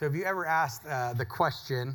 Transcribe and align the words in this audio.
So, 0.00 0.06
have 0.06 0.14
you 0.14 0.24
ever 0.24 0.46
asked 0.46 0.86
uh, 0.86 1.12
the 1.12 1.26
question, 1.26 1.94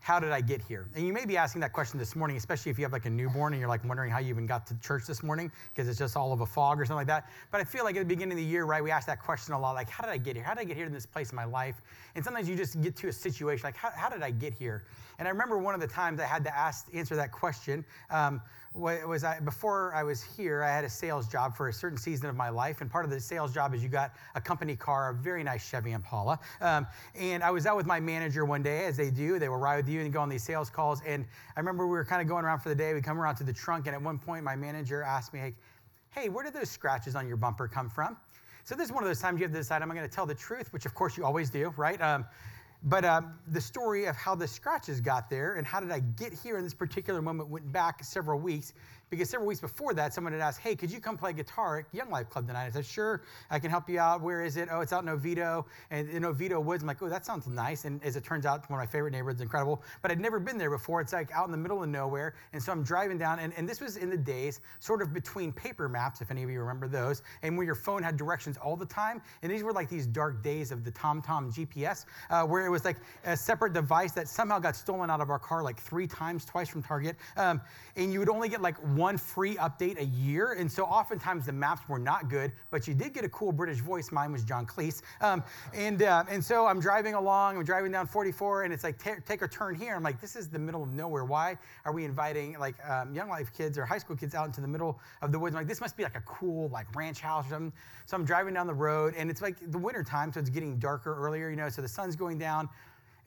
how 0.00 0.20
did 0.20 0.32
I 0.32 0.42
get 0.42 0.60
here? 0.60 0.90
And 0.94 1.06
you 1.06 1.14
may 1.14 1.24
be 1.24 1.38
asking 1.38 1.62
that 1.62 1.72
question 1.72 1.98
this 1.98 2.14
morning, 2.14 2.36
especially 2.36 2.70
if 2.70 2.78
you 2.78 2.84
have 2.84 2.92
like 2.92 3.06
a 3.06 3.10
newborn 3.10 3.54
and 3.54 3.60
you're 3.60 3.70
like 3.70 3.82
wondering 3.86 4.10
how 4.10 4.18
you 4.18 4.28
even 4.28 4.44
got 4.44 4.66
to 4.66 4.78
church 4.80 5.06
this 5.06 5.22
morning 5.22 5.50
because 5.72 5.88
it's 5.88 5.98
just 5.98 6.14
all 6.14 6.30
of 6.34 6.42
a 6.42 6.46
fog 6.46 6.78
or 6.78 6.84
something 6.84 6.98
like 6.98 7.06
that. 7.06 7.30
But 7.50 7.62
I 7.62 7.64
feel 7.64 7.84
like 7.84 7.96
at 7.96 8.00
the 8.00 8.04
beginning 8.04 8.32
of 8.32 8.36
the 8.36 8.44
year, 8.44 8.66
right, 8.66 8.84
we 8.84 8.90
ask 8.90 9.06
that 9.06 9.22
question 9.22 9.54
a 9.54 9.58
lot 9.58 9.72
like, 9.72 9.88
how 9.88 10.04
did 10.04 10.10
I 10.10 10.18
get 10.18 10.36
here? 10.36 10.44
How 10.44 10.52
did 10.52 10.60
I 10.60 10.64
get 10.64 10.76
here 10.76 10.84
in 10.84 10.92
this 10.92 11.06
place 11.06 11.30
in 11.30 11.36
my 11.36 11.46
life? 11.46 11.80
And 12.14 12.22
sometimes 12.22 12.50
you 12.50 12.54
just 12.54 12.82
get 12.82 12.96
to 12.96 13.08
a 13.08 13.12
situation 13.14 13.64
like, 13.64 13.76
how, 13.76 13.92
how 13.94 14.10
did 14.10 14.22
I 14.22 14.30
get 14.30 14.52
here? 14.52 14.84
And 15.18 15.26
I 15.26 15.30
remember 15.30 15.56
one 15.56 15.74
of 15.74 15.80
the 15.80 15.86
times 15.86 16.20
I 16.20 16.26
had 16.26 16.44
to 16.44 16.54
ask, 16.54 16.86
answer 16.92 17.16
that 17.16 17.32
question. 17.32 17.82
Um, 18.10 18.42
was 18.78 19.24
I, 19.24 19.40
before 19.40 19.92
I 19.94 20.02
was 20.02 20.22
here, 20.22 20.62
I 20.62 20.68
had 20.68 20.84
a 20.84 20.88
sales 20.88 21.26
job 21.26 21.56
for 21.56 21.68
a 21.68 21.72
certain 21.72 21.98
season 21.98 22.28
of 22.28 22.36
my 22.36 22.48
life. 22.48 22.80
And 22.80 22.90
part 22.90 23.04
of 23.04 23.10
the 23.10 23.20
sales 23.20 23.52
job 23.52 23.74
is 23.74 23.82
you 23.82 23.88
got 23.88 24.14
a 24.34 24.40
company 24.40 24.76
car, 24.76 25.10
a 25.10 25.14
very 25.14 25.42
nice 25.42 25.68
Chevy 25.68 25.92
Impala. 25.92 26.38
Um, 26.60 26.86
and 27.14 27.42
I 27.42 27.50
was 27.50 27.66
out 27.66 27.76
with 27.76 27.86
my 27.86 28.00
manager 28.00 28.44
one 28.44 28.62
day, 28.62 28.84
as 28.86 28.96
they 28.96 29.10
do. 29.10 29.38
They 29.38 29.48
will 29.48 29.56
ride 29.56 29.76
with 29.76 29.88
you 29.88 30.00
and 30.00 30.12
go 30.12 30.20
on 30.20 30.28
these 30.28 30.44
sales 30.44 30.70
calls. 30.70 31.02
And 31.06 31.26
I 31.56 31.60
remember 31.60 31.86
we 31.86 31.92
were 31.92 32.04
kind 32.04 32.22
of 32.22 32.28
going 32.28 32.44
around 32.44 32.60
for 32.60 32.68
the 32.68 32.74
day. 32.74 32.94
We 32.94 33.02
come 33.02 33.20
around 33.20 33.36
to 33.36 33.44
the 33.44 33.52
trunk. 33.52 33.86
And 33.86 33.94
at 33.94 34.00
one 34.00 34.18
point, 34.18 34.44
my 34.44 34.56
manager 34.56 35.02
asked 35.02 35.34
me, 35.34 35.54
hey, 36.10 36.28
where 36.28 36.44
did 36.44 36.54
those 36.54 36.70
scratches 36.70 37.16
on 37.16 37.26
your 37.26 37.36
bumper 37.36 37.68
come 37.68 37.90
from? 37.90 38.16
So 38.64 38.74
this 38.74 38.88
is 38.88 38.92
one 38.92 39.02
of 39.02 39.08
those 39.08 39.20
times 39.20 39.40
you 39.40 39.44
have 39.44 39.52
to 39.52 39.58
decide, 39.58 39.80
am 39.80 39.90
I 39.90 39.94
going 39.94 40.06
to 40.06 40.14
tell 40.14 40.26
the 40.26 40.34
truth, 40.34 40.72
which 40.74 40.84
of 40.84 40.94
course 40.94 41.16
you 41.16 41.24
always 41.24 41.48
do, 41.48 41.72
right? 41.76 41.98
Um, 42.02 42.26
but 42.84 43.04
uh, 43.04 43.22
the 43.48 43.60
story 43.60 44.04
of 44.04 44.16
how 44.16 44.34
the 44.34 44.46
scratches 44.46 45.00
got 45.00 45.28
there 45.28 45.54
and 45.54 45.66
how 45.66 45.80
did 45.80 45.90
I 45.90 46.00
get 46.00 46.32
here 46.32 46.58
in 46.58 46.64
this 46.64 46.74
particular 46.74 47.20
moment 47.20 47.48
went 47.48 47.70
back 47.72 48.04
several 48.04 48.38
weeks 48.38 48.72
because 49.10 49.30
several 49.30 49.46
weeks 49.48 49.60
before 49.60 49.94
that, 49.94 50.14
someone 50.14 50.32
had 50.32 50.42
asked, 50.42 50.60
Hey, 50.60 50.76
could 50.76 50.90
you 50.90 51.00
come 51.00 51.16
play 51.16 51.32
guitar 51.32 51.78
at 51.78 51.86
Young 51.92 52.10
Life 52.10 52.30
Club 52.30 52.46
tonight? 52.46 52.66
I 52.66 52.70
said, 52.70 52.86
Sure, 52.86 53.22
I 53.50 53.58
can 53.58 53.70
help 53.70 53.88
you 53.88 53.98
out. 53.98 54.20
Where 54.20 54.44
is 54.44 54.56
it? 54.56 54.68
Oh, 54.70 54.80
it's 54.80 54.92
out 54.92 55.02
in 55.02 55.08
Oviedo. 55.08 55.66
And 55.90 56.08
in 56.10 56.24
Oviedo 56.24 56.60
Woods, 56.60 56.82
I'm 56.82 56.86
like, 56.86 57.02
Oh, 57.02 57.08
that 57.08 57.24
sounds 57.24 57.46
nice. 57.46 57.84
And 57.84 58.02
as 58.04 58.16
it 58.16 58.24
turns 58.24 58.46
out, 58.46 58.68
one 58.70 58.78
of 58.80 58.86
my 58.86 58.90
favorite 58.90 59.12
neighborhoods, 59.12 59.40
incredible. 59.40 59.82
But 60.02 60.10
I'd 60.10 60.20
never 60.20 60.38
been 60.38 60.58
there 60.58 60.70
before. 60.70 61.00
It's 61.00 61.12
like 61.12 61.30
out 61.32 61.46
in 61.46 61.52
the 61.52 61.58
middle 61.58 61.82
of 61.82 61.88
nowhere. 61.88 62.34
And 62.52 62.62
so 62.62 62.72
I'm 62.72 62.82
driving 62.82 63.18
down, 63.18 63.38
and, 63.38 63.52
and 63.56 63.68
this 63.68 63.80
was 63.80 63.96
in 63.96 64.10
the 64.10 64.16
days 64.16 64.60
sort 64.80 65.02
of 65.02 65.12
between 65.12 65.52
paper 65.52 65.88
maps, 65.88 66.20
if 66.20 66.30
any 66.30 66.42
of 66.42 66.50
you 66.50 66.60
remember 66.60 66.88
those, 66.88 67.22
and 67.42 67.56
where 67.56 67.66
your 67.66 67.74
phone 67.74 68.02
had 68.02 68.16
directions 68.16 68.56
all 68.56 68.76
the 68.76 68.86
time. 68.86 69.22
And 69.42 69.50
these 69.50 69.62
were 69.62 69.72
like 69.72 69.88
these 69.88 70.06
dark 70.06 70.42
days 70.42 70.70
of 70.70 70.84
the 70.84 70.92
TomTom 70.92 71.54
GPS, 71.54 72.04
uh, 72.30 72.44
where 72.44 72.66
it 72.66 72.70
was 72.70 72.84
like 72.84 72.96
a 73.24 73.36
separate 73.36 73.72
device 73.72 74.12
that 74.12 74.28
somehow 74.28 74.58
got 74.58 74.76
stolen 74.76 75.10
out 75.10 75.20
of 75.20 75.30
our 75.30 75.38
car 75.38 75.62
like 75.62 75.80
three 75.80 76.06
times, 76.06 76.44
twice 76.44 76.68
from 76.68 76.82
Target. 76.82 77.16
Um, 77.36 77.60
and 77.96 78.12
you 78.12 78.18
would 78.18 78.28
only 78.28 78.48
get 78.48 78.62
like 78.62 78.76
one 78.98 79.16
free 79.16 79.54
update 79.56 79.98
a 80.00 80.04
year. 80.04 80.52
And 80.52 80.70
so 80.70 80.84
oftentimes 80.84 81.46
the 81.46 81.52
maps 81.52 81.88
were 81.88 81.98
not 81.98 82.28
good, 82.28 82.52
but 82.70 82.88
you 82.88 82.94
did 82.94 83.14
get 83.14 83.24
a 83.24 83.28
cool 83.28 83.52
British 83.52 83.78
voice. 83.78 84.10
Mine 84.10 84.32
was 84.32 84.42
John 84.42 84.66
Cleese. 84.66 85.02
Um, 85.20 85.42
and, 85.72 86.02
uh, 86.02 86.24
and 86.28 86.44
so 86.44 86.66
I'm 86.66 86.80
driving 86.80 87.14
along, 87.14 87.56
I'm 87.56 87.64
driving 87.64 87.92
down 87.92 88.06
44, 88.06 88.64
and 88.64 88.72
it's 88.72 88.84
like, 88.84 88.98
take 89.24 89.42
a 89.42 89.48
turn 89.48 89.74
here. 89.74 89.94
I'm 89.94 90.02
like, 90.02 90.20
this 90.20 90.36
is 90.36 90.48
the 90.48 90.58
middle 90.58 90.82
of 90.82 90.92
nowhere. 90.92 91.24
Why 91.24 91.56
are 91.84 91.92
we 91.92 92.04
inviting 92.04 92.58
like 92.58 92.74
um, 92.88 93.14
young 93.14 93.28
life 93.28 93.52
kids 93.56 93.78
or 93.78 93.86
high 93.86 93.98
school 93.98 94.16
kids 94.16 94.34
out 94.34 94.46
into 94.46 94.60
the 94.60 94.68
middle 94.68 95.00
of 95.22 95.32
the 95.32 95.38
woods? 95.38 95.54
I'm 95.54 95.60
like, 95.60 95.68
this 95.68 95.80
must 95.80 95.96
be 95.96 96.02
like 96.02 96.16
a 96.16 96.22
cool 96.22 96.68
like 96.70 96.94
ranch 96.96 97.20
house 97.20 97.46
or 97.46 97.50
something. 97.50 97.72
So 98.06 98.16
I'm 98.16 98.24
driving 98.24 98.54
down 98.54 98.66
the 98.66 98.74
road, 98.74 99.14
and 99.16 99.30
it's 99.30 99.40
like 99.40 99.56
the 99.70 99.78
winter 99.78 100.02
time, 100.02 100.32
so 100.32 100.40
it's 100.40 100.50
getting 100.50 100.78
darker 100.78 101.14
earlier, 101.14 101.50
you 101.50 101.56
know, 101.56 101.68
so 101.68 101.82
the 101.82 101.88
sun's 101.88 102.16
going 102.16 102.38
down 102.38 102.68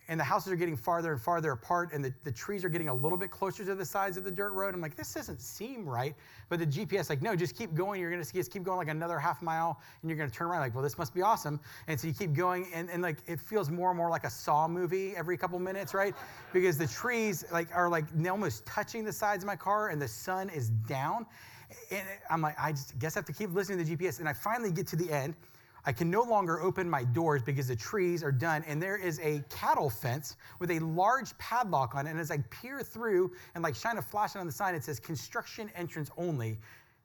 and 0.08 0.20
the 0.20 0.24
houses 0.24 0.52
are 0.52 0.56
getting 0.56 0.76
farther 0.76 1.14
and 1.14 1.22
farther 1.22 1.52
apart, 1.52 1.94
and 1.94 2.04
the, 2.04 2.14
the 2.24 2.32
trees 2.32 2.66
are 2.66 2.70
getting 2.70 2.90
a 2.90 2.94
little 2.94 3.18
bit 3.18 3.32
closer 3.32 3.64
to 3.64 3.76
the 3.76 3.86
sides 3.86 4.18
of 4.18 4.24
the 4.24 4.32
dirt 4.32 4.52
road. 4.52 4.74
I'm 4.74 4.82
like, 4.82 4.96
this 4.96 5.14
doesn't 5.14 5.40
seem 5.40 5.88
right. 5.88 6.16
But 6.50 6.60
the 6.60 6.66
GPS, 6.66 7.10
like, 7.10 7.22
no, 7.22 7.36
just 7.36 7.56
keep 7.56 7.74
going. 7.74 8.02
You're 8.02 8.10
going 8.10 8.22
to 8.22 8.28
see, 8.28 8.38
just 8.38 8.52
keep 8.52 8.64
going 8.64 8.78
like 8.78 8.90
another 8.90 9.20
half 9.20 9.42
mile, 9.42 9.80
and 10.02 10.10
you're 10.10 10.18
going 10.18 10.30
to 10.30 10.36
turn 10.36 10.48
around. 10.48 10.62
Like, 10.62 10.74
well, 10.74 10.84
this 10.84 10.98
must 10.98 11.14
be 11.14 11.22
awesome. 11.22 11.60
And 11.88 12.00
so 12.00 12.08
you 12.08 12.14
keep 12.14 12.34
going, 12.34 12.68
and, 12.74 12.90
and 12.90 13.02
like 13.02 13.18
it 13.28 13.40
feels 13.40 13.70
more 13.70 13.90
and 13.90 13.98
more 13.98 14.10
like 14.10 14.24
a 14.24 14.30
Saw 14.30 14.68
movie 14.68 15.16
every 15.16 15.38
couple 15.38 15.60
minutes, 15.60 15.94
right? 15.94 16.16
Because 16.54 16.78
the 16.78 16.88
trees 16.88 17.46
like 17.52 17.74
are 17.74 17.88
like 17.88 18.06
almost 18.30 18.66
touching 18.66 19.06
the 19.06 19.14
sides 19.14 19.44
of 19.44 19.48
my 19.48 19.56
car, 19.56 19.90
and 19.90 20.02
the 20.02 20.08
sun 20.08 20.50
is 20.50 20.70
down. 20.70 21.26
And 21.90 22.02
I'm 22.30 22.42
like, 22.42 22.56
I 22.60 22.72
just 22.72 23.00
guess 23.00 23.16
I 23.16 23.20
have 23.20 23.26
to 23.26 23.34
keep 23.34 23.54
listening 23.54 23.78
to 23.80 23.86
the 23.86 23.96
GPS. 23.96 24.20
And 24.20 24.28
I 24.28 24.34
finally 24.34 24.72
get 24.72 24.88
to 24.88 24.96
the 24.96 25.12
end 25.12 25.36
I 25.86 25.92
can 25.92 26.10
no 26.10 26.22
longer 26.24 26.62
open 26.62 26.90
my 26.90 27.04
doors 27.04 27.42
because 27.42 27.68
the 27.68 27.76
trees 27.76 28.24
are 28.24 28.32
done, 28.32 28.64
and 28.68 28.82
there 28.82 28.98
is 28.98 29.20
a 29.20 29.44
cattle 29.50 29.90
fence 29.90 30.36
with 30.60 30.72
a 30.72 30.80
large 30.80 31.38
padlock 31.38 31.96
on 31.96 32.08
it. 32.08 32.12
And 32.12 32.20
as 32.20 32.32
I 32.32 32.38
peer 32.50 32.82
through 32.82 33.32
and 33.56 33.64
like 33.64 33.76
shine 33.76 33.98
a 33.98 34.02
flashlight 34.02 34.42
on 34.42 34.48
the 34.48 34.54
sign, 34.54 34.76
it 34.76 34.84
says 34.84 35.00
construction 35.00 35.72
entrance 35.76 36.12
only 36.18 36.60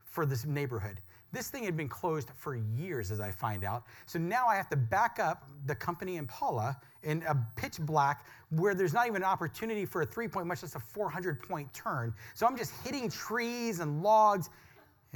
for 0.05 0.27
this 0.27 0.45
neighborhood. 0.45 1.01
This 1.33 1.51
thing 1.51 1.65
had 1.65 1.77
been 1.77 1.89
closed 1.89 2.31
for 2.37 2.55
years, 2.55 3.11
as 3.11 3.21
I 3.21 3.31
find 3.31 3.65
out. 3.65 3.85
So 4.07 4.19
now 4.19 4.47
I 4.47 4.57
have 4.57 4.71
to 4.71 4.77
back 4.77 5.19
up 5.19 5.49
the 5.67 5.75
company 5.75 6.17
Impala 6.17 6.79
in 7.03 7.23
a 7.29 7.37
pitch 7.57 7.79
black 7.81 8.25
where 8.51 8.75
there's 8.75 8.95
not 8.95 9.07
even 9.07 9.23
an 9.23 9.29
opportunity 9.29 9.85
for 9.85 10.03
a 10.03 10.07
three 10.07 10.29
point, 10.29 10.47
much 10.47 10.63
less 10.63 10.75
a 10.75 10.81
400 10.81 11.43
point 11.43 11.73
turn. 11.75 12.15
So 12.35 12.47
I'm 12.47 12.57
just 12.57 12.73
hitting 12.85 13.11
trees 13.11 13.81
and 13.81 14.03
logs 14.03 14.49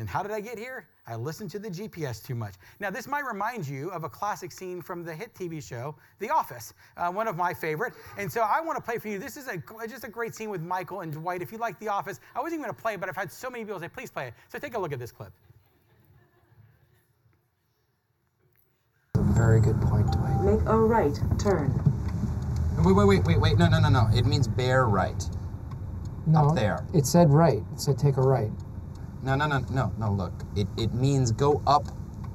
and 0.00 0.08
how 0.08 0.22
did 0.22 0.32
I 0.32 0.40
get 0.40 0.58
here? 0.58 0.88
I 1.06 1.14
listened 1.14 1.50
to 1.50 1.58
the 1.58 1.68
GPS 1.68 2.24
too 2.24 2.34
much. 2.34 2.54
Now, 2.80 2.88
this 2.88 3.06
might 3.06 3.24
remind 3.26 3.68
you 3.68 3.90
of 3.90 4.02
a 4.02 4.08
classic 4.08 4.50
scene 4.50 4.80
from 4.80 5.04
the 5.04 5.14
hit 5.14 5.34
TV 5.34 5.62
show, 5.62 5.94
The 6.20 6.30
Office, 6.30 6.72
uh, 6.96 7.10
one 7.10 7.28
of 7.28 7.36
my 7.36 7.52
favorite. 7.52 7.92
And 8.16 8.32
so 8.32 8.40
I 8.40 8.62
want 8.62 8.78
to 8.78 8.82
play 8.82 8.96
for 8.96 9.08
you. 9.08 9.18
This 9.18 9.36
is 9.36 9.46
a, 9.46 9.62
just 9.86 10.04
a 10.04 10.08
great 10.08 10.34
scene 10.34 10.48
with 10.48 10.62
Michael 10.62 11.02
and 11.02 11.12
Dwight. 11.12 11.42
If 11.42 11.52
you 11.52 11.58
like 11.58 11.78
The 11.80 11.88
Office, 11.88 12.18
I 12.34 12.40
wasn't 12.40 12.60
even 12.60 12.64
going 12.64 12.74
to 12.74 12.82
play 12.82 12.96
but 12.96 13.10
I've 13.10 13.16
had 13.16 13.30
so 13.30 13.50
many 13.50 13.62
people 13.64 13.78
say, 13.78 13.88
please 13.88 14.10
play 14.10 14.28
it. 14.28 14.34
So 14.48 14.58
take 14.58 14.74
a 14.74 14.78
look 14.78 14.92
at 14.92 14.98
this 14.98 15.12
clip. 15.12 15.32
A 19.16 19.22
very 19.34 19.60
good 19.60 19.80
point, 19.82 20.10
Dwight. 20.12 20.40
Make 20.40 20.66
a 20.66 20.76
right 20.76 21.18
turn. 21.38 21.78
Wait, 22.78 22.96
wait, 22.96 23.06
wait, 23.06 23.24
wait, 23.26 23.38
wait. 23.38 23.58
No, 23.58 23.68
no, 23.68 23.80
no, 23.80 23.90
no. 23.90 24.08
It 24.14 24.24
means 24.24 24.48
bear 24.48 24.86
right. 24.86 25.22
No, 26.26 26.48
Up 26.48 26.56
there. 26.56 26.86
It 26.94 27.04
said 27.04 27.30
right. 27.30 27.62
It 27.74 27.80
said 27.80 27.98
take 27.98 28.16
a 28.16 28.22
right. 28.22 28.50
No, 29.22 29.34
no, 29.34 29.46
no, 29.46 29.58
no, 29.70 29.92
no. 29.98 30.12
Look, 30.12 30.32
it, 30.56 30.66
it 30.76 30.94
means 30.94 31.30
go 31.32 31.62
up 31.66 31.84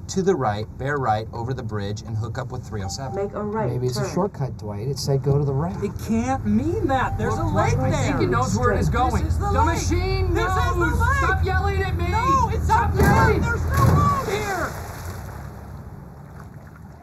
to 0.08 0.22
the 0.22 0.34
right, 0.36 0.66
bear 0.78 0.98
right 0.98 1.26
over 1.32 1.52
the 1.52 1.62
bridge, 1.64 2.02
and 2.02 2.16
hook 2.16 2.38
up 2.38 2.52
with 2.52 2.62
307. 2.64 3.16
Make 3.24 3.34
a 3.34 3.42
right 3.42 3.68
Maybe 3.72 3.88
it's 3.88 3.96
turn. 3.96 4.06
a 4.06 4.12
shortcut, 4.14 4.56
Dwight. 4.56 4.86
It 4.86 4.98
said 4.98 5.22
go 5.24 5.36
to 5.36 5.44
the 5.44 5.52
right. 5.52 5.74
It 5.82 5.90
can't 6.06 6.46
mean 6.46 6.86
that. 6.86 7.18
There's 7.18 7.34
a 7.34 7.44
lake 7.44 7.76
I 7.78 7.90
there. 7.90 8.02
think 8.12 8.20
it 8.22 8.30
knows 8.30 8.56
where 8.56 8.72
it 8.72 8.78
is 8.78 8.88
going. 8.88 9.24
This 9.24 9.32
is 9.34 9.38
the 9.40 9.50
the 9.50 9.64
lake. 9.64 9.74
machine 9.78 10.32
This 10.32 10.46
is 10.46 10.54
the 10.54 10.78
lake. 10.78 10.94
Stop 11.18 11.44
yelling 11.44 11.82
at 11.82 11.96
me. 11.96 12.08
No, 12.08 12.50
it's 12.52 12.64
Stop 12.66 12.90
up 12.90 12.94
there. 12.94 13.04
yelling. 13.10 13.40
There's 13.40 13.64
no 13.64 13.84
road 13.84 14.28
here. 14.28 14.72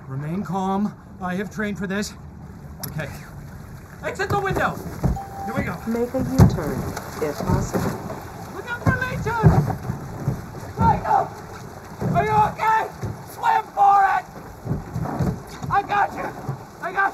Remain 0.07 0.43
calm. 0.43 0.93
I 1.21 1.35
have 1.35 1.49
trained 1.53 1.77
for 1.77 1.87
this. 1.87 2.13
Okay. 2.87 3.09
Exit 4.03 4.29
the 4.29 4.39
window. 4.39 4.75
Here 5.45 5.53
we 5.55 5.63
go. 5.63 5.75
Make 5.87 6.13
a 6.13 6.19
U-turn, 6.19 6.79
if 7.21 7.37
possible. 7.39 7.99
Look 8.55 8.69
out 8.71 8.81
for 8.83 8.95
Leighton! 8.97 9.52
Are 12.23 12.25
you 12.25 12.31
okay? 12.53 12.87
Swim 13.33 13.63
for 13.75 13.99
it! 14.15 14.23
I 15.69 15.81
got 15.81 16.13
you! 16.13 16.23
I 16.81 16.93
got 16.93 17.13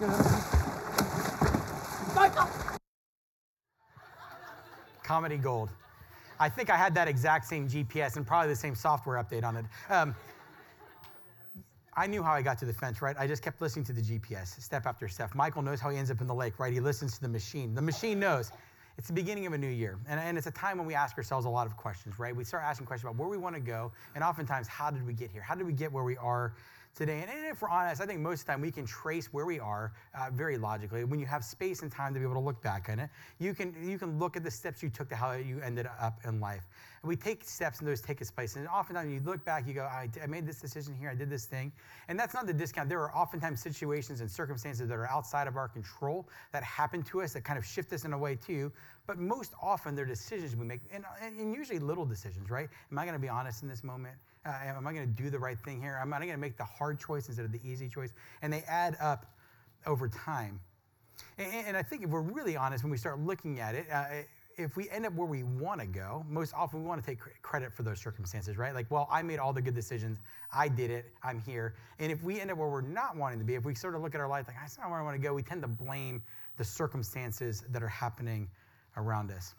you! 0.00 0.08
Michael! 2.14 2.48
Comedy 5.02 5.38
gold. 5.38 5.70
I 6.38 6.50
think 6.50 6.68
I 6.68 6.76
had 6.76 6.94
that 6.94 7.08
exact 7.08 7.46
same 7.46 7.66
GPS 7.66 8.16
and 8.18 8.26
probably 8.26 8.50
the 8.50 8.56
same 8.56 8.74
software 8.74 9.16
update 9.16 9.44
on 9.44 9.56
it. 9.56 9.64
Um, 9.88 10.14
I 11.96 12.06
knew 12.06 12.22
how 12.22 12.32
I 12.32 12.42
got 12.42 12.58
to 12.58 12.66
the 12.66 12.74
fence, 12.74 13.00
right? 13.00 13.16
I 13.18 13.26
just 13.26 13.42
kept 13.42 13.62
listening 13.62 13.86
to 13.86 13.94
the 13.94 14.02
GPS, 14.02 14.60
step 14.60 14.84
after 14.84 15.08
step. 15.08 15.34
Michael 15.34 15.62
knows 15.62 15.80
how 15.80 15.88
he 15.88 15.96
ends 15.96 16.10
up 16.10 16.20
in 16.20 16.26
the 16.26 16.34
lake, 16.34 16.58
right? 16.58 16.72
He 16.72 16.80
listens 16.80 17.14
to 17.14 17.22
the 17.22 17.28
machine. 17.28 17.74
The 17.74 17.80
machine 17.80 18.20
knows. 18.20 18.52
It's 18.96 19.08
the 19.08 19.12
beginning 19.12 19.46
of 19.46 19.52
a 19.52 19.58
new 19.58 19.68
year. 19.68 19.98
And, 20.08 20.20
and 20.20 20.38
it's 20.38 20.46
a 20.46 20.52
time 20.52 20.78
when 20.78 20.86
we 20.86 20.94
ask 20.94 21.16
ourselves 21.18 21.46
a 21.46 21.50
lot 21.50 21.66
of 21.66 21.76
questions, 21.76 22.18
right? 22.18 22.34
We 22.34 22.44
start 22.44 22.62
asking 22.64 22.86
questions 22.86 23.10
about 23.10 23.18
where 23.18 23.28
we 23.28 23.36
want 23.36 23.54
to 23.56 23.60
go, 23.60 23.92
and 24.14 24.22
oftentimes, 24.22 24.68
how 24.68 24.90
did 24.90 25.04
we 25.06 25.12
get 25.12 25.30
here? 25.30 25.42
How 25.42 25.54
did 25.54 25.66
we 25.66 25.72
get 25.72 25.92
where 25.92 26.04
we 26.04 26.16
are 26.16 26.54
today? 26.94 27.20
And, 27.20 27.30
and 27.30 27.46
if 27.46 27.60
we're 27.62 27.68
honest, 27.68 28.00
I 28.00 28.06
think 28.06 28.20
most 28.20 28.40
of 28.40 28.46
the 28.46 28.52
time 28.52 28.60
we 28.60 28.70
can 28.70 28.86
trace 28.86 29.32
where 29.32 29.46
we 29.46 29.58
are 29.58 29.92
uh, 30.14 30.30
very 30.32 30.56
logically. 30.56 31.04
When 31.04 31.20
you 31.20 31.26
have 31.26 31.44
space 31.44 31.82
and 31.82 31.90
time 31.90 32.14
to 32.14 32.20
be 32.20 32.24
able 32.24 32.34
to 32.34 32.40
look 32.40 32.62
back 32.62 32.88
on 32.88 32.98
it, 32.98 33.10
you 33.38 33.54
can, 33.54 33.74
you 33.82 33.98
can 33.98 34.18
look 34.18 34.36
at 34.36 34.44
the 34.44 34.50
steps 34.50 34.82
you 34.82 34.90
took 34.90 35.08
to 35.10 35.16
how 35.16 35.32
you 35.32 35.60
ended 35.60 35.88
up 36.00 36.20
in 36.24 36.40
life. 36.40 36.66
And 37.02 37.08
we 37.08 37.16
take 37.16 37.44
steps 37.44 37.80
and 37.80 37.88
those 37.88 38.00
take 38.00 38.22
us 38.22 38.30
places. 38.30 38.56
And 38.56 38.68
oftentimes 38.68 39.12
you 39.12 39.20
look 39.24 39.44
back, 39.44 39.66
you 39.66 39.74
go, 39.74 39.82
I, 39.82 40.08
I 40.22 40.26
made 40.26 40.46
this 40.46 40.60
decision 40.60 40.94
here, 40.94 41.10
I 41.10 41.14
did 41.14 41.28
this 41.28 41.44
thing. 41.44 41.70
And 42.08 42.18
that's 42.18 42.32
not 42.32 42.46
the 42.46 42.54
discount. 42.54 42.88
There 42.88 43.00
are 43.00 43.14
oftentimes 43.14 43.60
situations 43.60 44.20
and 44.20 44.30
circumstances 44.30 44.88
that 44.88 44.94
are 44.94 45.08
outside 45.08 45.46
of 45.46 45.56
our 45.56 45.68
control 45.68 46.28
that 46.52 46.62
happen 46.62 47.02
to 47.04 47.22
us 47.22 47.34
that 47.34 47.44
kind 47.44 47.58
of 47.58 47.64
shift 47.64 47.92
us 47.92 48.04
in 48.04 48.12
a 48.12 48.18
way 48.18 48.36
too. 48.36 48.72
But 49.06 49.18
most 49.18 49.52
often 49.62 49.94
they're 49.94 50.06
decisions 50.06 50.56
we 50.56 50.64
make, 50.64 50.80
and, 50.92 51.04
and 51.22 51.54
usually 51.54 51.78
little 51.78 52.06
decisions, 52.06 52.50
right? 52.50 52.68
Am 52.90 52.98
I 52.98 53.04
going 53.04 53.14
to 53.14 53.20
be 53.20 53.28
honest 53.28 53.62
in 53.62 53.68
this 53.68 53.84
moment? 53.84 54.16
Uh, 54.46 54.52
am 54.64 54.86
I 54.86 54.92
going 54.92 55.06
to 55.06 55.22
do 55.22 55.30
the 55.30 55.38
right 55.38 55.58
thing 55.58 55.80
here? 55.80 55.98
Am 56.00 56.12
I 56.12 56.18
going 56.18 56.30
to 56.30 56.36
make 56.38 56.56
the 56.56 56.64
hard 56.64 56.98
choice 56.98 57.28
instead 57.28 57.44
of 57.44 57.52
the 57.52 57.60
easy 57.64 57.88
choice? 57.88 58.12
And 58.42 58.52
they 58.52 58.62
add 58.62 58.96
up 59.00 59.26
over 59.86 60.08
time. 60.08 60.60
And, 61.38 61.68
and 61.68 61.76
I 61.76 61.82
think 61.82 62.02
if 62.02 62.10
we're 62.10 62.20
really 62.20 62.56
honest, 62.56 62.82
when 62.82 62.90
we 62.90 62.96
start 62.96 63.18
looking 63.20 63.60
at 63.60 63.74
it, 63.74 63.86
uh, 63.92 64.04
if 64.56 64.76
we 64.76 64.88
end 64.90 65.04
up 65.04 65.14
where 65.14 65.26
we 65.26 65.42
want 65.42 65.80
to 65.80 65.86
go, 65.86 66.24
most 66.28 66.54
often 66.54 66.82
we 66.82 66.86
want 66.86 67.02
to 67.02 67.06
take 67.06 67.18
credit 67.42 67.72
for 67.72 67.82
those 67.82 68.00
circumstances, 68.00 68.56
right? 68.56 68.74
Like, 68.74 68.90
well, 68.90 69.08
I 69.10 69.22
made 69.22 69.38
all 69.38 69.52
the 69.52 69.62
good 69.62 69.74
decisions. 69.74 70.18
I 70.52 70.68
did 70.68 70.90
it. 70.90 71.06
I'm 71.22 71.40
here. 71.40 71.74
And 71.98 72.12
if 72.12 72.22
we 72.22 72.40
end 72.40 72.50
up 72.50 72.58
where 72.58 72.68
we're 72.68 72.80
not 72.80 73.16
wanting 73.16 73.38
to 73.38 73.44
be, 73.44 73.54
if 73.54 73.64
we 73.64 73.74
sort 73.74 73.94
of 73.94 74.02
look 74.02 74.14
at 74.14 74.20
our 74.20 74.28
life 74.28 74.46
like, 74.46 74.56
that's 74.60 74.78
not 74.78 74.90
where 74.90 74.98
I 74.98 75.02
want 75.02 75.16
to 75.16 75.22
go, 75.22 75.34
we 75.34 75.42
tend 75.42 75.62
to 75.62 75.68
blame 75.68 76.22
the 76.56 76.64
circumstances 76.64 77.64
that 77.70 77.82
are 77.82 77.88
happening 77.88 78.48
around 78.96 79.30
us. 79.30 79.54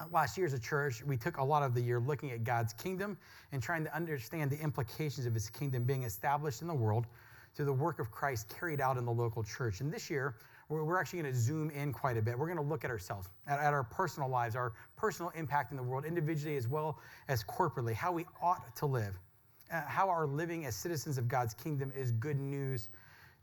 Uh, 0.00 0.04
Last 0.12 0.36
year 0.36 0.46
as 0.46 0.54
a 0.54 0.58
church, 0.58 1.02
we 1.04 1.16
took 1.16 1.38
a 1.38 1.44
lot 1.44 1.62
of 1.62 1.74
the 1.74 1.80
year 1.80 2.00
looking 2.00 2.30
at 2.30 2.44
God's 2.44 2.72
kingdom 2.72 3.16
and 3.52 3.62
trying 3.62 3.84
to 3.84 3.94
understand 3.94 4.50
the 4.50 4.60
implications 4.60 5.26
of 5.26 5.34
his 5.34 5.48
kingdom 5.50 5.84
being 5.84 6.04
established 6.04 6.62
in 6.62 6.68
the 6.68 6.74
world 6.74 7.06
through 7.54 7.66
the 7.66 7.72
work 7.72 7.98
of 7.98 8.10
Christ 8.10 8.48
carried 8.48 8.80
out 8.80 8.96
in 8.96 9.04
the 9.04 9.12
local 9.12 9.42
church. 9.42 9.80
And 9.80 9.92
this 9.92 10.08
year, 10.08 10.36
we're, 10.68 11.00
actually 11.00 11.22
going 11.22 11.34
to 11.34 11.38
zoom 11.38 11.70
in 11.70 11.92
quite 11.92 12.16
a 12.16 12.22
bit. 12.22 12.38
We're 12.38 12.46
going 12.46 12.56
to 12.56 12.62
look 12.62 12.84
at 12.84 12.90
ourselves, 12.90 13.28
at, 13.48 13.58
at 13.58 13.74
our 13.74 13.82
personal 13.82 14.28
lives, 14.28 14.54
our 14.54 14.72
personal 14.96 15.32
impact 15.34 15.72
in 15.72 15.76
the 15.76 15.82
world, 15.82 16.04
individually 16.04 16.56
as 16.56 16.68
well 16.68 17.00
as 17.26 17.42
corporately, 17.42 17.92
how 17.92 18.12
we 18.12 18.24
ought 18.40 18.76
to 18.76 18.86
live, 18.86 19.18
uh, 19.72 19.80
how 19.86 20.08
our 20.08 20.28
living 20.28 20.66
as 20.66 20.76
citizens 20.76 21.18
of 21.18 21.26
God's 21.26 21.54
kingdom 21.54 21.92
is 21.96 22.12
good 22.12 22.38
news 22.38 22.88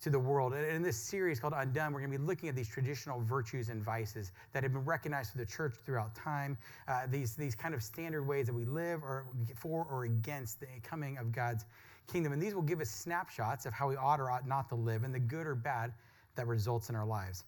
to 0.01 0.09
the 0.09 0.19
world. 0.19 0.53
And 0.53 0.65
in 0.65 0.81
this 0.81 0.97
series 0.97 1.39
called 1.39 1.53
Undone, 1.55 1.91
we're 1.91 1.99
going 1.99 2.11
to 2.11 2.17
be 2.17 2.23
looking 2.23 2.49
at 2.49 2.55
these 2.55 2.69
traditional 2.69 3.19
virtues 3.21 3.69
and 3.69 3.83
vices 3.83 4.31
that 4.53 4.63
have 4.63 4.73
been 4.73 4.85
recognized 4.85 5.31
through 5.31 5.43
the 5.45 5.51
church 5.51 5.73
throughout 5.85 6.13
time, 6.15 6.57
uh, 6.87 7.07
these, 7.09 7.35
these 7.35 7.55
kind 7.55 7.73
of 7.73 7.81
standard 7.81 8.23
ways 8.23 8.45
that 8.45 8.53
we 8.53 8.65
live 8.65 9.03
or 9.03 9.25
for 9.55 9.87
or 9.89 10.05
against 10.05 10.59
the 10.59 10.67
coming 10.83 11.17
of 11.17 11.31
God's 11.31 11.65
kingdom. 12.11 12.31
And 12.31 12.41
these 12.41 12.53
will 12.53 12.61
give 12.61 12.79
us 12.79 12.89
snapshots 12.89 13.65
of 13.65 13.73
how 13.73 13.89
we 13.89 13.95
ought 13.95 14.19
or 14.19 14.29
ought 14.29 14.47
not 14.47 14.69
to 14.69 14.75
live 14.75 15.03
and 15.03 15.13
the 15.13 15.19
good 15.19 15.47
or 15.47 15.55
bad 15.55 15.93
that 16.35 16.47
results 16.47 16.89
in 16.89 16.95
our 16.95 17.05
lives. 17.05 17.43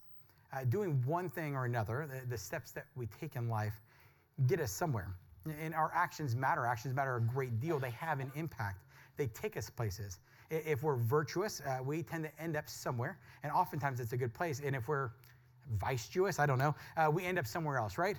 Uh, 0.52 0.64
doing 0.64 1.00
one 1.06 1.30
thing 1.30 1.54
or 1.54 1.64
another, 1.64 2.08
the, 2.12 2.26
the 2.28 2.38
steps 2.38 2.72
that 2.72 2.86
we 2.96 3.06
take 3.20 3.36
in 3.36 3.48
life, 3.48 3.80
get 4.48 4.60
us 4.60 4.72
somewhere. 4.72 5.08
And 5.62 5.74
our 5.74 5.92
actions 5.94 6.34
matter. 6.34 6.66
Actions 6.66 6.94
matter 6.94 7.16
a 7.16 7.20
great 7.20 7.60
deal. 7.60 7.78
They 7.78 7.90
have 7.92 8.20
an 8.20 8.30
impact. 8.34 8.82
They 9.16 9.28
take 9.28 9.56
us 9.56 9.70
places. 9.70 10.18
If 10.50 10.82
we're 10.82 10.96
virtuous, 10.96 11.60
uh, 11.60 11.78
we 11.82 12.02
tend 12.02 12.24
to 12.24 12.42
end 12.42 12.56
up 12.56 12.68
somewhere, 12.68 13.18
and 13.42 13.52
oftentimes 13.52 14.00
it's 14.00 14.12
a 14.12 14.16
good 14.16 14.34
place. 14.34 14.60
And 14.64 14.74
if 14.74 14.88
we're 14.88 15.10
vicetuous, 15.78 16.40
I 16.40 16.46
don't 16.46 16.58
know, 16.58 16.74
uh, 16.96 17.08
we 17.10 17.24
end 17.24 17.38
up 17.38 17.46
somewhere 17.46 17.78
else, 17.78 17.98
right? 17.98 18.16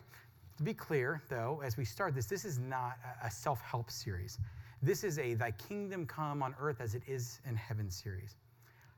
To 0.58 0.64
be 0.64 0.74
clear, 0.74 1.22
though, 1.28 1.62
as 1.64 1.76
we 1.76 1.84
start 1.84 2.16
this, 2.16 2.28
this 2.28 2.46
is 2.46 2.58
not 2.58 2.98
a- 3.04 3.28
a 3.28 3.32
self 3.32 3.60
help 3.62 3.92
series. 3.92 4.40
This 4.82 5.04
is 5.04 5.20
a 5.20 5.34
Thy 5.34 5.52
Kingdom 5.52 6.06
Come 6.08 6.42
on 6.42 6.56
Earth 6.58 6.80
as 6.80 6.96
it 6.96 7.04
is 7.08 7.42
in 7.46 7.56
Heaven 7.56 7.90
series. 7.92 8.38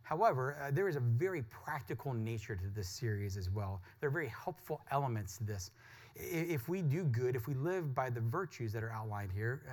However, 0.03 0.55
uh, 0.61 0.69
there 0.69 0.87
is 0.87 0.95
a 0.95 0.99
very 0.99 1.41
practical 1.43 2.13
nature 2.13 2.55
to 2.55 2.67
this 2.69 2.87
series 2.87 3.35
as 3.37 3.49
well. 3.49 3.81
There 3.99 4.09
are 4.09 4.11
very 4.11 4.27
helpful 4.27 4.81
elements 4.91 5.37
to 5.37 5.43
this. 5.43 5.71
If 6.15 6.69
we 6.69 6.81
do 6.81 7.05
good, 7.05 7.35
if 7.35 7.47
we 7.47 7.53
live 7.55 7.95
by 7.95 8.09
the 8.09 8.21
virtues 8.21 8.71
that 8.73 8.83
are 8.83 8.91
outlined 8.91 9.31
here, 9.31 9.63
uh, 9.67 9.71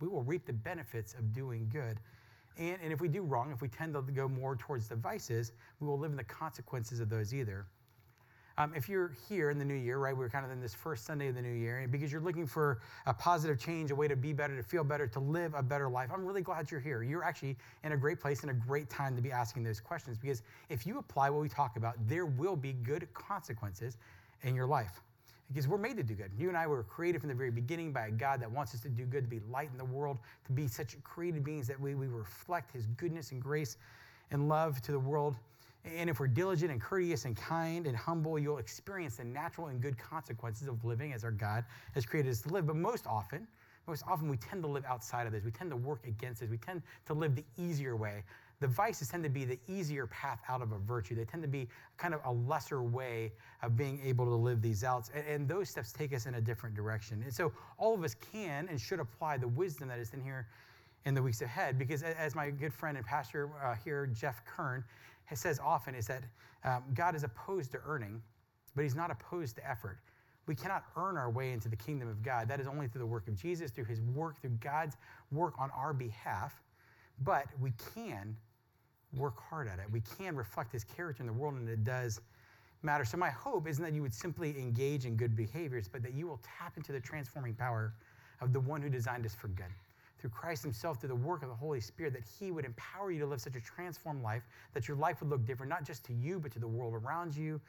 we 0.00 0.08
will 0.08 0.22
reap 0.22 0.44
the 0.44 0.52
benefits 0.52 1.14
of 1.14 1.32
doing 1.32 1.68
good. 1.68 2.00
And, 2.60 2.76
and 2.82 2.92
if 2.92 3.00
we 3.00 3.08
do 3.08 3.22
wrong, 3.22 3.50
if 3.50 3.62
we 3.62 3.68
tend 3.68 3.94
to 3.94 4.02
go 4.02 4.28
more 4.28 4.54
towards 4.54 4.86
the 4.86 4.94
vices, 4.94 5.52
we 5.80 5.88
will 5.88 5.98
live 5.98 6.10
in 6.10 6.16
the 6.16 6.24
consequences 6.24 7.00
of 7.00 7.08
those 7.08 7.34
either. 7.34 7.66
Um, 8.58 8.74
if 8.76 8.90
you're 8.90 9.12
here 9.26 9.48
in 9.48 9.58
the 9.58 9.64
new 9.64 9.74
year, 9.74 9.96
right, 9.96 10.14
we're 10.14 10.28
kind 10.28 10.44
of 10.44 10.50
in 10.50 10.60
this 10.60 10.74
first 10.74 11.06
Sunday 11.06 11.28
of 11.28 11.34
the 11.34 11.40
new 11.40 11.54
year, 11.54 11.78
and 11.78 11.90
because 11.90 12.12
you're 12.12 12.20
looking 12.20 12.46
for 12.46 12.80
a 13.06 13.14
positive 13.14 13.58
change, 13.58 13.90
a 13.90 13.94
way 13.94 14.06
to 14.06 14.16
be 14.16 14.34
better, 14.34 14.54
to 14.54 14.62
feel 14.62 14.84
better, 14.84 15.06
to 15.06 15.20
live 15.20 15.54
a 15.54 15.62
better 15.62 15.88
life, 15.88 16.10
I'm 16.12 16.26
really 16.26 16.42
glad 16.42 16.70
you're 16.70 16.80
here. 16.80 17.02
You're 17.02 17.24
actually 17.24 17.56
in 17.84 17.92
a 17.92 17.96
great 17.96 18.20
place 18.20 18.42
and 18.42 18.50
a 18.50 18.54
great 18.54 18.90
time 18.90 19.16
to 19.16 19.22
be 19.22 19.32
asking 19.32 19.62
those 19.62 19.80
questions 19.80 20.18
because 20.18 20.42
if 20.68 20.86
you 20.86 20.98
apply 20.98 21.30
what 21.30 21.40
we 21.40 21.48
talk 21.48 21.78
about, 21.78 21.94
there 22.06 22.26
will 22.26 22.56
be 22.56 22.74
good 22.74 23.08
consequences 23.14 23.96
in 24.42 24.54
your 24.54 24.66
life. 24.66 25.00
Because 25.50 25.66
we're 25.66 25.78
made 25.78 25.96
to 25.96 26.04
do 26.04 26.14
good. 26.14 26.30
You 26.38 26.48
and 26.48 26.56
I 26.56 26.66
were 26.68 26.84
created 26.84 27.20
from 27.20 27.28
the 27.28 27.34
very 27.34 27.50
beginning 27.50 27.92
by 27.92 28.06
a 28.06 28.10
God 28.10 28.40
that 28.40 28.50
wants 28.50 28.72
us 28.72 28.80
to 28.82 28.88
do 28.88 29.04
good, 29.04 29.24
to 29.24 29.28
be 29.30 29.40
light 29.50 29.68
in 29.72 29.78
the 29.78 29.84
world, 29.84 30.18
to 30.46 30.52
be 30.52 30.68
such 30.68 30.96
created 31.02 31.42
beings 31.42 31.66
that 31.66 31.80
we, 31.80 31.96
we 31.96 32.06
reflect 32.06 32.70
His 32.70 32.86
goodness 32.86 33.32
and 33.32 33.42
grace 33.42 33.76
and 34.30 34.48
love 34.48 34.80
to 34.82 34.92
the 34.92 34.98
world. 34.98 35.34
And 35.84 36.08
if 36.08 36.20
we're 36.20 36.28
diligent 36.28 36.70
and 36.70 36.80
courteous 36.80 37.24
and 37.24 37.36
kind 37.36 37.86
and 37.86 37.96
humble, 37.96 38.38
you'll 38.38 38.58
experience 38.58 39.16
the 39.16 39.24
natural 39.24 39.68
and 39.68 39.80
good 39.80 39.98
consequences 39.98 40.68
of 40.68 40.84
living 40.84 41.12
as 41.12 41.24
our 41.24 41.30
God 41.30 41.64
has 41.94 42.04
created 42.06 42.30
us 42.30 42.42
to 42.42 42.50
live. 42.50 42.66
But 42.66 42.76
most 42.76 43.06
often, 43.06 43.48
most 43.86 44.04
often 44.06 44.28
we 44.28 44.36
tend 44.36 44.62
to 44.62 44.68
live 44.68 44.84
outside 44.84 45.26
of 45.26 45.32
this. 45.32 45.42
We 45.42 45.50
tend 45.50 45.70
to 45.70 45.76
work 45.76 46.06
against 46.06 46.40
this. 46.40 46.50
We 46.50 46.58
tend 46.58 46.82
to 47.06 47.14
live 47.14 47.34
the 47.34 47.44
easier 47.56 47.96
way. 47.96 48.22
The 48.60 48.68
vices 48.68 49.08
tend 49.08 49.24
to 49.24 49.30
be 49.30 49.44
the 49.44 49.58
easier 49.68 50.06
path 50.06 50.40
out 50.48 50.60
of 50.60 50.72
a 50.72 50.78
virtue. 50.78 51.14
They 51.14 51.24
tend 51.24 51.42
to 51.42 51.48
be 51.48 51.66
kind 51.96 52.12
of 52.12 52.20
a 52.26 52.32
lesser 52.32 52.82
way 52.82 53.32
of 53.62 53.74
being 53.74 54.00
able 54.04 54.26
to 54.26 54.34
live 54.34 54.60
these 54.60 54.84
out. 54.84 55.08
And, 55.14 55.26
and 55.26 55.48
those 55.48 55.70
steps 55.70 55.92
take 55.92 56.12
us 56.12 56.26
in 56.26 56.34
a 56.34 56.40
different 56.40 56.76
direction. 56.76 57.22
And 57.22 57.32
so 57.32 57.52
all 57.78 57.94
of 57.94 58.04
us 58.04 58.14
can 58.32 58.68
and 58.68 58.78
should 58.78 59.00
apply 59.00 59.38
the 59.38 59.48
wisdom 59.48 59.88
that 59.88 59.98
is 59.98 60.12
in 60.12 60.20
here 60.20 60.46
in 61.06 61.14
the 61.14 61.22
weeks 61.22 61.40
ahead. 61.40 61.78
Because 61.78 62.02
as 62.02 62.34
my 62.34 62.50
good 62.50 62.74
friend 62.74 62.98
and 62.98 63.06
pastor 63.06 63.50
uh, 63.64 63.74
here, 63.82 64.06
Jeff 64.06 64.44
Kern, 64.44 64.84
says 65.32 65.58
often, 65.58 65.94
is 65.94 66.06
that 66.08 66.24
um, 66.64 66.82
God 66.92 67.14
is 67.14 67.24
opposed 67.24 67.70
to 67.72 67.78
earning, 67.86 68.20
but 68.74 68.82
he's 68.82 68.96
not 68.96 69.10
opposed 69.10 69.56
to 69.56 69.68
effort. 69.68 69.98
We 70.46 70.54
cannot 70.54 70.84
earn 70.96 71.16
our 71.16 71.30
way 71.30 71.52
into 71.52 71.68
the 71.68 71.76
kingdom 71.76 72.08
of 72.08 72.22
God. 72.22 72.48
That 72.48 72.60
is 72.60 72.66
only 72.66 72.88
through 72.88 73.00
the 73.00 73.06
work 73.06 73.28
of 73.28 73.36
Jesus, 73.36 73.70
through 73.70 73.84
his 73.84 74.00
work, 74.00 74.40
through 74.40 74.58
God's 74.60 74.96
work 75.30 75.54
on 75.58 75.70
our 75.70 75.92
behalf. 75.94 76.60
But 77.22 77.46
we 77.60 77.72
can 77.94 78.36
work 79.14 79.40
hard 79.40 79.68
at 79.68 79.78
it. 79.78 79.86
We 79.90 80.02
can 80.18 80.36
reflect 80.36 80.72
his 80.72 80.84
character 80.84 81.22
in 81.22 81.26
the 81.26 81.32
world, 81.32 81.54
and 81.54 81.68
it 81.68 81.84
does 81.84 82.20
matter. 82.82 83.04
So, 83.04 83.16
my 83.16 83.30
hope 83.30 83.68
isn't 83.68 83.82
that 83.82 83.92
you 83.92 84.02
would 84.02 84.14
simply 84.14 84.50
engage 84.58 85.04
in 85.04 85.16
good 85.16 85.36
behaviors, 85.36 85.88
but 85.88 86.02
that 86.02 86.14
you 86.14 86.26
will 86.26 86.40
tap 86.58 86.76
into 86.76 86.92
the 86.92 87.00
transforming 87.00 87.54
power 87.54 87.94
of 88.40 88.52
the 88.52 88.60
one 88.60 88.80
who 88.80 88.88
designed 88.88 89.26
us 89.26 89.34
for 89.34 89.48
good. 89.48 89.66
Through 90.18 90.30
Christ 90.30 90.62
Himself, 90.62 91.00
through 91.00 91.08
the 91.08 91.14
work 91.14 91.42
of 91.42 91.48
the 91.48 91.54
Holy 91.54 91.80
Spirit, 91.80 92.12
that 92.12 92.24
He 92.38 92.50
would 92.50 92.64
empower 92.64 93.10
you 93.10 93.20
to 93.20 93.26
live 93.26 93.40
such 93.40 93.56
a 93.56 93.60
transformed 93.60 94.22
life, 94.22 94.42
that 94.74 94.86
your 94.86 94.96
life 94.96 95.20
would 95.20 95.30
look 95.30 95.44
different, 95.46 95.70
not 95.70 95.84
just 95.84 96.04
to 96.06 96.12
you, 96.12 96.38
but 96.38 96.52
to 96.52 96.58
the 96.58 96.68
world 96.68 96.94
around 96.94 97.34
you 97.34 97.60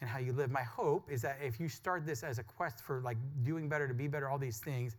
and 0.00 0.08
how 0.08 0.18
you 0.18 0.32
live. 0.32 0.50
My 0.50 0.62
hope 0.62 1.10
is 1.10 1.22
that 1.22 1.38
if 1.42 1.58
you 1.58 1.68
start 1.68 2.06
this 2.06 2.22
as 2.22 2.38
a 2.38 2.42
quest 2.42 2.80
for 2.80 3.00
like 3.00 3.16
doing 3.42 3.68
better, 3.68 3.88
to 3.88 3.94
be 3.94 4.08
better, 4.08 4.28
all 4.28 4.38
these 4.38 4.58
things, 4.58 4.96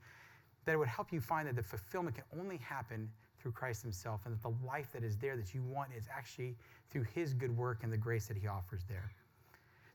that 0.65 0.73
it 0.73 0.77
would 0.77 0.87
help 0.87 1.11
you 1.11 1.21
find 1.21 1.47
that 1.47 1.55
the 1.55 1.63
fulfillment 1.63 2.15
can 2.15 2.25
only 2.39 2.57
happen 2.57 3.09
through 3.39 3.51
Christ 3.51 3.81
Himself, 3.83 4.21
and 4.25 4.33
that 4.33 4.41
the 4.41 4.53
life 4.65 4.91
that 4.94 5.03
is 5.03 5.18
there 5.18 5.36
that 5.38 5.53
you 5.53 5.63
want 5.63 5.89
is 5.97 6.06
actually 6.15 6.56
through 6.89 7.06
His 7.15 7.33
good 7.33 7.56
work 7.56 7.80
and 7.83 7.91
the 7.91 7.97
grace 7.97 8.27
that 8.27 8.38
He 8.38 8.47
offers 8.47 8.83
there. 8.88 9.12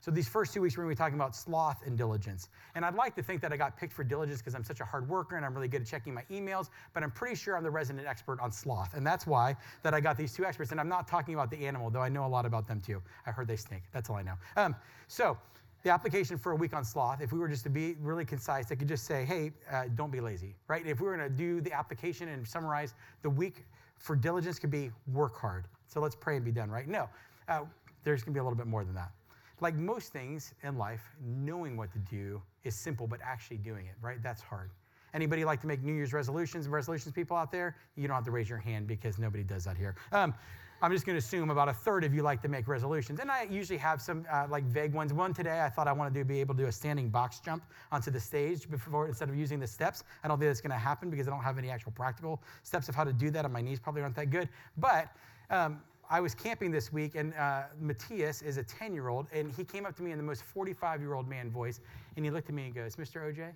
So 0.05 0.11
these 0.11 0.29
first 0.29 0.52
two 0.52 0.61
weeks, 0.61 0.76
we're 0.76 0.85
going 0.85 0.94
to 0.94 1.00
be 1.00 1.02
talking 1.02 1.14
about 1.14 1.35
sloth 1.35 1.81
and 1.87 1.96
diligence. 1.96 2.50
And 2.75 2.85
I'd 2.85 2.94
like 2.94 3.14
to 3.14 3.23
think 3.23 3.41
that 3.41 3.55
I 3.55 3.56
got 3.56 3.75
picked 3.75 3.94
for 3.94 4.05
diligence 4.05 4.41
because 4.41 4.55
I'm 4.55 4.62
such 4.62 4.81
a 4.81 4.85
hard 4.85 5.08
worker 5.08 5.37
and 5.37 5.46
I'm 5.46 5.55
really 5.55 5.67
good 5.67 5.81
at 5.81 5.87
checking 5.87 6.12
my 6.12 6.25
emails, 6.31 6.69
but 6.93 7.02
I'm 7.02 7.11
pretty 7.11 7.37
sure 7.37 7.56
I'm 7.56 7.62
the 7.62 7.70
resident 7.70 8.06
expert 8.06 8.38
on 8.38 8.52
sloth. 8.52 8.93
And 8.93 9.06
that's 9.06 9.26
why 9.26 9.56
that 9.82 9.94
I 9.94 10.02
got 10.02 10.19
these 10.19 10.35
two 10.35 10.44
experts. 10.44 10.73
And 10.73 10.79
I'm 10.81 10.90
not 10.90 11.08
talking 11.08 11.32
about 11.32 11.50
the 11.50 11.64
animal, 11.67 11.88
though 11.88 12.02
I 12.02 12.11
know 12.11 12.26
a 12.26 12.29
lot 12.29 12.44
about 12.44 12.69
them 12.69 12.82
too. 12.82 13.00
I 13.26 13.30
heard 13.30 13.49
they 13.49 13.57
stink. 13.57 13.85
That's 13.92 14.11
all 14.11 14.16
I 14.16 14.23
know. 14.23 14.35
Um, 14.59 14.76
so 15.09 15.38
the 15.85 15.91
application 15.91 16.38
for 16.38 16.53
a 16.53 16.57
week 16.57 16.75
on 16.75 16.83
sloth, 16.83 17.21
if 17.21 17.31
we 17.31 17.38
were 17.38 17.49
just 17.49 17.62
to 17.62 17.71
be 17.71 17.95
really 18.00 18.25
concise, 18.25 18.73
I 18.73 18.75
could 18.75 18.88
just 18.88 19.05
say, 19.05 19.25
hey, 19.25 19.53
uh, 19.71 19.85
don't 19.95 20.11
be 20.11 20.21
lazy, 20.21 20.57
right? 20.67 20.85
If 20.85 20.99
we 20.99 21.07
were 21.07 21.17
going 21.17 21.31
to 21.31 21.37
do 21.37 21.61
the 21.61 21.73
application 21.73 22.29
and 22.29 22.49
summarize 22.49 22.95
the 23.23 23.29
week 23.29 23.67
for 23.99 24.17
diligence 24.17 24.59
could 24.59 24.71
be 24.71 24.91
work 25.12 25.38
hard. 25.38 25.67
So 25.87 26.00
let's 26.00 26.17
pray 26.17 26.37
and 26.37 26.45
be 26.45 26.50
done, 26.50 26.71
right? 26.71 26.88
No, 26.88 27.09
uh, 27.49 27.61
there's 28.03 28.23
going 28.23 28.33
to 28.33 28.38
be 28.38 28.41
a 28.41 28.43
little 28.43 28.57
bit 28.57 28.67
more 28.67 28.83
than 28.83 28.95
that. 28.95 29.12
Like 29.61 29.75
most 29.75 30.11
things 30.11 30.55
in 30.62 30.79
life, 30.79 31.03
knowing 31.23 31.76
what 31.76 31.93
to 31.93 31.99
do 31.99 32.41
is 32.64 32.75
simple, 32.75 33.07
but 33.07 33.21
actually 33.23 33.59
doing 33.59 33.87
it, 33.87 33.95
right? 34.00 34.23
That's 34.23 34.41
hard. 34.41 34.71
Anybody 35.12 35.45
like 35.45 35.61
to 35.61 35.67
make 35.67 35.83
New 35.83 35.93
Year's 35.93 36.12
resolutions? 36.14 36.67
Resolutions 36.67 37.14
people 37.14 37.37
out 37.37 37.53
there? 37.53 37.76
You 37.95 38.09
don't 38.09 38.17
have 38.17 38.25
to 38.25 38.33
raise 38.33 38.49
your 38.49 38.59
hand 38.59 38.88
because 38.88 39.19
nobody 39.19 39.45
does 39.45 39.64
that 39.64 39.76
here. 39.76 39.95
Um, 40.12 40.35
I'm 40.83 40.93
just 40.93 41.07
going 41.07 41.14
to 41.14 41.19
assume 41.19 41.50
about 41.50 41.69
a 41.69 41.73
third 41.73 42.04
of 42.04 42.12
you 42.12 42.23
like 42.23 42.43
to 42.43 42.49
make 42.49 42.69
resolutions, 42.69 43.21
and 43.21 43.31
I 43.31 43.47
usually 43.50 43.78
have 43.78 44.02
some 44.02 44.26
uh, 44.31 44.47
like 44.50 44.64
vague 44.64 44.93
ones. 44.93 45.12
One 45.12 45.33
today, 45.33 45.62
I 45.62 45.69
thought 45.69 45.88
I 45.88 45.93
wanted 45.93 46.14
to 46.14 46.25
be 46.25 46.40
able 46.40 46.54
to 46.54 46.62
do 46.62 46.69
a 46.69 46.73
standing 46.73 47.09
box 47.09 47.40
jump 47.40 47.64
onto 47.90 48.11
the 48.11 48.21
stage 48.21 48.69
before 48.71 49.07
instead 49.07 49.28
of 49.28 49.37
using 49.37 49.59
the 49.61 49.66
steps. 49.66 50.04
I 50.23 50.28
don't 50.28 50.38
think 50.38 50.50
that's 50.50 50.61
going 50.61 50.73
to 50.73 50.76
happen 50.76 51.11
because 51.11 51.26
I 51.26 51.31
don't 51.31 51.43
have 51.43 51.59
any 51.59 51.71
actual 51.71 51.93
practical 51.93 52.43
steps 52.62 52.88
of 52.88 52.95
how 52.95 53.04
to 53.04 53.12
do 53.12 53.31
that, 53.31 53.45
and 53.45 53.52
my 53.54 53.62
knees 53.62 53.81
probably 53.81 54.02
aren't 54.02 54.16
that 54.16 54.31
good. 54.31 54.49
But 54.76 55.09
um, 55.50 55.81
I 56.11 56.21
was 56.21 56.35
camping 56.35 56.71
this 56.71 56.93
week, 56.93 57.14
and 57.14 57.35
uh, 57.35 57.62
Matthias 57.81 58.43
is 58.43 58.57
a 58.57 58.62
10 58.62 58.95
year 58.95 59.09
old, 59.09 59.26
and 59.33 59.52
he 59.52 59.64
came 59.64 59.87
up 59.87 59.97
to 59.97 60.02
me 60.02 60.11
in 60.11 60.19
the 60.19 60.25
most 60.25 60.43
45 60.43 61.00
year 61.00 61.14
old 61.14 61.28
man 61.28 61.50
voice, 61.50 61.81
and 62.16 62.25
he 62.25 62.31
looked 62.31 62.49
at 62.49 62.54
me 62.54 62.66
and 62.66 62.75
goes, 62.75 62.97
Mr. 62.97 63.23
OJ, 63.23 63.52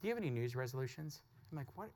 do 0.00 0.08
you 0.08 0.10
have 0.10 0.18
any 0.18 0.30
news 0.30 0.54
resolutions? 0.54 1.22
I'm 1.50 1.58
like, 1.58 1.66
what? 1.76 1.88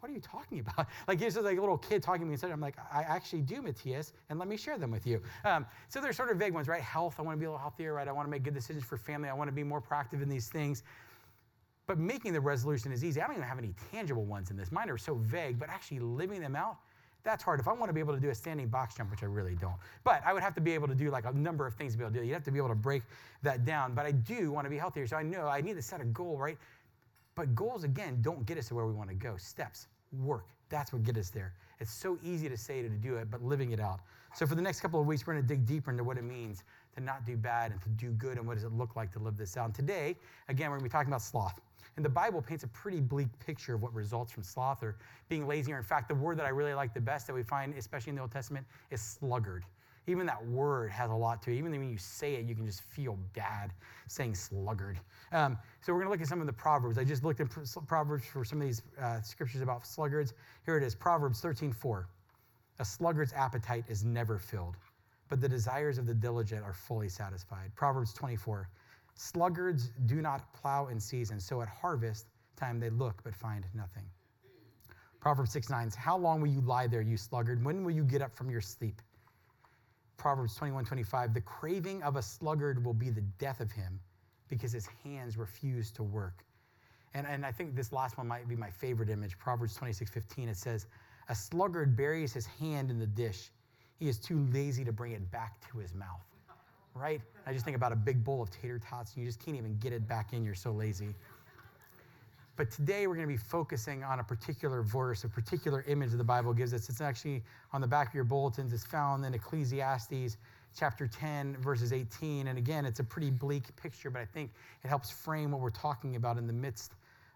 What 0.00 0.10
are 0.10 0.14
you 0.14 0.20
talking 0.20 0.60
about? 0.66 0.86
Like, 1.08 1.20
he's 1.20 1.34
just 1.34 1.44
like 1.44 1.58
a 1.58 1.60
little 1.60 1.78
kid 1.78 2.02
talking 2.02 2.22
to 2.22 2.26
me 2.26 2.32
instead. 2.32 2.50
I'm 2.50 2.60
like, 2.60 2.76
I 2.92 3.02
actually 3.02 3.42
do, 3.42 3.62
Matthias, 3.62 4.12
and 4.30 4.38
let 4.38 4.48
me 4.48 4.56
share 4.56 4.78
them 4.78 4.90
with 4.90 5.06
you. 5.06 5.22
Um, 5.44 5.66
so 5.88 6.00
they're 6.00 6.12
sort 6.12 6.30
of 6.30 6.38
vague 6.38 6.54
ones, 6.54 6.68
right? 6.68 6.82
Health, 6.82 7.16
I 7.18 7.22
want 7.22 7.36
to 7.36 7.40
be 7.40 7.46
a 7.46 7.48
little 7.50 7.60
healthier, 7.60 7.94
right? 7.94 8.08
I 8.08 8.12
want 8.12 8.26
to 8.26 8.30
make 8.30 8.42
good 8.42 8.54
decisions 8.54 8.84
for 8.84 8.96
family. 8.96 9.28
I 9.28 9.34
want 9.34 9.48
to 9.48 9.54
be 9.54 9.64
more 9.64 9.80
proactive 9.80 10.22
in 10.22 10.28
these 10.28 10.48
things. 10.48 10.82
But 11.86 11.98
making 11.98 12.32
the 12.32 12.40
resolution 12.40 12.92
is 12.92 13.04
easy. 13.04 13.20
I 13.20 13.26
don't 13.26 13.36
even 13.36 13.48
have 13.48 13.58
any 13.58 13.74
tangible 13.92 14.24
ones 14.24 14.50
in 14.50 14.56
this. 14.56 14.72
Mine 14.72 14.90
are 14.90 14.98
so 14.98 15.14
vague, 15.16 15.58
but 15.58 15.68
actually 15.68 16.00
living 16.00 16.40
them 16.40 16.56
out, 16.56 16.78
That's 17.26 17.42
hard. 17.42 17.58
If 17.58 17.66
I 17.66 17.72
want 17.72 17.88
to 17.90 17.92
be 17.92 18.00
able 18.00 18.14
to 18.14 18.20
do 18.20 18.30
a 18.30 18.34
standing 18.34 18.68
box 18.68 18.94
jump, 18.94 19.10
which 19.10 19.22
I 19.24 19.26
really 19.26 19.56
don't, 19.56 19.74
but 20.04 20.22
I 20.24 20.32
would 20.32 20.42
have 20.42 20.54
to 20.54 20.60
be 20.60 20.72
able 20.74 20.86
to 20.88 20.94
do 20.94 21.10
like 21.10 21.24
a 21.26 21.32
number 21.32 21.66
of 21.66 21.74
things 21.74 21.92
to 21.92 21.98
be 21.98 22.04
able 22.04 22.12
to 22.12 22.18
do. 22.20 22.24
it. 22.24 22.28
You 22.28 22.34
have 22.34 22.44
to 22.44 22.52
be 22.52 22.58
able 22.58 22.68
to 22.68 22.76
break 22.76 23.02
that 23.42 23.64
down. 23.64 23.94
But 23.94 24.06
I 24.06 24.12
do 24.12 24.52
want 24.52 24.64
to 24.64 24.70
be 24.70 24.78
healthier, 24.78 25.06
so 25.08 25.16
I 25.16 25.24
know 25.24 25.48
I 25.48 25.60
need 25.60 25.74
to 25.74 25.82
set 25.82 26.00
a 26.00 26.04
goal, 26.04 26.38
right? 26.38 26.56
But 27.36 27.54
goals, 27.54 27.84
again, 27.84 28.18
don't 28.22 28.44
get 28.46 28.58
us 28.58 28.68
to 28.68 28.74
where 28.74 28.86
we 28.86 28.94
want 28.94 29.10
to 29.10 29.14
go. 29.14 29.36
Steps, 29.36 29.88
work, 30.20 30.46
that's 30.70 30.92
what 30.92 31.04
get 31.04 31.16
us 31.18 31.30
there. 31.30 31.52
It's 31.78 31.92
so 31.92 32.18
easy 32.24 32.48
to 32.48 32.56
say 32.56 32.80
to 32.80 32.88
do 32.88 33.16
it, 33.16 33.30
but 33.30 33.42
living 33.44 33.72
it 33.72 33.78
out. 33.78 34.00
So 34.34 34.46
for 34.46 34.54
the 34.54 34.62
next 34.62 34.80
couple 34.80 34.98
of 34.98 35.06
weeks, 35.06 35.26
we're 35.26 35.34
going 35.34 35.46
to 35.46 35.48
dig 35.48 35.66
deeper 35.66 35.90
into 35.90 36.02
what 36.02 36.16
it 36.16 36.24
means 36.24 36.64
to 36.94 37.02
not 37.02 37.26
do 37.26 37.36
bad 37.36 37.72
and 37.72 37.82
to 37.82 37.88
do 37.90 38.10
good, 38.12 38.38
and 38.38 38.46
what 38.46 38.54
does 38.54 38.64
it 38.64 38.72
look 38.72 38.96
like 38.96 39.12
to 39.12 39.18
live 39.18 39.36
this 39.36 39.56
out. 39.58 39.66
And 39.66 39.74
today, 39.74 40.16
again, 40.48 40.70
we're 40.70 40.78
going 40.78 40.88
to 40.88 40.90
be 40.90 40.92
talking 40.92 41.08
about 41.08 41.22
sloth. 41.22 41.60
And 41.96 42.04
the 42.04 42.10
Bible 42.10 42.40
paints 42.40 42.64
a 42.64 42.68
pretty 42.68 43.00
bleak 43.00 43.28
picture 43.38 43.74
of 43.74 43.82
what 43.82 43.94
results 43.94 44.32
from 44.32 44.42
sloth 44.42 44.82
or 44.82 44.96
being 45.28 45.46
lazy. 45.46 45.72
Or 45.72 45.78
in 45.78 45.84
fact, 45.84 46.08
the 46.08 46.14
word 46.14 46.38
that 46.38 46.46
I 46.46 46.50
really 46.50 46.74
like 46.74 46.94
the 46.94 47.00
best 47.00 47.26
that 47.26 47.34
we 47.34 47.42
find, 47.42 47.74
especially 47.74 48.10
in 48.10 48.16
the 48.16 48.22
Old 48.22 48.32
Testament, 48.32 48.66
is 48.90 49.00
sluggard. 49.00 49.64
Even 50.06 50.26
that 50.26 50.44
word 50.46 50.90
has 50.90 51.10
a 51.10 51.14
lot 51.14 51.42
to 51.42 51.50
it. 51.50 51.56
Even 51.56 51.72
when 51.72 51.90
you 51.90 51.98
say 51.98 52.34
it, 52.34 52.44
you 52.44 52.54
can 52.54 52.64
just 52.64 52.82
feel 52.82 53.18
bad 53.34 53.72
saying 54.08 54.34
sluggard. 54.34 55.00
Um, 55.32 55.58
so 55.80 55.92
we're 55.92 56.00
going 56.00 56.06
to 56.06 56.12
look 56.12 56.20
at 56.20 56.28
some 56.28 56.40
of 56.40 56.46
the 56.46 56.52
proverbs. 56.52 56.96
I 56.96 57.04
just 57.04 57.24
looked 57.24 57.40
at 57.40 57.48
proverbs 57.88 58.24
for 58.24 58.44
some 58.44 58.60
of 58.60 58.66
these 58.66 58.82
uh, 59.00 59.20
scriptures 59.20 59.62
about 59.62 59.86
sluggards. 59.86 60.34
Here 60.64 60.76
it 60.76 60.82
is, 60.82 60.94
Proverbs 60.94 61.42
13:4. 61.42 62.04
A 62.78 62.84
sluggard's 62.84 63.32
appetite 63.32 63.84
is 63.88 64.04
never 64.04 64.38
filled, 64.38 64.76
but 65.28 65.40
the 65.40 65.48
desires 65.48 65.98
of 65.98 66.06
the 66.06 66.14
diligent 66.14 66.62
are 66.62 66.74
fully 66.74 67.08
satisfied. 67.08 67.74
Proverbs 67.74 68.12
24. 68.12 68.68
Sluggards 69.14 69.90
do 70.04 70.20
not 70.20 70.52
plow 70.52 70.88
in 70.88 71.00
season, 71.00 71.40
so 71.40 71.62
at 71.62 71.68
harvest 71.68 72.26
time 72.54 72.78
they 72.78 72.90
look 72.90 73.22
but 73.24 73.34
find 73.34 73.64
nothing. 73.74 74.04
Proverbs 75.20 75.52
6 75.52 75.70
9. 75.70 75.90
How 75.96 76.16
long 76.16 76.40
will 76.40 76.48
you 76.48 76.60
lie 76.60 76.86
there, 76.86 77.00
you 77.00 77.16
sluggard? 77.16 77.64
When 77.64 77.82
will 77.82 77.90
you 77.90 78.04
get 78.04 78.22
up 78.22 78.34
from 78.36 78.50
your 78.50 78.60
sleep? 78.60 79.00
Proverbs 80.16 80.54
21 80.54 80.84
25. 80.84 81.34
The 81.34 81.40
craving 81.40 82.02
of 82.02 82.16
a 82.16 82.22
sluggard 82.22 82.84
will 82.84 82.94
be 82.94 83.10
the 83.10 83.22
death 83.38 83.60
of 83.60 83.70
him 83.70 84.00
because 84.48 84.72
his 84.72 84.86
hands 85.04 85.36
refuse 85.36 85.90
to 85.92 86.02
work. 86.02 86.44
And, 87.14 87.26
and 87.26 87.46
I 87.46 87.52
think 87.52 87.74
this 87.74 87.92
last 87.92 88.18
one 88.18 88.28
might 88.28 88.48
be 88.48 88.56
my 88.56 88.70
favorite 88.70 89.08
image. 89.08 89.38
Proverbs 89.38 89.74
26 89.74 90.10
15. 90.10 90.48
It 90.48 90.56
says, 90.56 90.86
A 91.28 91.34
sluggard 91.34 91.96
buries 91.96 92.32
his 92.32 92.46
hand 92.46 92.90
in 92.90 92.98
the 92.98 93.06
dish. 93.06 93.50
He 93.98 94.08
is 94.08 94.18
too 94.18 94.46
lazy 94.52 94.84
to 94.84 94.92
bring 94.92 95.12
it 95.12 95.30
back 95.30 95.58
to 95.70 95.78
his 95.78 95.94
mouth. 95.94 96.24
Right? 96.94 97.20
I 97.46 97.52
just 97.52 97.64
think 97.64 97.76
about 97.76 97.92
a 97.92 97.96
big 97.96 98.24
bowl 98.24 98.42
of 98.42 98.50
tater 98.50 98.78
tots 98.78 99.14
and 99.14 99.22
you 99.22 99.28
just 99.28 99.42
can't 99.44 99.56
even 99.56 99.76
get 99.78 99.92
it 99.92 100.06
back 100.08 100.32
in. 100.32 100.44
You're 100.44 100.54
so 100.54 100.72
lazy. 100.72 101.14
But 102.56 102.70
today 102.70 103.06
we're 103.06 103.16
going 103.16 103.28
to 103.28 103.32
be 103.32 103.36
focusing 103.36 104.02
on 104.02 104.18
a 104.18 104.24
particular 104.24 104.82
verse, 104.82 105.24
a 105.24 105.28
particular 105.28 105.84
image 105.88 106.10
that 106.10 106.16
the 106.16 106.24
Bible 106.24 106.54
gives 106.54 106.72
us. 106.72 106.88
It's 106.88 107.02
actually 107.02 107.44
on 107.74 107.82
the 107.82 107.86
back 107.86 108.08
of 108.08 108.14
your 108.14 108.24
bulletins. 108.24 108.72
It's 108.72 108.86
found 108.86 109.26
in 109.26 109.34
Ecclesiastes 109.34 110.38
chapter 110.74 111.06
10, 111.06 111.58
verses 111.58 111.92
18. 111.92 112.48
And 112.48 112.56
again, 112.56 112.86
it's 112.86 112.98
a 112.98 113.04
pretty 113.04 113.30
bleak 113.30 113.76
picture, 113.76 114.08
but 114.08 114.22
I 114.22 114.24
think 114.24 114.52
it 114.82 114.88
helps 114.88 115.10
frame 115.10 115.50
what 115.50 115.60
we're 115.60 115.68
talking 115.68 116.16
about 116.16 116.38
in 116.38 116.46
the 116.46 116.52
midst 116.52 116.92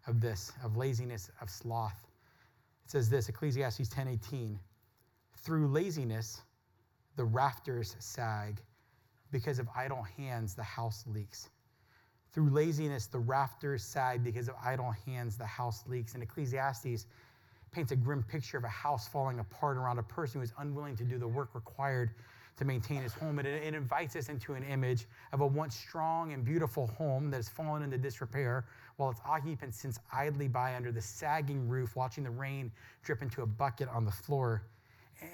of 0.07 0.23
this, 0.23 0.53
of 0.65 0.79
laziness, 0.79 1.31
of 1.43 1.51
sloth. 1.51 2.09
It 2.87 2.91
says 2.91 3.11
this 3.11 3.29
Ecclesiastes 3.29 3.89
10 3.89 4.09
18. 4.09 4.59
Through 5.37 5.69
laziness, 5.69 6.41
the 7.17 7.25
rafters 7.25 7.95
sag. 7.99 8.63
Because 9.33 9.59
of 9.59 9.69
idle 9.77 10.03
hands, 10.17 10.55
the 10.55 10.63
house 10.63 11.05
leaks. 11.07 11.51
Through 12.33 12.51
laziness, 12.51 13.07
the 13.07 13.19
rafters 13.19 13.83
sag. 13.83 14.23
Because 14.23 14.49
of 14.49 14.55
idle 14.65 14.95
hands, 15.07 15.37
the 15.37 15.47
house 15.47 15.85
leaks. 15.87 16.15
And 16.15 16.23
Ecclesiastes 16.23 17.07
paints 17.73 17.93
a 17.93 17.97
grim 17.97 18.23
picture 18.23 18.59
of 18.59 18.65
a 18.65 18.69
house 18.69 19.09
falling 19.09 19.39
apart 19.39 19.77
around 19.77 19.99
a 19.99 20.03
person 20.03 20.41
who 20.41 20.45
is 20.45 20.53
unwilling 20.59 20.97
to 20.97 21.05
do 21.05 21.19
the 21.19 21.29
work 21.29 21.55
required 21.55 22.11
to 22.57 22.65
maintain 22.65 23.03
his 23.03 23.15
home. 23.15 23.39
And 23.39 23.49
it, 23.49 23.63
it, 23.63 23.75
invites 23.75 24.17
us 24.17 24.29
into 24.29 24.55
an 24.55 24.63
image 24.65 25.07
of 25.33 25.41
a 25.41 25.47
once 25.47 25.75
strong 25.75 26.33
and 26.33 26.45
beautiful 26.45 26.89
home 26.89 27.31
that 27.31 27.39
has 27.39 27.49
fallen 27.49 27.83
into 27.83 27.99
disrepair 27.99 28.67
while 28.97 29.11
its 29.11 29.21
occupants 29.25 29.81
sits 29.81 29.99
idly 30.13 30.47
by 30.47 30.77
under 30.77 30.93
the 30.93 31.01
sagging 31.01 31.69
roof, 31.69 31.97
watching 31.97 32.25
the 32.25 32.31
rain 32.31 32.71
drip 33.03 33.23
into 33.23 33.43
a 33.43 33.47
bucket 33.47 33.89
on 33.89 34.05
the 34.05 34.11
floor. 34.11 34.63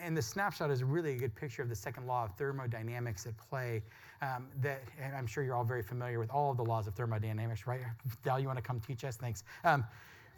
And 0.02 0.16
the 0.16 0.22
snapshot 0.22 0.70
is 0.70 0.82
really 0.82 1.12
a 1.12 1.16
good 1.16 1.34
picture 1.34 1.62
of 1.62 1.68
the 1.68 1.76
second 1.76 2.06
law 2.06 2.24
of 2.24 2.34
thermodynamics 2.36 3.26
at 3.26 3.36
play. 3.36 3.82
Um, 4.22 4.48
that 4.62 4.82
I'm 5.16 5.26
sure 5.26 5.44
you're 5.44 5.54
all 5.54 5.64
very 5.64 5.82
familiar 5.82 6.18
with 6.18 6.30
all 6.30 6.50
of 6.50 6.56
the 6.56 6.64
laws 6.64 6.86
of 6.86 6.94
thermodynamics, 6.94 7.66
right? 7.66 7.80
Dal, 8.24 8.40
you 8.40 8.46
want 8.46 8.58
to 8.58 8.62
come 8.62 8.80
teach 8.80 9.04
us? 9.04 9.16
Thanks. 9.16 9.44
Um, 9.64 9.84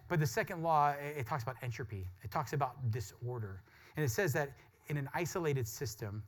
but 0.09 0.21
the 0.21 0.27
second 0.27 0.63
law, 0.63 0.91
it, 0.91 1.19
it 1.19 1.27
talks 1.27 1.43
about 1.43 1.57
entropy. 1.63 2.07
It 2.23 2.31
talks 2.31 2.53
about 2.53 2.91
disorder, 2.91 3.63
and 3.97 4.05
it 4.05 4.11
says 4.11 4.33
that 4.33 4.51
in 4.89 4.97
an 4.97 5.09
isolated 5.15 5.69
system, 5.69 6.23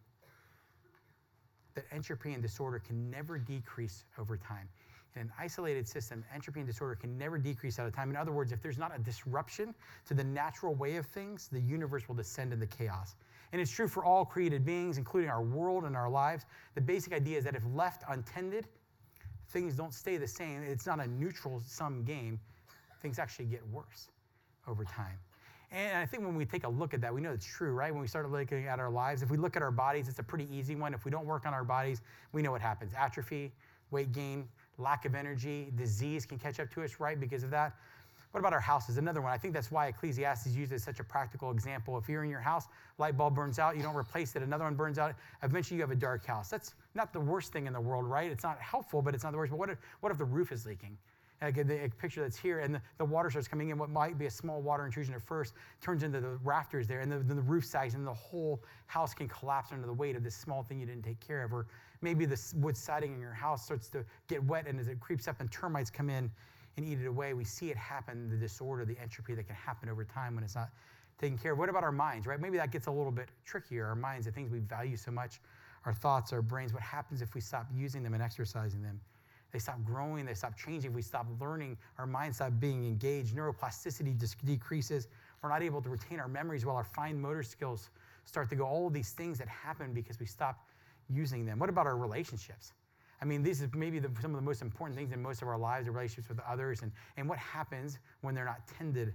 that 1.74 1.84
entropy 1.92 2.32
and 2.32 2.42
disorder 2.42 2.78
can 2.78 3.10
never 3.10 3.38
decrease 3.38 4.04
over 4.18 4.36
time. 4.36 4.68
In 5.16 5.22
an 5.22 5.32
isolated 5.38 5.88
system, 5.88 6.24
entropy 6.32 6.60
and 6.60 6.68
disorder 6.68 6.94
can 6.94 7.18
never 7.18 7.36
decrease 7.36 7.78
out 7.78 7.86
of 7.86 7.94
time. 7.94 8.10
In 8.10 8.16
other 8.16 8.30
words, 8.30 8.52
if 8.52 8.62
there's 8.62 8.78
not 8.78 8.94
a 8.94 8.98
disruption 9.00 9.74
to 10.06 10.14
the 10.14 10.22
natural 10.22 10.74
way 10.74 10.96
of 10.96 11.06
things, 11.06 11.48
the 11.50 11.60
universe 11.60 12.06
will 12.06 12.14
descend 12.14 12.52
into 12.52 12.66
chaos. 12.66 13.16
And 13.52 13.60
it's 13.60 13.70
true 13.70 13.88
for 13.88 14.04
all 14.04 14.24
created 14.24 14.64
beings, 14.64 14.98
including 14.98 15.28
our 15.28 15.42
world 15.42 15.84
and 15.84 15.96
our 15.96 16.08
lives. 16.08 16.44
The 16.76 16.80
basic 16.80 17.12
idea 17.12 17.38
is 17.38 17.44
that 17.44 17.56
if 17.56 17.64
left 17.74 18.04
untended, 18.08 18.68
things 19.48 19.74
don't 19.74 19.92
stay 19.92 20.16
the 20.16 20.28
same. 20.28 20.62
It's 20.62 20.86
not 20.86 21.00
a 21.00 21.08
neutral 21.08 21.60
sum 21.66 22.04
game. 22.04 22.38
Things 23.02 23.18
actually 23.18 23.46
get 23.46 23.66
worse 23.68 24.08
over 24.68 24.84
time. 24.84 25.18
And 25.72 25.96
I 25.96 26.06
think 26.06 26.24
when 26.24 26.34
we 26.34 26.44
take 26.44 26.64
a 26.64 26.68
look 26.68 26.94
at 26.94 27.00
that, 27.00 27.14
we 27.14 27.20
know 27.20 27.32
it's 27.32 27.46
true, 27.46 27.72
right? 27.72 27.92
When 27.92 28.00
we 28.00 28.08
start 28.08 28.30
looking 28.30 28.66
at 28.66 28.78
our 28.80 28.90
lives, 28.90 29.22
if 29.22 29.30
we 29.30 29.36
look 29.36 29.56
at 29.56 29.62
our 29.62 29.70
bodies, 29.70 30.08
it's 30.08 30.18
a 30.18 30.22
pretty 30.22 30.48
easy 30.54 30.74
one. 30.74 30.94
If 30.94 31.04
we 31.04 31.10
don't 31.10 31.26
work 31.26 31.46
on 31.46 31.54
our 31.54 31.64
bodies, 31.64 32.02
we 32.32 32.42
know 32.42 32.50
what 32.50 32.60
happens 32.60 32.92
atrophy, 32.96 33.52
weight 33.90 34.12
gain, 34.12 34.48
lack 34.80 35.04
of 35.04 35.14
energy, 35.14 35.72
disease 35.76 36.26
can 36.26 36.38
catch 36.38 36.60
up 36.60 36.70
to 36.72 36.82
us, 36.82 36.98
right? 36.98 37.18
Because 37.18 37.42
of 37.42 37.50
that. 37.50 37.74
What 38.32 38.38
about 38.38 38.52
our 38.52 38.60
houses? 38.60 38.96
Another 38.96 39.20
one. 39.20 39.32
I 39.32 39.38
think 39.38 39.54
that's 39.54 39.72
why 39.72 39.88
Ecclesiastes 39.88 40.54
uses 40.54 40.84
such 40.84 41.00
a 41.00 41.04
practical 41.04 41.50
example. 41.50 41.98
If 41.98 42.08
you're 42.08 42.22
in 42.22 42.30
your 42.30 42.40
house, 42.40 42.66
light 42.98 43.16
bulb 43.16 43.34
burns 43.34 43.58
out, 43.58 43.76
you 43.76 43.82
don't 43.82 43.96
replace 43.96 44.36
it, 44.36 44.42
another 44.42 44.64
one 44.64 44.74
burns 44.74 44.98
out, 44.98 45.14
eventually 45.42 45.76
you 45.76 45.82
have 45.82 45.90
a 45.90 45.96
dark 45.96 46.24
house. 46.24 46.48
That's 46.48 46.74
not 46.94 47.12
the 47.12 47.20
worst 47.20 47.52
thing 47.52 47.66
in 47.66 47.72
the 47.72 47.80
world, 47.80 48.06
right? 48.06 48.30
It's 48.30 48.44
not 48.44 48.60
helpful, 48.60 49.02
but 49.02 49.14
it's 49.14 49.24
not 49.24 49.32
the 49.32 49.38
worst. 49.38 49.50
But 49.50 49.58
what 49.58 49.70
if, 49.70 49.78
what 50.00 50.12
if 50.12 50.18
the 50.18 50.24
roof 50.24 50.52
is 50.52 50.64
leaking? 50.64 50.96
Like 51.42 51.54
the 51.54 51.90
picture 51.98 52.20
that's 52.20 52.36
here, 52.36 52.58
and 52.58 52.74
the, 52.74 52.82
the, 52.98 53.04
water 53.04 53.30
starts 53.30 53.48
coming 53.48 53.70
in. 53.70 53.78
What 53.78 53.88
might 53.88 54.18
be 54.18 54.26
a 54.26 54.30
small 54.30 54.60
water 54.60 54.84
intrusion 54.84 55.14
at 55.14 55.22
first 55.22 55.54
turns 55.80 56.02
into 56.02 56.20
the 56.20 56.38
rafters 56.44 56.86
there, 56.86 57.00
and 57.00 57.10
the, 57.10 57.18
then 57.18 57.36
the 57.36 57.42
roof 57.42 57.64
sags, 57.64 57.94
and 57.94 58.06
the 58.06 58.12
whole 58.12 58.62
house 58.86 59.14
can 59.14 59.26
collapse 59.26 59.72
under 59.72 59.86
the 59.86 59.92
weight 59.92 60.16
of 60.16 60.22
this 60.22 60.34
small 60.34 60.62
thing 60.62 60.78
you 60.78 60.84
didn't 60.84 61.02
take 61.02 61.18
care 61.18 61.42
of. 61.42 61.54
Or 61.54 61.66
maybe 62.02 62.26
the 62.26 62.40
wood 62.56 62.76
siding 62.76 63.14
in 63.14 63.20
your 63.20 63.32
house 63.32 63.64
starts 63.64 63.88
to 63.88 64.04
get 64.28 64.42
wet, 64.44 64.66
and 64.66 64.78
as 64.80 64.88
it 64.88 65.00
creeps 65.00 65.28
up 65.28 65.40
and 65.40 65.50
termites 65.50 65.90
come 65.90 66.10
in 66.10 66.30
and 66.76 66.86
eat 66.86 67.00
it 67.00 67.06
away, 67.06 67.34
we 67.34 67.44
see 67.44 67.70
it 67.70 67.76
happen 67.76 68.28
the 68.28 68.36
disorder, 68.36 68.84
the 68.84 68.98
entropy 69.00 69.34
that 69.34 69.46
can 69.46 69.56
happen 69.56 69.88
over 69.88 70.04
time 70.04 70.34
when 70.34 70.44
it's 70.44 70.54
not 70.54 70.70
taken 71.18 71.36
care 71.36 71.52
of. 71.52 71.58
What 71.58 71.68
about 71.68 71.84
our 71.84 71.92
minds, 71.92 72.26
right? 72.26 72.40
Maybe 72.40 72.56
that 72.56 72.70
gets 72.70 72.86
a 72.86 72.90
little 72.90 73.12
bit 73.12 73.28
trickier. 73.44 73.86
Our 73.86 73.94
minds, 73.94 74.26
the 74.26 74.32
things 74.32 74.50
we 74.50 74.60
value 74.60 74.96
so 74.96 75.10
much, 75.10 75.40
our 75.84 75.92
thoughts, 75.92 76.32
our 76.32 76.42
brains. 76.42 76.72
What 76.72 76.82
happens 76.82 77.22
if 77.22 77.34
we 77.34 77.40
stop 77.40 77.66
using 77.74 78.02
them 78.02 78.14
and 78.14 78.22
exercising 78.22 78.82
them? 78.82 79.00
They 79.52 79.58
stop 79.58 79.82
growing, 79.84 80.24
they 80.24 80.34
stop 80.34 80.56
changing. 80.56 80.92
We 80.92 81.02
stop 81.02 81.26
learning, 81.40 81.76
our 81.98 82.06
minds 82.06 82.36
stop 82.36 82.52
being 82.60 82.86
engaged. 82.86 83.34
Neuroplasticity 83.34 84.16
decreases. 84.44 85.08
We're 85.42 85.48
not 85.48 85.62
able 85.62 85.82
to 85.82 85.88
retain 85.88 86.20
our 86.20 86.28
memories 86.28 86.64
while 86.64 86.76
our 86.76 86.84
fine 86.84 87.20
motor 87.20 87.42
skills 87.42 87.90
start 88.24 88.48
to 88.50 88.56
go. 88.56 88.64
All 88.64 88.86
of 88.86 88.92
these 88.92 89.10
things 89.10 89.38
that 89.38 89.48
happen 89.48 89.92
because 89.92 90.20
we 90.20 90.26
stop 90.26 90.68
using 91.10 91.44
them. 91.44 91.58
What 91.58 91.68
about 91.68 91.86
our 91.86 91.96
relationships? 91.96 92.72
I 93.22 93.26
mean, 93.26 93.42
these 93.42 93.62
are 93.62 93.70
maybe 93.74 93.98
the, 93.98 94.10
some 94.22 94.30
of 94.34 94.40
the 94.40 94.44
most 94.44 94.62
important 94.62 94.96
things 94.96 95.12
in 95.12 95.20
most 95.20 95.42
of 95.42 95.48
our 95.48 95.58
lives, 95.58 95.84
the 95.86 95.92
relationships 95.92 96.28
with 96.28 96.40
others, 96.48 96.82
and, 96.82 96.90
and 97.16 97.28
what 97.28 97.38
happens 97.38 97.98
when 98.22 98.34
they're 98.34 98.46
not 98.46 98.66
tended 98.78 99.12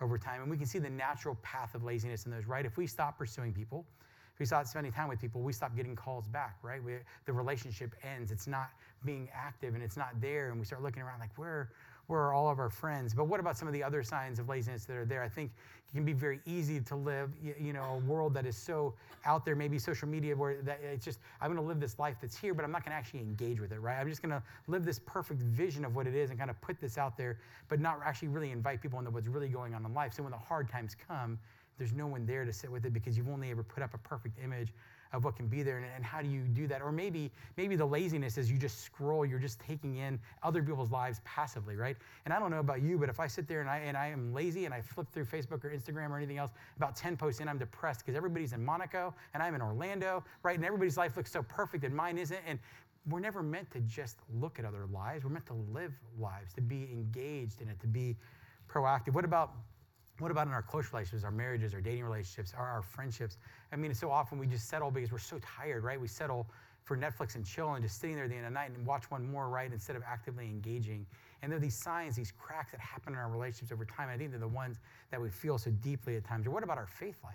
over 0.00 0.16
time. 0.16 0.40
And 0.40 0.50
we 0.50 0.56
can 0.56 0.66
see 0.66 0.78
the 0.78 0.90
natural 0.90 1.36
path 1.42 1.74
of 1.74 1.84
laziness 1.84 2.24
in 2.24 2.32
those, 2.32 2.46
right? 2.46 2.64
If 2.64 2.76
we 2.76 2.86
stop 2.86 3.18
pursuing 3.18 3.52
people, 3.52 3.84
if 4.32 4.40
we 4.40 4.46
stop 4.46 4.66
spending 4.66 4.90
time 4.92 5.08
with 5.08 5.20
people, 5.20 5.42
we 5.42 5.52
stop 5.52 5.76
getting 5.76 5.94
calls 5.94 6.26
back, 6.28 6.56
right? 6.62 6.82
We, 6.82 6.94
the 7.26 7.32
relationship 7.32 7.94
ends. 8.02 8.32
It's 8.32 8.46
not 8.46 8.70
being 9.04 9.28
active 9.34 9.74
and 9.74 9.82
it's 9.82 9.96
not 9.98 10.18
there. 10.20 10.50
And 10.50 10.58
we 10.58 10.64
start 10.64 10.82
looking 10.82 11.02
around 11.02 11.20
like, 11.20 11.36
where, 11.36 11.70
where 12.12 12.20
are 12.20 12.34
all 12.34 12.50
of 12.50 12.58
our 12.58 12.68
friends? 12.68 13.14
But 13.14 13.24
what 13.24 13.40
about 13.40 13.56
some 13.56 13.66
of 13.66 13.72
the 13.72 13.82
other 13.82 14.02
signs 14.02 14.38
of 14.38 14.46
laziness 14.46 14.84
that 14.84 14.96
are 14.96 15.06
there? 15.06 15.22
I 15.22 15.30
think 15.30 15.50
it 15.88 15.96
can 15.96 16.04
be 16.04 16.12
very 16.12 16.40
easy 16.44 16.78
to 16.78 16.94
live, 16.94 17.30
you 17.42 17.72
know, 17.72 17.84
a 17.84 17.96
world 18.06 18.34
that 18.34 18.44
is 18.44 18.54
so 18.54 18.92
out 19.24 19.46
there, 19.46 19.56
maybe 19.56 19.78
social 19.78 20.06
media, 20.06 20.36
where 20.36 20.60
that 20.60 20.80
it's 20.82 21.06
just, 21.06 21.20
I'm 21.40 21.48
going 21.48 21.56
to 21.62 21.66
live 21.66 21.80
this 21.80 21.98
life 21.98 22.16
that's 22.20 22.36
here, 22.36 22.52
but 22.52 22.66
I'm 22.66 22.70
not 22.70 22.84
going 22.84 22.92
to 22.92 22.98
actually 22.98 23.20
engage 23.20 23.60
with 23.60 23.72
it, 23.72 23.80
right? 23.80 23.98
I'm 23.98 24.10
just 24.10 24.20
going 24.20 24.30
to 24.30 24.42
live 24.68 24.84
this 24.84 24.98
perfect 24.98 25.40
vision 25.40 25.86
of 25.86 25.96
what 25.96 26.06
it 26.06 26.14
is 26.14 26.28
and 26.28 26.38
kind 26.38 26.50
of 26.50 26.60
put 26.60 26.82
this 26.82 26.98
out 26.98 27.16
there, 27.16 27.38
but 27.70 27.80
not 27.80 27.98
actually 28.04 28.28
really 28.28 28.50
invite 28.50 28.82
people 28.82 28.98
into 28.98 29.10
what's 29.10 29.26
really 29.26 29.48
going 29.48 29.74
on 29.74 29.82
in 29.82 29.94
life. 29.94 30.12
So 30.12 30.22
when 30.22 30.32
the 30.32 30.38
hard 30.38 30.68
times 30.68 30.94
come, 31.08 31.38
there's 31.78 31.94
no 31.94 32.06
one 32.06 32.26
there 32.26 32.44
to 32.44 32.52
sit 32.52 32.70
with 32.70 32.84
it 32.84 32.92
because 32.92 33.16
you've 33.16 33.30
only 33.30 33.50
ever 33.50 33.62
put 33.62 33.82
up 33.82 33.94
a 33.94 33.98
perfect 33.98 34.38
image 34.44 34.74
of 35.12 35.24
what 35.24 35.36
can 35.36 35.46
be 35.46 35.62
there 35.62 35.78
and, 35.78 35.86
and 35.94 36.04
how 36.04 36.22
do 36.22 36.28
you 36.28 36.42
do 36.42 36.66
that? 36.66 36.82
Or 36.82 36.92
maybe 36.92 37.30
maybe 37.56 37.76
the 37.76 37.86
laziness 37.86 38.38
is 38.38 38.50
you 38.50 38.58
just 38.58 38.80
scroll 38.80 39.24
you're 39.24 39.38
just 39.38 39.60
taking 39.60 39.96
in 39.96 40.18
other 40.42 40.62
people's 40.62 40.90
lives 40.90 41.20
passively 41.24 41.76
right? 41.76 41.96
And 42.24 42.34
i 42.34 42.38
don't 42.38 42.50
know 42.50 42.60
about 42.60 42.82
you 42.82 42.98
but 42.98 43.08
if 43.08 43.20
i 43.20 43.26
sit 43.26 43.46
there 43.48 43.60
and 43.60 43.68
i 43.68 43.78
and 43.78 43.96
i 43.96 44.06
am 44.08 44.32
lazy 44.32 44.64
and 44.64 44.74
i 44.74 44.80
flip 44.80 45.06
through 45.12 45.24
facebook 45.24 45.64
or 45.64 45.70
instagram 45.70 46.10
or 46.10 46.16
anything 46.16 46.38
else 46.38 46.52
about 46.76 46.96
10 46.96 47.16
posts 47.16 47.40
in 47.40 47.48
i'm 47.48 47.58
depressed 47.58 48.00
because 48.00 48.16
everybody's 48.16 48.52
in 48.52 48.64
monaco 48.64 49.14
and 49.34 49.42
i'm 49.42 49.54
in 49.54 49.62
orlando 49.62 50.22
right? 50.42 50.56
And 50.56 50.64
everybody's 50.64 50.96
life 50.96 51.16
looks 51.16 51.30
so 51.30 51.42
perfect 51.42 51.84
and 51.84 51.94
mine 51.94 52.18
isn't. 52.18 52.40
And 52.46 52.58
we're 53.08 53.20
never 53.20 53.42
meant 53.42 53.70
to 53.72 53.80
just 53.80 54.18
look 54.40 54.58
at 54.58 54.64
other 54.64 54.86
lives. 54.92 55.24
We're 55.24 55.30
meant 55.30 55.46
to 55.46 55.56
live 55.72 55.92
lives 56.18 56.52
to 56.54 56.60
be 56.60 56.88
engaged 56.92 57.60
in 57.60 57.68
it 57.68 57.80
to 57.80 57.86
be 57.86 58.16
proactive. 58.70 59.14
What 59.14 59.24
about 59.24 59.52
what 60.22 60.30
about 60.30 60.46
in 60.46 60.52
our 60.52 60.62
close 60.62 60.92
relationships, 60.92 61.24
our 61.24 61.30
marriages, 61.30 61.74
our 61.74 61.80
dating 61.80 62.04
relationships, 62.04 62.54
our, 62.56 62.66
our 62.66 62.82
friendships? 62.82 63.38
I 63.72 63.76
mean, 63.76 63.92
so 63.92 64.10
often 64.10 64.38
we 64.38 64.46
just 64.46 64.68
settle 64.68 64.90
because 64.90 65.10
we're 65.10 65.18
so 65.18 65.40
tired, 65.40 65.82
right? 65.82 66.00
We 66.00 66.08
settle 66.08 66.46
for 66.84 66.96
Netflix 66.96 67.34
and 67.34 67.44
chill 67.44 67.74
and 67.74 67.82
just 67.82 68.00
sitting 68.00 68.16
there 68.16 68.24
at 68.24 68.30
the 68.30 68.36
end 68.36 68.46
of 68.46 68.52
the 68.52 68.54
night 68.54 68.70
and 68.70 68.86
watch 68.86 69.10
one 69.10 69.28
more, 69.30 69.48
right? 69.48 69.70
Instead 69.72 69.96
of 69.96 70.02
actively 70.06 70.46
engaging. 70.46 71.06
And 71.42 71.50
there 71.50 71.56
are 71.56 71.60
these 71.60 71.76
signs, 71.76 72.16
these 72.16 72.32
cracks 72.38 72.70
that 72.70 72.80
happen 72.80 73.14
in 73.14 73.18
our 73.18 73.28
relationships 73.28 73.72
over 73.72 73.84
time. 73.84 74.08
I 74.08 74.16
think 74.16 74.30
they're 74.30 74.40
the 74.40 74.48
ones 74.48 74.78
that 75.10 75.20
we 75.20 75.28
feel 75.28 75.58
so 75.58 75.70
deeply 75.70 76.16
at 76.16 76.24
times. 76.24 76.46
Or 76.46 76.50
what 76.50 76.62
about 76.62 76.78
our 76.78 76.86
faith 76.86 77.16
life? 77.24 77.34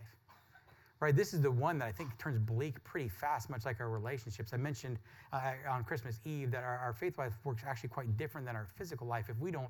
Right, 1.00 1.15
this 1.15 1.34
is 1.34 1.41
the 1.41 1.51
one 1.51 1.77
that 1.77 1.86
I 1.86 1.91
think 1.91 2.17
turns 2.17 2.39
bleak 2.39 2.84
pretty 2.84 3.08
fast, 3.08 3.51
much 3.51 3.65
like 3.65 3.79
our 3.79 3.89
relationships. 3.89 4.51
I 4.51 4.58
mentioned 4.58 4.98
uh, 5.32 5.51
on 5.70 5.84
Christmas 5.84 6.20
Eve 6.25 6.50
that 6.51 6.63
our, 6.63 6.77
our 6.79 6.94
faith 6.94 7.20
life 7.20 7.34
works 7.44 7.62
actually 7.67 7.89
quite 7.89 8.17
different 8.17 8.48
than 8.48 8.56
our 8.56 8.65
physical 8.75 9.06
life. 9.06 9.29
If 9.29 9.38
we 9.38 9.51
don't 9.51 9.70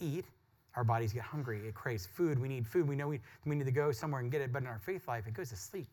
eat, 0.00 0.24
our 0.76 0.84
bodies 0.84 1.12
get 1.12 1.22
hungry. 1.22 1.66
It 1.66 1.74
craves 1.74 2.06
food. 2.06 2.38
We 2.38 2.48
need 2.48 2.66
food. 2.66 2.86
We 2.86 2.96
know 2.96 3.08
we, 3.08 3.20
we 3.46 3.56
need 3.56 3.64
to 3.64 3.72
go 3.72 3.90
somewhere 3.92 4.20
and 4.20 4.30
get 4.30 4.42
it. 4.42 4.52
But 4.52 4.62
in 4.62 4.68
our 4.68 4.78
faith 4.78 5.08
life, 5.08 5.26
it 5.26 5.34
goes 5.34 5.48
to 5.48 5.56
sleep. 5.56 5.88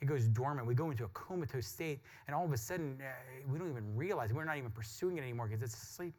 It 0.00 0.06
goes 0.06 0.26
dormant. 0.28 0.66
We 0.66 0.74
go 0.74 0.90
into 0.90 1.04
a 1.04 1.08
comatose 1.08 1.66
state, 1.66 2.00
and 2.26 2.34
all 2.34 2.44
of 2.44 2.52
a 2.52 2.56
sudden, 2.56 2.98
uh, 3.02 3.10
we 3.52 3.58
don't 3.58 3.68
even 3.68 3.94
realize 3.94 4.32
we're 4.32 4.44
not 4.44 4.56
even 4.56 4.70
pursuing 4.70 5.18
it 5.18 5.22
anymore 5.22 5.46
because 5.46 5.62
it's 5.62 5.74
asleep. 5.74 6.14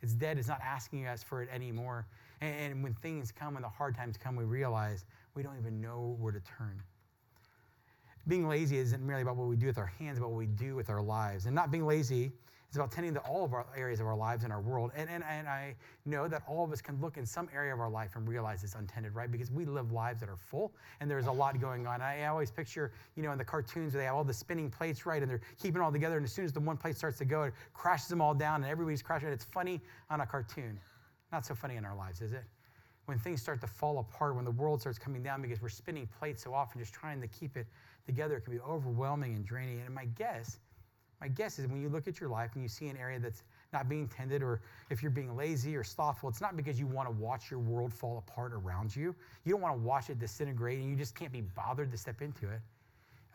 It's 0.00 0.12
dead. 0.14 0.38
It's 0.38 0.48
not 0.48 0.60
asking 0.62 1.06
us 1.06 1.22
for 1.22 1.42
it 1.42 1.48
anymore. 1.52 2.06
And, 2.40 2.54
and 2.54 2.82
when 2.82 2.94
things 2.94 3.32
come, 3.32 3.54
when 3.54 3.62
the 3.62 3.68
hard 3.68 3.94
times 3.94 4.16
come, 4.16 4.36
we 4.36 4.44
realize 4.44 5.04
we 5.34 5.42
don't 5.42 5.58
even 5.58 5.80
know 5.80 6.16
where 6.18 6.32
to 6.32 6.40
turn. 6.40 6.82
Being 8.26 8.48
lazy 8.48 8.78
isn't 8.78 9.06
merely 9.06 9.22
about 9.22 9.36
what 9.36 9.48
we 9.48 9.56
do 9.56 9.66
with 9.66 9.78
our 9.78 9.86
hands, 9.86 10.18
but 10.18 10.28
what 10.28 10.38
we 10.38 10.46
do 10.46 10.74
with 10.74 10.88
our 10.88 11.02
lives. 11.02 11.46
And 11.46 11.54
not 11.54 11.70
being 11.70 11.86
lazy 11.86 12.32
it's 12.76 12.82
about 12.82 12.92
tending 12.92 13.14
to 13.14 13.20
all 13.20 13.42
of 13.42 13.54
our 13.54 13.64
areas 13.74 14.00
of 14.00 14.06
our 14.06 14.16
lives 14.16 14.44
and 14.44 14.52
our 14.52 14.60
world. 14.60 14.90
And, 14.94 15.08
and, 15.08 15.24
and 15.24 15.48
I 15.48 15.74
know 16.04 16.28
that 16.28 16.42
all 16.46 16.62
of 16.62 16.72
us 16.72 16.82
can 16.82 17.00
look 17.00 17.16
in 17.16 17.24
some 17.24 17.48
area 17.54 17.72
of 17.72 17.80
our 17.80 17.88
life 17.88 18.16
and 18.16 18.28
realize 18.28 18.62
it's 18.62 18.74
untended, 18.74 19.14
right? 19.14 19.32
Because 19.32 19.50
we 19.50 19.64
live 19.64 19.92
lives 19.92 20.20
that 20.20 20.28
are 20.28 20.36
full 20.36 20.74
and 21.00 21.10
there's 21.10 21.26
a 21.26 21.32
lot 21.32 21.58
going 21.58 21.86
on. 21.86 22.02
I 22.02 22.26
always 22.26 22.50
picture, 22.50 22.92
you 23.16 23.22
know, 23.22 23.32
in 23.32 23.38
the 23.38 23.44
cartoons 23.44 23.94
where 23.94 24.02
they 24.02 24.06
have 24.06 24.14
all 24.14 24.24
the 24.24 24.34
spinning 24.34 24.68
plates, 24.68 25.06
right? 25.06 25.22
And 25.22 25.30
they're 25.30 25.40
keeping 25.58 25.80
all 25.80 25.90
together. 25.90 26.18
And 26.18 26.26
as 26.26 26.32
soon 26.32 26.44
as 26.44 26.52
the 26.52 26.60
one 26.60 26.76
plate 26.76 26.98
starts 26.98 27.16
to 27.18 27.24
go, 27.24 27.44
it 27.44 27.54
crashes 27.72 28.08
them 28.08 28.20
all 28.20 28.34
down 28.34 28.62
and 28.62 28.70
everybody's 28.70 29.00
crashing. 29.00 29.30
It's 29.30 29.44
funny 29.44 29.80
on 30.10 30.20
a 30.20 30.26
cartoon. 30.26 30.78
Not 31.32 31.46
so 31.46 31.54
funny 31.54 31.76
in 31.76 31.86
our 31.86 31.96
lives, 31.96 32.20
is 32.20 32.34
it? 32.34 32.44
When 33.06 33.18
things 33.18 33.40
start 33.40 33.62
to 33.62 33.66
fall 33.66 34.00
apart, 34.00 34.36
when 34.36 34.44
the 34.44 34.50
world 34.50 34.82
starts 34.82 34.98
coming 34.98 35.22
down 35.22 35.40
because 35.40 35.62
we're 35.62 35.70
spinning 35.70 36.06
plates 36.18 36.44
so 36.44 36.52
often, 36.52 36.78
just 36.78 36.92
trying 36.92 37.22
to 37.22 37.28
keep 37.28 37.56
it 37.56 37.66
together, 38.04 38.36
it 38.36 38.42
can 38.42 38.52
be 38.52 38.60
overwhelming 38.60 39.34
and 39.34 39.46
draining. 39.46 39.80
And 39.80 39.94
my 39.94 40.04
guess 40.04 40.58
my 41.20 41.28
guess 41.28 41.58
is 41.58 41.66
when 41.66 41.80
you 41.80 41.88
look 41.88 42.06
at 42.08 42.20
your 42.20 42.28
life 42.28 42.50
and 42.54 42.62
you 42.62 42.68
see 42.68 42.88
an 42.88 42.96
area 42.96 43.18
that's 43.18 43.42
not 43.72 43.88
being 43.88 44.06
tended, 44.08 44.42
or 44.42 44.60
if 44.90 45.02
you're 45.02 45.10
being 45.10 45.34
lazy 45.36 45.74
or 45.74 45.82
slothful, 45.82 46.28
it's 46.28 46.40
not 46.40 46.56
because 46.56 46.78
you 46.78 46.86
want 46.86 47.08
to 47.08 47.14
watch 47.14 47.50
your 47.50 47.60
world 47.60 47.92
fall 47.92 48.18
apart 48.18 48.52
around 48.52 48.94
you. 48.94 49.14
You 49.44 49.52
don't 49.52 49.60
want 49.60 49.74
to 49.74 49.80
watch 49.80 50.10
it 50.10 50.18
disintegrate 50.18 50.78
and 50.78 50.88
you 50.88 50.96
just 50.96 51.14
can't 51.14 51.32
be 51.32 51.40
bothered 51.40 51.90
to 51.90 51.98
step 51.98 52.22
into 52.22 52.48
it. 52.50 52.60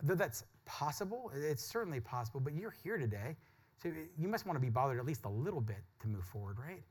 Though 0.03 0.15
that's 0.15 0.43
possible, 0.65 1.31
it's 1.35 1.63
certainly 1.63 1.99
possible, 1.99 2.39
but 2.39 2.53
you're 2.53 2.73
here 2.83 2.97
today, 2.97 3.35
so 3.81 3.91
you 4.17 4.27
must 4.27 4.45
want 4.45 4.57
to 4.57 4.61
be 4.61 4.69
bothered 4.69 4.99
at 4.99 5.05
least 5.05 5.25
a 5.25 5.29
little 5.29 5.61
bit 5.61 5.83
to 6.01 6.07
move 6.07 6.23
forward, 6.23 6.57
right? 6.59 6.81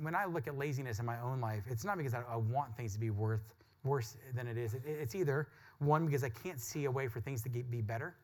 When 0.00 0.14
I 0.14 0.24
look 0.24 0.46
at 0.46 0.56
laziness 0.56 0.98
in 0.98 1.06
my 1.06 1.20
own 1.20 1.40
life, 1.40 1.64
it's 1.68 1.84
not 1.84 1.98
because 1.98 2.14
I 2.14 2.36
want 2.36 2.76
things 2.76 2.94
to 2.94 2.98
be 2.98 3.10
worth 3.10 3.54
worse 3.84 4.16
than 4.34 4.46
it 4.48 4.56
is. 4.56 4.74
It's 4.84 5.14
either 5.14 5.48
one 5.78 6.06
because 6.06 6.24
I 6.24 6.30
can't 6.30 6.58
see 6.58 6.86
a 6.86 6.90
way 6.90 7.06
for 7.06 7.20
things 7.20 7.42
to 7.42 7.50
be 7.50 7.82
better, 7.82 8.16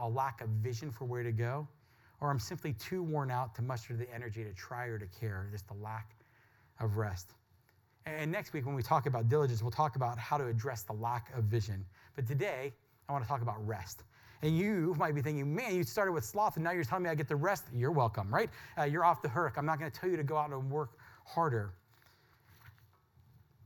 a 0.00 0.08
lack 0.08 0.40
of 0.40 0.48
vision 0.48 0.90
for 0.90 1.04
where 1.04 1.22
to 1.22 1.32
go, 1.32 1.66
or 2.20 2.30
I'm 2.30 2.38
simply 2.38 2.72
too 2.74 3.02
worn 3.02 3.30
out 3.30 3.54
to 3.56 3.62
muster 3.62 3.94
the 3.94 4.12
energy 4.12 4.44
to 4.44 4.52
try 4.52 4.86
or 4.86 4.98
to 4.98 5.06
care, 5.06 5.48
just 5.50 5.66
a 5.70 5.74
lack 5.74 6.16
of 6.80 6.96
rest. 6.96 7.34
And 8.06 8.30
next 8.30 8.52
week, 8.52 8.66
when 8.66 8.74
we 8.74 8.82
talk 8.82 9.06
about 9.06 9.28
diligence, 9.28 9.62
we'll 9.62 9.70
talk 9.70 9.96
about 9.96 10.18
how 10.18 10.36
to 10.36 10.46
address 10.46 10.82
the 10.82 10.92
lack 10.92 11.34
of 11.36 11.44
vision. 11.44 11.84
But 12.16 12.26
today, 12.26 12.72
I 13.08 13.12
want 13.12 13.24
to 13.24 13.28
talk 13.28 13.42
about 13.42 13.66
rest. 13.66 14.02
And 14.42 14.58
you 14.58 14.94
might 14.98 15.14
be 15.14 15.22
thinking, 15.22 15.54
man, 15.54 15.74
you 15.74 15.84
started 15.84 16.12
with 16.12 16.24
sloth 16.24 16.56
and 16.56 16.64
now 16.64 16.72
you're 16.72 16.84
telling 16.84 17.04
me 17.04 17.10
I 17.10 17.14
get 17.14 17.28
the 17.28 17.36
rest. 17.36 17.64
You're 17.72 17.92
welcome, 17.92 18.32
right? 18.32 18.50
Uh, 18.78 18.82
you're 18.82 19.04
off 19.04 19.22
the 19.22 19.28
hook. 19.28 19.54
I'm 19.56 19.64
not 19.64 19.78
going 19.78 19.90
to 19.90 19.98
tell 19.98 20.10
you 20.10 20.18
to 20.18 20.22
go 20.22 20.36
out 20.36 20.50
and 20.50 20.70
work 20.70 20.98
harder. 21.24 21.72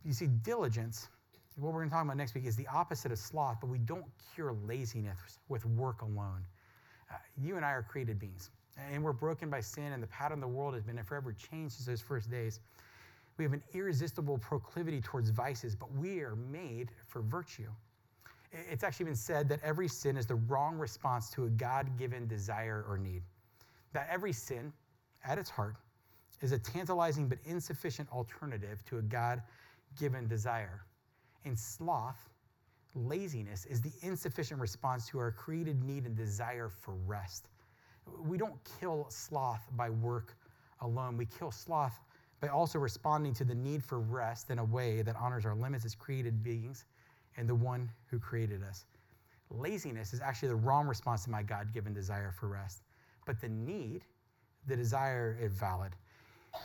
You 0.05 0.13
see, 0.13 0.27
diligence 0.27 1.09
what 1.59 1.73
we're 1.73 1.81
going 1.81 1.91
to 1.91 1.95
talk 1.95 2.05
about 2.05 2.17
next 2.17 2.35
week 2.35 2.47
is 2.47 2.57
the 2.57 2.67
opposite 2.69 3.11
of 3.11 3.19
sloth, 3.19 3.59
but 3.61 3.69
we 3.69 3.79
don't 3.79 4.05
cure 4.35 4.55
laziness 4.67 5.41
with 5.49 5.67
work 5.67 6.03
alone. 6.03 6.45
Uh, 7.11 7.17
you 7.37 7.57
and 7.57 7.65
I 7.65 7.71
are 7.71 7.83
created 7.83 8.19
beings, 8.19 8.51
and 8.93 9.03
we're 9.03 9.13
broken 9.13 9.51
by 9.51 9.61
sin, 9.61 9.93
and 9.93 10.03
the 10.03 10.07
pattern 10.07 10.39
of 10.39 10.43
the 10.43 10.49
world 10.49 10.75
has 10.75 10.85
been 10.85 11.03
forever 11.03 11.33
changed 11.33 11.75
since 11.75 11.87
those 11.87 12.01
first 12.01 12.31
days. 12.31 12.61
We 13.39 13.45
have 13.45 13.53
an 13.53 13.63
irresistible 13.73 14.39
proclivity 14.39 15.01
towards 15.01 15.31
vices, 15.31 15.75
but 15.75 15.93
we 15.97 16.21
are 16.21 16.37
made 16.37 16.91
for 17.07 17.23
virtue. 17.23 17.71
It's 18.53 18.85
actually 18.85 19.07
been 19.07 19.17
said 19.17 19.49
that 19.49 19.61
every 19.63 19.89
sin 19.89 20.17
is 20.17 20.27
the 20.27 20.37
wrong 20.37 20.77
response 20.77 21.29
to 21.31 21.45
a 21.45 21.49
God 21.49 21.99
given 21.99 22.27
desire 22.27 22.85
or 22.89 22.99
need. 22.99 23.23
That 23.93 24.09
every 24.11 24.33
sin, 24.33 24.73
at 25.25 25.39
its 25.39 25.51
heart, 25.51 25.77
is 26.41 26.53
a 26.53 26.59
tantalizing 26.59 27.29
but 27.29 27.39
insufficient 27.45 28.09
alternative 28.13 28.85
to 28.87 28.99
a 28.99 29.03
God 29.03 29.43
given 29.99 30.29
desire. 30.29 30.83
And 31.49 31.59
sloth, 31.59 32.29
laziness, 32.95 33.65
is 33.65 33.81
the 33.81 33.93
insufficient 34.03 34.61
response 34.61 35.09
to 35.09 35.19
our 35.19 35.33
created 35.33 35.83
need 35.83 36.05
and 36.05 36.15
desire 36.15 36.69
for 36.69 36.93
rest. 37.07 37.49
We 38.23 38.37
don't 38.37 38.59
kill 38.79 39.07
sloth 39.09 39.67
by 39.75 39.89
work 39.89 40.37
alone. 40.83 41.17
We 41.17 41.25
kill 41.25 41.51
sloth 41.51 41.99
by 42.43 42.49
also 42.49 42.79
responding 42.79 43.33
to 43.33 43.45
the 43.45 43.55
need 43.55 43.83
for 43.83 43.99
rest 43.99 44.51
in 44.51 44.59
a 44.59 44.65
way 44.65 45.01
that 45.01 45.17
honors 45.17 45.47
our 45.47 45.55
limits 45.55 45.87
as 45.87 45.95
created 45.95 46.43
beings 46.43 46.85
and 47.39 47.49
the 47.49 47.55
one 47.55 47.91
who 48.11 48.19
created 48.19 48.63
us. 48.63 48.85
Laziness 49.51 50.13
is 50.13 50.21
actually 50.21 50.49
the 50.49 50.57
wrong 50.57 50.87
response 50.87 51.25
to 51.25 51.31
my 51.31 51.43
God 51.43 51.73
given 51.73 51.95
desire 51.95 52.31
for 52.31 52.49
rest. 52.49 52.83
But 53.25 53.41
the 53.41 53.49
need, 53.49 54.05
the 54.67 54.77
desire 54.77 55.39
is 55.41 55.53
valid. 55.53 55.93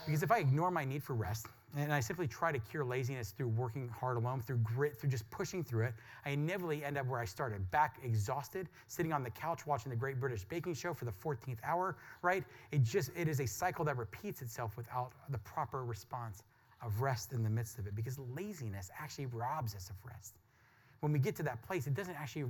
Because 0.04 0.22
if 0.22 0.30
I 0.30 0.40
ignore 0.40 0.70
my 0.70 0.84
need 0.84 1.02
for 1.02 1.14
rest, 1.14 1.46
and 1.76 1.92
I 1.92 2.00
simply 2.00 2.28
try 2.28 2.52
to 2.52 2.58
cure 2.58 2.84
laziness 2.84 3.30
through 3.30 3.48
working 3.48 3.88
hard 3.88 4.16
alone, 4.16 4.40
through 4.40 4.58
grit, 4.58 4.96
through 4.96 5.10
just 5.10 5.28
pushing 5.30 5.64
through 5.64 5.86
it, 5.86 5.94
I 6.24 6.30
inevitably 6.30 6.84
end 6.84 6.96
up 6.96 7.06
where 7.06 7.18
I 7.18 7.24
started, 7.24 7.68
back 7.70 7.98
exhausted, 8.04 8.68
sitting 8.86 9.12
on 9.12 9.24
the 9.24 9.30
couch 9.30 9.66
watching 9.66 9.90
the 9.90 9.96
Great 9.96 10.20
British 10.20 10.44
Baking 10.44 10.74
Show 10.74 10.94
for 10.94 11.04
the 11.04 11.12
14th 11.12 11.58
hour, 11.64 11.96
right? 12.22 12.44
It 12.70 12.82
just 12.82 13.10
it 13.16 13.28
is 13.28 13.40
a 13.40 13.46
cycle 13.46 13.84
that 13.86 13.96
repeats 13.96 14.40
itself 14.40 14.76
without 14.76 15.12
the 15.30 15.38
proper 15.38 15.84
response 15.84 16.42
of 16.82 17.00
rest 17.00 17.32
in 17.32 17.42
the 17.42 17.50
midst 17.50 17.78
of 17.78 17.86
it 17.86 17.94
because 17.94 18.18
laziness 18.34 18.90
actually 18.98 19.26
robs 19.26 19.74
us 19.74 19.90
of 19.90 19.96
rest. 20.06 20.34
When 21.00 21.12
we 21.12 21.18
get 21.18 21.34
to 21.36 21.42
that 21.42 21.60
place, 21.62 21.86
it 21.86 21.94
doesn't 21.94 22.14
actually 22.14 22.44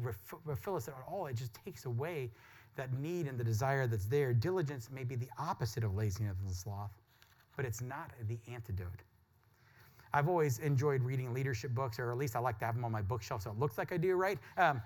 refill 0.44 0.76
us 0.76 0.86
at 0.86 0.94
all. 1.08 1.26
It 1.26 1.36
just 1.36 1.54
takes 1.64 1.86
away 1.86 2.30
that 2.76 2.92
need 2.98 3.26
and 3.26 3.38
the 3.38 3.44
desire 3.44 3.86
that's 3.86 4.06
there. 4.06 4.32
Diligence 4.32 4.90
may 4.92 5.04
be 5.04 5.16
the 5.16 5.28
opposite 5.38 5.82
of 5.82 5.94
laziness 5.94 6.36
and 6.44 6.52
sloth, 6.52 6.92
but 7.56 7.64
it's 7.64 7.80
not 7.80 8.10
the 8.28 8.38
antidote. 8.52 9.02
I've 10.14 10.28
always 10.28 10.60
enjoyed 10.60 11.02
reading 11.02 11.34
leadership 11.34 11.72
books, 11.72 11.98
or 11.98 12.12
at 12.12 12.16
least 12.16 12.36
I 12.36 12.38
like 12.38 12.60
to 12.60 12.64
have 12.64 12.76
them 12.76 12.84
on 12.84 12.92
my 12.92 13.02
bookshelf 13.02 13.42
so 13.42 13.50
it 13.50 13.58
looks 13.58 13.76
like 13.76 13.92
I 13.92 13.96
do, 13.96 14.14
right? 14.14 14.38
Um, 14.56 14.80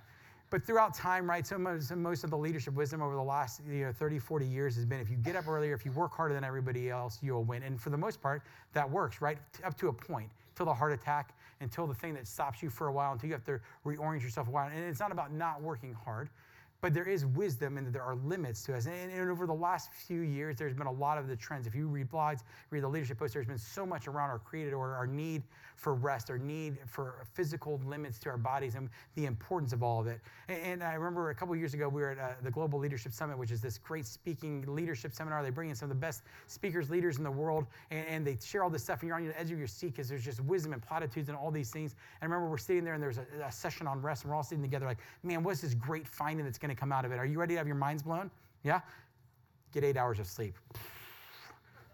but 0.48 0.64
throughout 0.64 0.94
time, 0.94 1.28
right, 1.28 1.46
so 1.46 1.58
most, 1.58 1.94
most, 1.94 2.24
of 2.24 2.30
the 2.30 2.38
leadership 2.38 2.72
wisdom 2.72 3.02
over 3.02 3.14
the 3.14 3.22
last 3.22 3.60
you 3.70 3.84
know, 3.84 3.92
30, 3.92 4.18
40 4.18 4.46
years 4.46 4.74
has 4.76 4.86
been 4.86 5.00
if 5.00 5.10
you 5.10 5.16
get 5.16 5.36
up 5.36 5.46
earlier, 5.46 5.74
if 5.74 5.84
you 5.84 5.92
work 5.92 6.14
harder 6.14 6.32
than 6.32 6.44
everybody 6.44 6.88
else, 6.88 7.18
you'll 7.20 7.44
win. 7.44 7.62
And 7.62 7.78
for 7.78 7.90
the 7.90 7.98
most 7.98 8.22
part, 8.22 8.42
that 8.72 8.90
works, 8.90 9.20
right? 9.20 9.36
Up 9.64 9.76
to 9.80 9.88
a 9.88 9.92
point, 9.92 10.30
until 10.54 10.64
the 10.64 10.72
heart 10.72 10.92
attack, 10.92 11.34
until 11.60 11.86
the 11.86 11.94
thing 11.94 12.14
that 12.14 12.26
stops 12.26 12.62
you 12.62 12.70
for 12.70 12.86
a 12.86 12.92
while, 12.92 13.12
until 13.12 13.28
you 13.28 13.34
have 13.34 13.44
to 13.44 13.60
reorient 13.84 14.22
yourself 14.22 14.48
a 14.48 14.50
while. 14.50 14.70
And 14.74 14.82
it's 14.82 15.00
not 15.00 15.12
about 15.12 15.30
not 15.30 15.60
working 15.60 15.92
hard, 15.92 16.30
but 16.80 16.94
there 16.94 17.08
is 17.08 17.26
wisdom 17.26 17.76
and 17.76 17.92
there 17.92 18.02
are 18.02 18.14
limits 18.16 18.62
to 18.64 18.76
us. 18.76 18.86
And, 18.86 19.12
and, 19.12 19.30
over 19.30 19.46
the 19.46 19.54
last 19.54 19.92
few 19.92 20.20
years, 20.20 20.56
there's 20.56 20.74
been 20.74 20.86
a 20.86 20.92
lot 20.92 21.18
of 21.18 21.26
the 21.26 21.36
trends. 21.36 21.66
If 21.66 21.74
you 21.74 21.88
read 21.88 22.08
blogs, 22.08 22.42
read 22.70 22.82
the 22.82 22.88
leadership 22.88 23.18
posts, 23.18 23.34
there's 23.34 23.46
been 23.46 23.58
so 23.58 23.84
much 23.84 24.06
around 24.06 24.30
our 24.30 24.38
created 24.38 24.72
order, 24.72 24.94
our 24.94 25.06
need 25.06 25.42
for 25.76 25.94
rest, 25.94 26.30
our 26.30 26.38
need 26.38 26.78
for 26.86 27.24
physical 27.34 27.80
limits 27.86 28.18
to 28.20 28.28
our 28.28 28.36
bodies, 28.36 28.74
and 28.74 28.88
the 29.14 29.26
importance 29.26 29.72
of 29.72 29.82
all 29.82 30.00
of 30.00 30.06
it. 30.06 30.20
And, 30.48 30.58
and 30.62 30.82
I 30.84 30.94
remember 30.94 31.30
a 31.30 31.34
couple 31.34 31.54
years 31.56 31.74
ago, 31.74 31.88
we 31.88 32.00
were 32.02 32.10
at 32.10 32.18
uh, 32.18 32.34
the 32.42 32.50
Global 32.50 32.78
Leadership 32.78 33.12
Summit, 33.12 33.36
which 33.36 33.50
is 33.50 33.60
this 33.60 33.78
great 33.78 34.06
speaking 34.06 34.64
leadership 34.66 35.12
seminar. 35.12 35.42
They 35.42 35.50
bring 35.50 35.70
in 35.70 35.76
some 35.76 35.90
of 35.90 35.96
the 35.96 36.00
best 36.00 36.22
speakers, 36.46 36.90
leaders 36.90 37.18
in 37.18 37.24
the 37.24 37.30
world, 37.30 37.66
and, 37.90 38.06
and 38.06 38.26
they 38.26 38.36
share 38.44 38.62
all 38.62 38.70
this 38.70 38.84
stuff, 38.84 39.00
and 39.00 39.08
you're 39.08 39.16
on 39.16 39.26
the 39.26 39.38
edge 39.38 39.50
of 39.50 39.58
your 39.58 39.68
seat 39.68 39.92
because 39.92 40.08
there's 40.08 40.24
just 40.24 40.40
wisdom 40.40 40.72
and 40.72 40.82
platitudes 40.82 41.28
and 41.28 41.36
all 41.36 41.50
these 41.50 41.70
things. 41.70 41.96
And 42.20 42.30
I 42.30 42.34
remember 42.34 42.50
we're 42.50 42.58
sitting 42.58 42.84
there, 42.84 42.94
and 42.94 43.02
there's 43.02 43.18
a, 43.18 43.26
a 43.44 43.52
session 43.52 43.86
on 43.86 44.00
rest, 44.00 44.22
and 44.22 44.30
we're 44.30 44.36
all 44.36 44.42
sitting 44.42 44.62
together 44.62 44.86
like, 44.86 44.98
man, 45.22 45.42
what's 45.42 45.60
this 45.60 45.74
great 45.74 46.06
finding 46.06 46.44
that's 46.44 46.58
going 46.58 46.67
to 46.68 46.74
come 46.74 46.92
out 46.92 47.04
of 47.04 47.12
it? 47.12 47.18
Are 47.18 47.26
you 47.26 47.38
ready 47.38 47.54
to 47.54 47.58
have 47.58 47.66
your 47.66 47.76
minds 47.76 48.02
blown? 48.02 48.30
Yeah? 48.64 48.80
Get 49.72 49.84
eight 49.84 49.96
hours 49.96 50.18
of 50.18 50.26
sleep. 50.26 50.54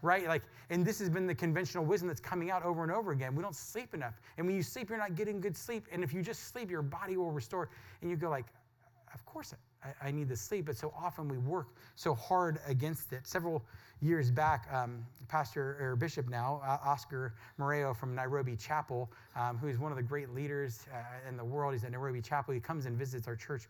Right? 0.03 0.27
Like, 0.27 0.43
and 0.71 0.85
this 0.85 0.99
has 0.99 1.09
been 1.09 1.27
the 1.27 1.35
conventional 1.35 1.85
wisdom 1.85 2.09
that's 2.09 2.21
coming 2.21 2.51
out 2.51 2.63
over 2.63 2.83
and 2.83 2.93
over 2.93 3.13
again. 3.13 3.35
We 3.35 3.43
don't 3.43 3.57
sleep 3.57 3.95
enough. 3.95 4.15
And 4.37 4.47
when 4.47 4.55
you 4.55 4.63
sleep, 4.63 4.91
you're 4.91 4.99
not 4.99 5.15
getting 5.15 5.41
good 5.41 5.57
sleep. 5.57 5.87
And 5.91 6.05
if 6.05 6.13
you 6.13 6.23
just 6.23 6.49
sleep, 6.49 6.71
your 6.71 6.83
body 6.83 7.17
will 7.17 7.33
restore. 7.33 7.71
And 8.03 8.11
you 8.11 8.17
go 8.17 8.29
like, 8.29 8.47
of 9.15 9.25
course 9.25 9.55
I, 9.83 10.09
I 10.09 10.11
need 10.11 10.29
to 10.29 10.37
sleep. 10.37 10.67
But 10.67 10.77
so 10.77 10.93
often 10.99 11.29
we 11.29 11.39
work 11.39 11.69
so 11.97 12.15
hard 12.15 12.59
against 12.67 13.13
it. 13.13 13.27
Several 13.27 13.65
years 14.01 14.31
back, 14.31 14.69
um, 14.73 15.05
Pastor 15.29 15.79
or 15.81 15.97
Bishop 15.97 16.29
now, 16.29 16.61
uh, 16.67 16.79
Oscar 16.87 17.35
Muriu 17.59 17.97
from 17.97 18.15
Nairobi 18.15 18.57
Chapel, 18.57 19.11
um, 19.37 19.57
who 19.57 19.69
is 19.69 19.79
one 19.79 19.91
of 19.91 19.97
the 19.97 20.03
great 20.03 20.31
leaders 20.31 20.87
uh, 20.93 21.29
in 21.29 21.37
the 21.37 21.45
world. 21.45 21.73
He's 21.73 21.85
at 21.85 21.93
Nairobi 21.93 22.21
Chapel. 22.21 22.53
He 22.53 22.61
comes 22.61 22.87
and 22.87 22.99
visits 22.99 23.27
our 23.27 23.37
church 23.37 23.69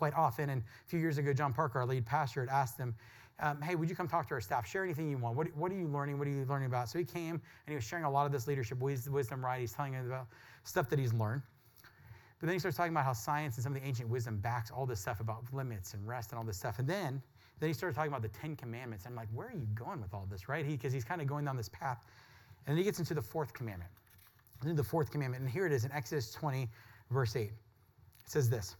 quite 0.00 0.14
often. 0.14 0.48
And 0.48 0.62
a 0.62 0.88
few 0.88 0.98
years 0.98 1.18
ago, 1.18 1.34
John 1.34 1.52
Parker, 1.52 1.78
our 1.78 1.84
lead 1.84 2.06
pastor, 2.06 2.40
had 2.40 2.48
asked 2.48 2.78
him, 2.78 2.94
um, 3.38 3.60
hey, 3.60 3.74
would 3.74 3.90
you 3.90 3.94
come 3.94 4.08
talk 4.08 4.26
to 4.28 4.34
our 4.34 4.40
staff? 4.40 4.66
Share 4.66 4.82
anything 4.82 5.10
you 5.10 5.18
want. 5.18 5.36
What, 5.36 5.54
what 5.54 5.70
are 5.70 5.74
you 5.74 5.86
learning? 5.86 6.18
What 6.18 6.26
are 6.26 6.30
you 6.30 6.46
learning 6.48 6.68
about? 6.68 6.88
So 6.88 6.98
he 6.98 7.04
came 7.04 7.34
and 7.34 7.68
he 7.68 7.74
was 7.74 7.84
sharing 7.84 8.06
a 8.06 8.10
lot 8.10 8.24
of 8.24 8.32
this 8.32 8.46
leadership 8.46 8.78
wisdom, 8.78 9.44
right? 9.44 9.60
He's 9.60 9.72
telling 9.72 9.94
us 9.94 10.06
about 10.06 10.26
stuff 10.64 10.88
that 10.88 10.98
he's 10.98 11.12
learned. 11.12 11.42
But 12.40 12.46
then 12.46 12.54
he 12.54 12.58
starts 12.58 12.78
talking 12.78 12.92
about 12.92 13.04
how 13.04 13.12
science 13.12 13.56
and 13.56 13.62
some 13.62 13.76
of 13.76 13.82
the 13.82 13.86
ancient 13.86 14.08
wisdom 14.08 14.38
backs 14.38 14.70
all 14.70 14.86
this 14.86 15.00
stuff 15.00 15.20
about 15.20 15.44
limits 15.52 15.92
and 15.92 16.08
rest 16.08 16.30
and 16.30 16.38
all 16.38 16.44
this 16.44 16.56
stuff. 16.56 16.78
And 16.78 16.88
then, 16.88 17.20
then 17.58 17.68
he 17.68 17.74
started 17.74 17.94
talking 17.94 18.10
about 18.10 18.22
the 18.22 18.28
Ten 18.28 18.56
Commandments. 18.56 19.04
I'm 19.06 19.14
like, 19.14 19.28
where 19.34 19.48
are 19.48 19.52
you 19.52 19.68
going 19.74 20.00
with 20.00 20.14
all 20.14 20.26
this, 20.30 20.48
right? 20.48 20.66
Because 20.66 20.92
he, 20.92 20.96
he's 20.96 21.04
kind 21.04 21.20
of 21.20 21.26
going 21.26 21.44
down 21.44 21.58
this 21.58 21.68
path. 21.68 21.98
And 22.66 22.72
then 22.72 22.78
he 22.78 22.84
gets 22.84 22.98
into 22.98 23.12
the 23.12 23.20
fourth 23.20 23.52
commandment. 23.52 23.90
Into 24.62 24.74
the 24.74 24.84
fourth 24.84 25.10
commandment. 25.10 25.42
And 25.42 25.50
here 25.50 25.66
it 25.66 25.72
is 25.72 25.84
in 25.84 25.92
Exodus 25.92 26.32
20, 26.32 26.66
verse 27.10 27.36
8. 27.36 27.42
It 27.42 27.52
says 28.26 28.48
this 28.48 28.76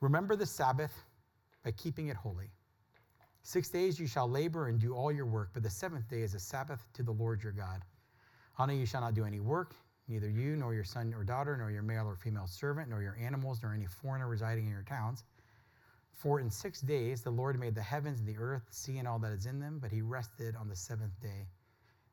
Remember 0.00 0.34
the 0.34 0.46
Sabbath 0.46 1.04
by 1.62 1.72
keeping 1.72 2.08
it 2.08 2.16
holy. 2.16 2.50
Six 3.42 3.68
days 3.68 3.98
you 3.98 4.06
shall 4.06 4.28
labor 4.28 4.68
and 4.68 4.78
do 4.78 4.94
all 4.94 5.12
your 5.12 5.26
work, 5.26 5.50
but 5.52 5.62
the 5.62 5.70
seventh 5.70 6.08
day 6.08 6.22
is 6.22 6.34
a 6.34 6.40
Sabbath 6.40 6.86
to 6.94 7.02
the 7.02 7.12
Lord 7.12 7.42
your 7.42 7.52
God. 7.52 7.82
On 8.58 8.70
it 8.70 8.76
you 8.76 8.86
shall 8.86 9.00
not 9.00 9.14
do 9.14 9.24
any 9.24 9.40
work, 9.40 9.74
neither 10.08 10.28
you, 10.28 10.56
nor 10.56 10.74
your 10.74 10.84
son 10.84 11.14
or 11.14 11.24
daughter, 11.24 11.56
nor 11.56 11.70
your 11.70 11.82
male 11.82 12.06
or 12.06 12.16
female 12.16 12.46
servant, 12.46 12.88
nor 12.88 13.02
your 13.02 13.16
animals, 13.20 13.60
nor 13.62 13.72
any 13.74 13.86
foreigner 13.86 14.28
residing 14.28 14.66
in 14.66 14.72
your 14.72 14.82
towns. 14.82 15.24
For 16.12 16.40
in 16.40 16.50
six 16.50 16.80
days 16.80 17.22
the 17.22 17.30
Lord 17.30 17.58
made 17.58 17.74
the 17.74 17.82
heavens 17.82 18.20
and 18.20 18.28
the 18.28 18.38
earth, 18.38 18.66
sea, 18.70 18.98
and 18.98 19.08
all 19.08 19.18
that 19.20 19.32
is 19.32 19.46
in 19.46 19.58
them, 19.58 19.78
but 19.80 19.90
he 19.90 20.02
rested 20.02 20.54
on 20.56 20.68
the 20.68 20.76
seventh 20.76 21.18
day. 21.22 21.46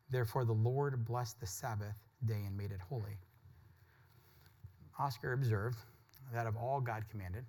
Therefore 0.09 0.45
the 0.45 0.53
Lord 0.53 1.03
blessed 1.05 1.39
the 1.39 1.47
Sabbath 1.47 1.95
day 2.25 2.43
and 2.45 2.57
made 2.57 2.71
it 2.71 2.79
holy. 2.79 3.17
Oscar 4.97 5.33
observed 5.33 5.77
that 6.33 6.47
of 6.47 6.55
all 6.55 6.79
God 6.79 7.03
commanded, 7.09 7.45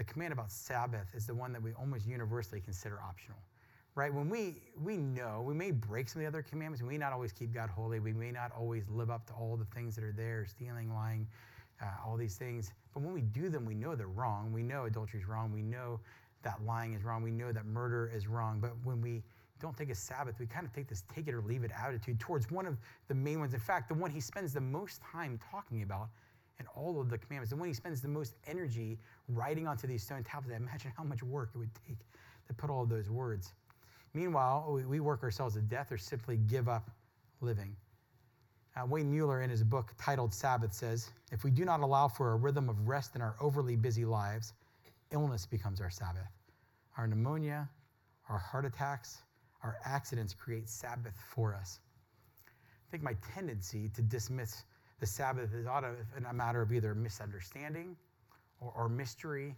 the 0.00 0.04
command 0.04 0.32
about 0.32 0.50
Sabbath 0.50 1.08
is 1.14 1.26
the 1.26 1.34
one 1.34 1.52
that 1.52 1.62
we 1.62 1.74
almost 1.74 2.06
universally 2.06 2.62
consider 2.62 2.98
optional. 3.06 3.36
Right? 3.94 4.12
When 4.12 4.30
we 4.30 4.62
we 4.82 4.96
know 4.96 5.42
we 5.46 5.52
may 5.52 5.72
break 5.72 6.08
some 6.08 6.22
of 6.22 6.24
the 6.24 6.28
other 6.28 6.42
commandments, 6.42 6.82
we 6.82 6.88
may 6.88 6.96
not 6.96 7.12
always 7.12 7.32
keep 7.32 7.52
God 7.52 7.68
holy, 7.68 8.00
we 8.00 8.14
may 8.14 8.30
not 8.30 8.50
always 8.58 8.88
live 8.88 9.10
up 9.10 9.26
to 9.26 9.34
all 9.34 9.58
the 9.58 9.66
things 9.74 9.94
that 9.96 10.04
are 10.04 10.14
there, 10.16 10.46
stealing, 10.46 10.94
lying, 10.94 11.28
uh, 11.82 11.86
all 12.06 12.16
these 12.16 12.36
things. 12.36 12.72
But 12.94 13.02
when 13.02 13.12
we 13.12 13.20
do 13.20 13.50
them, 13.50 13.66
we 13.66 13.74
know 13.74 13.94
they're 13.94 14.06
wrong. 14.06 14.54
We 14.54 14.62
know 14.62 14.86
adultery 14.86 15.20
is 15.20 15.28
wrong. 15.28 15.52
We 15.52 15.60
know 15.60 16.00
that 16.44 16.64
lying 16.64 16.94
is 16.94 17.04
wrong. 17.04 17.22
We 17.22 17.30
know 17.30 17.52
that 17.52 17.66
murder 17.66 18.10
is 18.14 18.26
wrong. 18.26 18.58
But 18.58 18.72
when 18.84 19.02
we 19.02 19.22
don't 19.60 19.76
take 19.76 19.90
a 19.90 19.94
Sabbath, 19.94 20.36
we 20.40 20.46
kind 20.46 20.64
of 20.64 20.72
take 20.72 20.88
this 20.88 21.04
take 21.14 21.28
it 21.28 21.34
or 21.34 21.42
leave 21.42 21.62
it 21.62 21.72
attitude 21.78 22.18
towards 22.18 22.50
one 22.50 22.64
of 22.64 22.78
the 23.08 23.14
main 23.14 23.38
ones. 23.38 23.52
In 23.52 23.60
fact, 23.60 23.88
the 23.88 23.94
one 23.94 24.10
he 24.10 24.20
spends 24.20 24.54
the 24.54 24.62
most 24.62 25.02
time 25.02 25.38
talking 25.50 25.82
about 25.82 26.08
and 26.60 26.68
all 26.76 27.00
of 27.00 27.08
the 27.08 27.18
commandments. 27.18 27.50
And 27.50 27.60
when 27.60 27.70
he 27.70 27.74
spends 27.74 28.00
the 28.00 28.08
most 28.08 28.34
energy 28.46 28.98
writing 29.28 29.66
onto 29.66 29.88
these 29.88 30.04
stone 30.04 30.22
tablets, 30.22 30.54
imagine 30.56 30.92
how 30.96 31.02
much 31.02 31.22
work 31.22 31.50
it 31.54 31.58
would 31.58 31.74
take 31.88 31.98
to 32.46 32.54
put 32.54 32.70
all 32.70 32.84
those 32.84 33.10
words. 33.10 33.54
Meanwhile, 34.12 34.80
we 34.86 35.00
work 35.00 35.22
ourselves 35.22 35.54
to 35.54 35.62
death 35.62 35.90
or 35.90 35.96
simply 35.98 36.36
give 36.36 36.68
up 36.68 36.90
living. 37.40 37.74
Uh, 38.76 38.86
Wayne 38.86 39.10
Muller, 39.10 39.42
in 39.42 39.50
his 39.50 39.64
book 39.64 39.92
titled 39.98 40.34
Sabbath, 40.34 40.74
says 40.74 41.10
If 41.32 41.44
we 41.44 41.50
do 41.50 41.64
not 41.64 41.80
allow 41.80 42.08
for 42.08 42.32
a 42.32 42.36
rhythm 42.36 42.68
of 42.68 42.86
rest 42.86 43.16
in 43.16 43.22
our 43.22 43.36
overly 43.40 43.74
busy 43.74 44.04
lives, 44.04 44.52
illness 45.10 45.46
becomes 45.46 45.80
our 45.80 45.90
Sabbath. 45.90 46.28
Our 46.98 47.06
pneumonia, 47.06 47.68
our 48.28 48.38
heart 48.38 48.66
attacks, 48.66 49.22
our 49.62 49.78
accidents 49.84 50.34
create 50.34 50.68
Sabbath 50.68 51.14
for 51.34 51.54
us. 51.54 51.80
I 52.46 52.90
think 52.90 53.02
my 53.02 53.16
tendency 53.34 53.88
to 53.94 54.02
dismiss 54.02 54.64
the 55.00 55.06
Sabbath 55.06 55.52
is 55.54 55.66
a, 55.66 55.94
a 56.28 56.32
matter 56.32 56.62
of 56.62 56.72
either 56.72 56.94
misunderstanding 56.94 57.96
or, 58.60 58.72
or 58.76 58.88
mystery 58.88 59.56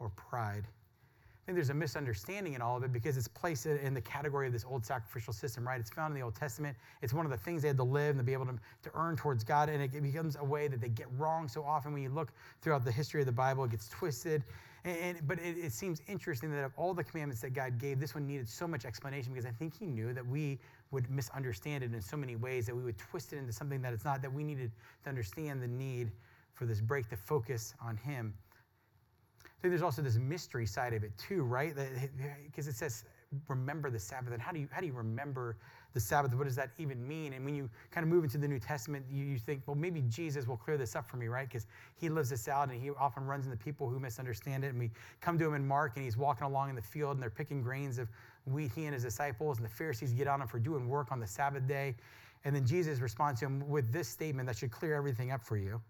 or 0.00 0.08
pride. 0.10 0.66
I 0.66 1.50
think 1.50 1.56
there's 1.56 1.70
a 1.70 1.74
misunderstanding 1.74 2.52
in 2.52 2.60
all 2.60 2.76
of 2.76 2.82
it 2.84 2.92
because 2.92 3.16
it's 3.16 3.28
placed 3.28 3.64
in 3.64 3.94
the 3.94 4.02
category 4.02 4.46
of 4.46 4.52
this 4.52 4.66
old 4.68 4.84
sacrificial 4.84 5.32
system, 5.32 5.66
right? 5.66 5.80
It's 5.80 5.88
found 5.88 6.12
in 6.12 6.20
the 6.20 6.22
Old 6.22 6.34
Testament. 6.34 6.76
It's 7.00 7.14
one 7.14 7.24
of 7.24 7.30
the 7.30 7.38
things 7.38 7.62
they 7.62 7.68
had 7.68 7.78
to 7.78 7.84
live 7.84 8.10
and 8.10 8.18
to 8.18 8.24
be 8.24 8.34
able 8.34 8.44
to, 8.46 8.58
to 8.82 8.90
earn 8.94 9.16
towards 9.16 9.44
God, 9.44 9.70
and 9.70 9.82
it 9.82 10.02
becomes 10.02 10.36
a 10.36 10.44
way 10.44 10.68
that 10.68 10.78
they 10.78 10.90
get 10.90 11.06
wrong 11.16 11.48
so 11.48 11.64
often. 11.64 11.94
When 11.94 12.02
you 12.02 12.10
look 12.10 12.32
throughout 12.60 12.84
the 12.84 12.92
history 12.92 13.20
of 13.20 13.26
the 13.26 13.32
Bible, 13.32 13.64
it 13.64 13.70
gets 13.70 13.88
twisted. 13.88 14.44
And, 14.88 15.26
but 15.26 15.38
it, 15.38 15.58
it 15.58 15.72
seems 15.72 16.00
interesting 16.08 16.50
that 16.52 16.64
of 16.64 16.72
all 16.76 16.94
the 16.94 17.04
commandments 17.04 17.42
that 17.42 17.52
God 17.52 17.78
gave, 17.78 18.00
this 18.00 18.14
one 18.14 18.26
needed 18.26 18.48
so 18.48 18.66
much 18.66 18.86
explanation 18.86 19.32
because 19.32 19.44
I 19.44 19.50
think 19.50 19.76
He 19.76 19.86
knew 19.86 20.14
that 20.14 20.26
we 20.26 20.58
would 20.90 21.10
misunderstand 21.10 21.84
it 21.84 21.92
in 21.92 22.00
so 22.00 22.16
many 22.16 22.36
ways, 22.36 22.66
that 22.66 22.74
we 22.74 22.82
would 22.82 22.96
twist 22.96 23.32
it 23.34 23.36
into 23.36 23.52
something 23.52 23.82
that 23.82 23.92
it's 23.92 24.04
not, 24.04 24.22
that 24.22 24.32
we 24.32 24.42
needed 24.42 24.72
to 25.04 25.08
understand 25.10 25.62
the 25.62 25.68
need 25.68 26.10
for 26.54 26.64
this 26.64 26.80
break 26.80 27.08
to 27.10 27.16
focus 27.16 27.74
on 27.84 27.96
Him. 27.98 28.32
I 29.44 29.60
think 29.60 29.72
there's 29.72 29.82
also 29.82 30.00
this 30.00 30.16
mystery 30.16 30.66
side 30.66 30.94
of 30.94 31.04
it 31.04 31.12
too, 31.18 31.42
right? 31.42 31.74
Because 32.46 32.66
it 32.66 32.74
says, 32.74 33.04
remember 33.48 33.90
the 33.90 33.98
Sabbath. 33.98 34.32
And 34.32 34.40
how 34.40 34.52
do 34.52 34.58
you 34.58 34.68
how 34.70 34.80
do 34.80 34.86
you 34.86 34.92
remember 34.92 35.56
the 35.94 36.00
Sabbath? 36.00 36.34
What 36.34 36.44
does 36.44 36.56
that 36.56 36.70
even 36.78 37.06
mean? 37.06 37.32
And 37.32 37.44
when 37.44 37.54
you 37.54 37.68
kind 37.90 38.04
of 38.04 38.10
move 38.10 38.24
into 38.24 38.38
the 38.38 38.48
New 38.48 38.58
Testament, 38.58 39.04
you, 39.10 39.24
you 39.24 39.38
think, 39.38 39.62
well, 39.66 39.76
maybe 39.76 40.02
Jesus 40.08 40.46
will 40.46 40.56
clear 40.56 40.76
this 40.76 40.96
up 40.96 41.06
for 41.06 41.16
me, 41.16 41.28
right? 41.28 41.48
Because 41.48 41.66
he 41.96 42.08
lives 42.08 42.30
this 42.30 42.48
out 42.48 42.70
and 42.70 42.80
he 42.80 42.90
often 42.90 43.24
runs 43.24 43.46
into 43.46 43.58
people 43.58 43.88
who 43.88 43.98
misunderstand 43.98 44.64
it. 44.64 44.68
And 44.68 44.78
we 44.78 44.90
come 45.20 45.38
to 45.38 45.46
him 45.46 45.54
in 45.54 45.66
Mark 45.66 45.92
and 45.96 46.04
he's 46.04 46.16
walking 46.16 46.46
along 46.46 46.70
in 46.70 46.76
the 46.76 46.82
field 46.82 47.14
and 47.14 47.22
they're 47.22 47.30
picking 47.30 47.62
grains 47.62 47.98
of 47.98 48.08
wheat, 48.46 48.70
he 48.74 48.84
and 48.86 48.94
his 48.94 49.02
disciples, 49.02 49.58
and 49.58 49.66
the 49.66 49.70
Pharisees 49.70 50.12
get 50.12 50.26
on 50.26 50.40
him 50.40 50.48
for 50.48 50.58
doing 50.58 50.88
work 50.88 51.12
on 51.12 51.20
the 51.20 51.26
Sabbath 51.26 51.66
day. 51.66 51.94
And 52.44 52.54
then 52.54 52.64
Jesus 52.64 53.00
responds 53.00 53.40
to 53.40 53.46
him 53.46 53.68
with 53.68 53.92
this 53.92 54.08
statement 54.08 54.46
that 54.46 54.56
should 54.56 54.70
clear 54.70 54.94
everything 54.94 55.32
up 55.32 55.42
for 55.42 55.56
you. 55.56 55.80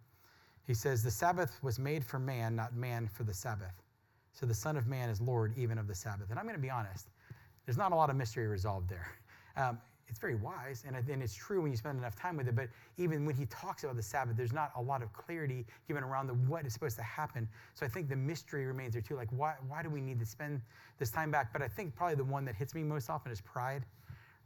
He 0.67 0.75
says, 0.75 1.03
The 1.03 1.11
Sabbath 1.11 1.63
was 1.63 1.79
made 1.79 2.05
for 2.05 2.19
man, 2.19 2.57
not 2.57 2.75
man 2.75 3.07
for 3.07 3.25
the 3.25 3.35
Sabbath. 3.35 3.83
So 4.33 4.47
the 4.47 4.55
Son 4.55 4.77
of 4.77 4.87
Man 4.87 5.11
is 5.11 5.21
Lord 5.21 5.53
even 5.57 5.79
of 5.79 5.89
the 5.89 5.95
Sabbath. 5.95 6.31
And 6.31 6.39
I'm 6.39 6.45
going 6.45 6.55
to 6.55 6.63
be 6.63 6.71
honest, 6.71 7.09
there's 7.69 7.77
not 7.77 7.93
a 7.93 7.95
lot 7.95 8.09
of 8.09 8.17
mystery 8.17 8.47
resolved 8.47 8.89
there. 8.89 9.13
Um, 9.57 9.77
it's 10.07 10.21
very 10.21 10.37
wise, 10.37 10.85
and, 10.87 10.97
and 10.97 11.21
it's 11.21 11.35
true 11.35 11.61
when 11.61 11.73
you 11.73 11.77
spend 11.77 11.99
enough 11.99 12.15
time 12.15 12.37
with 12.37 12.47
it. 12.47 12.55
But 12.55 12.69
even 12.97 13.27
when 13.27 13.35
he 13.35 13.45
talks 13.47 13.83
about 13.83 13.97
the 13.97 14.03
Sabbath, 14.03 14.37
there's 14.37 14.53
not 14.53 14.71
a 14.77 14.81
lot 14.81 15.03
of 15.03 15.13
clarity 15.13 15.67
given 15.89 16.05
around 16.05 16.29
the 16.29 16.35
what 16.35 16.65
is 16.65 16.73
supposed 16.73 16.97
to 16.97 17.03
happen. 17.03 17.49
So 17.75 17.85
I 17.85 17.89
think 17.89 18.09
the 18.09 18.17
mystery 18.17 18.65
remains 18.67 18.93
there 18.93 19.03
too. 19.03 19.17
Like, 19.17 19.29
why, 19.33 19.57
why 19.67 19.83
do 19.83 19.91
we 19.91 20.01
need 20.01 20.21
to 20.21 20.25
spend 20.25 20.63
this 21.01 21.11
time 21.11 21.33
back? 21.33 21.53
But 21.53 21.61
I 21.61 21.67
think 21.67 21.97
probably 21.97 22.15
the 22.15 22.25
one 22.25 22.45
that 22.45 22.55
hits 22.55 22.75
me 22.75 22.85
most 22.85 23.11
often 23.11 23.33
is 23.33 23.41
pride 23.41 23.85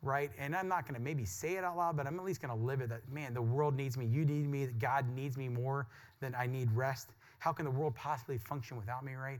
right? 0.05 0.33
And 0.37 0.57
I'm 0.57 0.67
not 0.67 0.85
going 0.85 0.97
to 0.97 1.01
maybe 1.01 1.25
say 1.25 1.55
it 1.55 1.63
out 1.63 1.77
loud, 1.77 1.97
but 1.97 2.09
I'm 2.09 2.19
at 2.19 2.25
least 2.25 2.43
going 2.43 2.59
to 2.59 2.65
live 2.65 2.81
it 2.81 2.89
that, 2.89 3.09
man, 3.09 3.35
the 3.35 3.43
world 3.43 3.77
needs 3.77 3.97
me. 3.97 4.05
You 4.05 4.25
need 4.25 4.49
me. 4.49 4.67
God 4.81 5.09
needs 5.15 5.37
me 5.37 5.49
more 5.49 5.87
than 6.21 6.35
I 6.35 6.49
need 6.49 6.73
rest. 6.73 7.11
How 7.39 7.53
can 7.53 7.65
the 7.65 7.71
world 7.71 7.95
possibly 7.95 8.37
function 8.37 8.77
without 8.77 9.05
me, 9.05 9.15
right? 9.15 9.39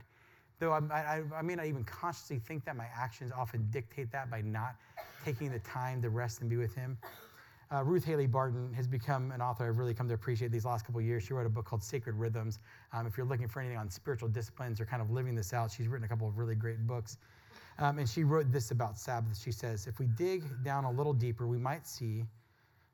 Though 0.59 0.71
I, 0.71 0.79
I, 0.93 1.23
I 1.35 1.41
may 1.41 1.55
not 1.55 1.65
even 1.65 1.83
consciously 1.83 2.39
think 2.39 2.65
that, 2.65 2.75
my 2.75 2.87
actions 2.95 3.31
often 3.35 3.67
dictate 3.71 4.11
that 4.11 4.29
by 4.29 4.41
not 4.41 4.75
taking 5.25 5.51
the 5.51 5.59
time 5.59 6.01
to 6.01 6.09
rest 6.09 6.41
and 6.41 6.49
be 6.49 6.57
with 6.57 6.75
Him. 6.75 6.97
Uh, 7.71 7.83
Ruth 7.83 8.05
Haley 8.05 8.27
Barton 8.27 8.71
has 8.73 8.87
become 8.87 9.31
an 9.31 9.41
author 9.41 9.67
I've 9.67 9.79
really 9.79 9.95
come 9.95 10.07
to 10.07 10.13
appreciate 10.13 10.51
these 10.51 10.65
last 10.65 10.85
couple 10.85 11.01
years. 11.01 11.23
She 11.23 11.33
wrote 11.33 11.47
a 11.47 11.49
book 11.49 11.65
called 11.65 11.81
Sacred 11.81 12.15
Rhythms. 12.15 12.59
Um, 12.91 13.07
if 13.07 13.17
you're 13.17 13.25
looking 13.25 13.47
for 13.47 13.61
anything 13.61 13.77
on 13.77 13.89
spiritual 13.89 14.29
disciplines 14.29 14.79
or 14.79 14.85
kind 14.85 15.01
of 15.01 15.09
living 15.09 15.33
this 15.33 15.53
out, 15.53 15.71
she's 15.71 15.87
written 15.87 16.05
a 16.05 16.07
couple 16.07 16.27
of 16.27 16.37
really 16.37 16.55
great 16.55 16.85
books. 16.85 17.17
Um, 17.79 17.97
and 17.97 18.07
she 18.07 18.23
wrote 18.23 18.51
this 18.51 18.69
about 18.69 18.99
Sabbath. 18.99 19.39
She 19.41 19.51
says, 19.51 19.87
If 19.87 19.97
we 19.97 20.05
dig 20.05 20.43
down 20.63 20.83
a 20.83 20.91
little 20.91 21.13
deeper, 21.13 21.47
we 21.47 21.57
might 21.57 21.87
see 21.87 22.25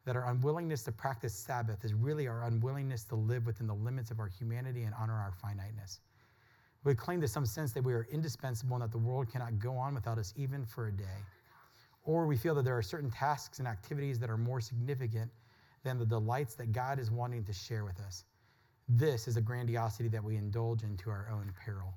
that 0.06 0.15
our 0.15 0.30
unwillingness 0.30 0.84
to 0.84 0.91
practice 0.91 1.34
Sabbath 1.34 1.84
is 1.84 1.93
really 1.93 2.28
our 2.28 2.43
unwillingness 2.43 3.04
to 3.06 3.15
live 3.15 3.45
within 3.45 3.67
the 3.67 3.76
limits 3.76 4.12
of 4.12 4.19
our 4.19 4.28
humanity 4.28 4.84
and 4.84 4.93
honor 4.98 5.13
our 5.13 5.34
finiteness. 5.41 6.00
We 6.84 6.96
claim 6.96 7.20
to 7.22 7.28
some 7.28 7.46
sense 7.46 7.74
that 7.74 7.84
we 7.84 7.94
are 7.94 8.08
indispensable 8.12 8.76
and 8.76 8.84
that 8.84 8.92
the 8.92 8.98
world 8.98 9.30
cannot 9.32 9.60
go 9.60 9.76
on 9.76 9.94
without 9.94 10.18
us 10.18 10.34
even 10.38 10.65
for 10.65 10.88
a 10.88 10.92
day. 10.92 11.24
Or 12.04 12.26
we 12.26 12.38
feel 12.38 12.56
that 12.56 12.63
there 12.63 12.78
are 12.78 12.82
certain 12.82 13.12
tasks 13.12 13.60
and 13.60 13.68
activities 13.68 14.18
that 14.20 14.30
are 14.30 14.38
more 14.38 14.62
significant 14.62 15.30
than 15.84 15.98
the 15.98 16.06
delights 16.06 16.56
that 16.56 16.72
God 16.72 17.00
is 17.00 17.12
wanting 17.12 17.44
to 17.44 17.54
share 17.54 17.84
with 17.84 18.00
us. 18.00 18.24
This 18.88 19.28
is 19.28 19.38
a 19.38 19.42
grandiosity 19.42 20.10
that 20.10 20.24
we 20.24 20.36
indulge 20.36 20.84
into 20.84 21.10
our 21.10 21.30
own 21.32 21.54
peril. 21.63 21.94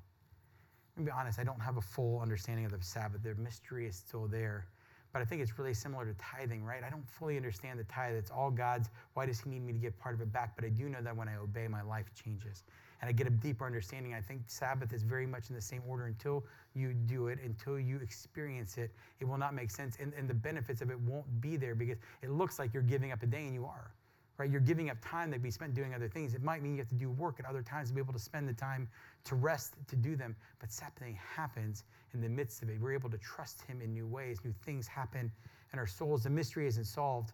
I'm 0.95 1.05
gonna 1.05 1.15
be 1.15 1.19
honest, 1.19 1.39
I 1.39 1.43
don't 1.43 1.61
have 1.61 1.77
a 1.77 1.81
full 1.81 2.19
understanding 2.19 2.65
of 2.65 2.71
the 2.71 2.83
Sabbath. 2.83 3.23
The 3.23 3.33
mystery 3.35 3.87
is 3.87 3.95
still 3.95 4.27
there. 4.27 4.67
But 5.11 5.21
I 5.21 5.25
think 5.25 5.41
it's 5.41 5.57
really 5.57 5.73
similar 5.73 6.05
to 6.05 6.13
tithing, 6.15 6.63
right? 6.63 6.83
I 6.83 6.89
don't 6.89 7.07
fully 7.07 7.37
understand 7.37 7.79
the 7.79 7.83
tithe. 7.85 8.15
It's 8.15 8.31
all 8.31 8.49
God's. 8.49 8.89
Why 9.13 9.27
does 9.27 9.39
He 9.39 9.49
need 9.49 9.63
me 9.63 9.73
to 9.73 9.79
give 9.79 9.97
part 9.99 10.15
of 10.15 10.21
it 10.21 10.31
back? 10.33 10.55
But 10.55 10.65
I 10.65 10.69
do 10.69 10.89
know 10.89 11.01
that 11.01 11.15
when 11.15 11.27
I 11.27 11.35
obey, 11.35 11.67
my 11.67 11.83
life 11.83 12.11
changes. 12.15 12.63
And 13.03 13.09
I 13.09 13.11
get 13.11 13.27
a 13.27 13.31
deeper 13.31 13.65
understanding. 13.65 14.13
I 14.13 14.21
think 14.21 14.43
Sabbath 14.47 14.93
is 14.93 15.03
very 15.03 15.27
much 15.27 15.49
in 15.49 15.55
the 15.55 15.61
same 15.61 15.81
order 15.85 16.05
until 16.05 16.45
you 16.73 16.93
do 16.93 17.27
it, 17.27 17.37
until 17.43 17.77
you 17.77 17.97
experience 17.97 18.77
it. 18.77 18.91
It 19.19 19.25
will 19.25 19.37
not 19.37 19.53
make 19.53 19.71
sense. 19.71 19.97
And, 19.99 20.13
and 20.13 20.25
the 20.25 20.33
benefits 20.33 20.81
of 20.81 20.89
it 20.89 20.97
won't 21.01 21.41
be 21.41 21.57
there 21.57 21.75
because 21.75 21.97
it 22.21 22.29
looks 22.29 22.59
like 22.59 22.73
you're 22.73 22.81
giving 22.81 23.11
up 23.11 23.21
a 23.21 23.25
day 23.25 23.43
and 23.45 23.53
you 23.53 23.65
are 23.65 23.91
right? 24.37 24.49
You're 24.49 24.61
giving 24.61 24.89
up 24.89 24.97
time 25.01 25.29
that 25.31 25.43
be 25.43 25.51
spent 25.51 25.73
doing 25.73 25.93
other 25.93 26.07
things. 26.07 26.33
It 26.33 26.41
might 26.41 26.63
mean 26.63 26.73
you 26.73 26.79
have 26.79 26.87
to 26.87 26.95
do 26.95 27.11
work 27.11 27.39
at 27.39 27.45
other 27.45 27.61
times 27.61 27.89
to 27.89 27.93
be 27.93 28.01
able 28.01 28.13
to 28.13 28.19
spend 28.19 28.47
the 28.47 28.53
time 28.53 28.87
to 29.25 29.35
rest 29.35 29.75
to 29.87 29.95
do 29.97 30.15
them. 30.15 30.33
But 30.59 30.71
something 30.71 31.19
happens 31.35 31.83
in 32.13 32.21
the 32.21 32.29
midst 32.29 32.63
of 32.63 32.69
it. 32.69 32.79
We're 32.79 32.93
able 32.93 33.09
to 33.09 33.17
trust 33.17 33.61
Him 33.63 33.81
in 33.81 33.93
new 33.93 34.07
ways. 34.07 34.39
New 34.43 34.53
things 34.65 34.87
happen 34.87 35.29
in 35.73 35.77
our 35.77 35.85
souls. 35.85 36.23
The 36.23 36.29
mystery 36.29 36.67
isn't 36.67 36.85
solved. 36.85 37.33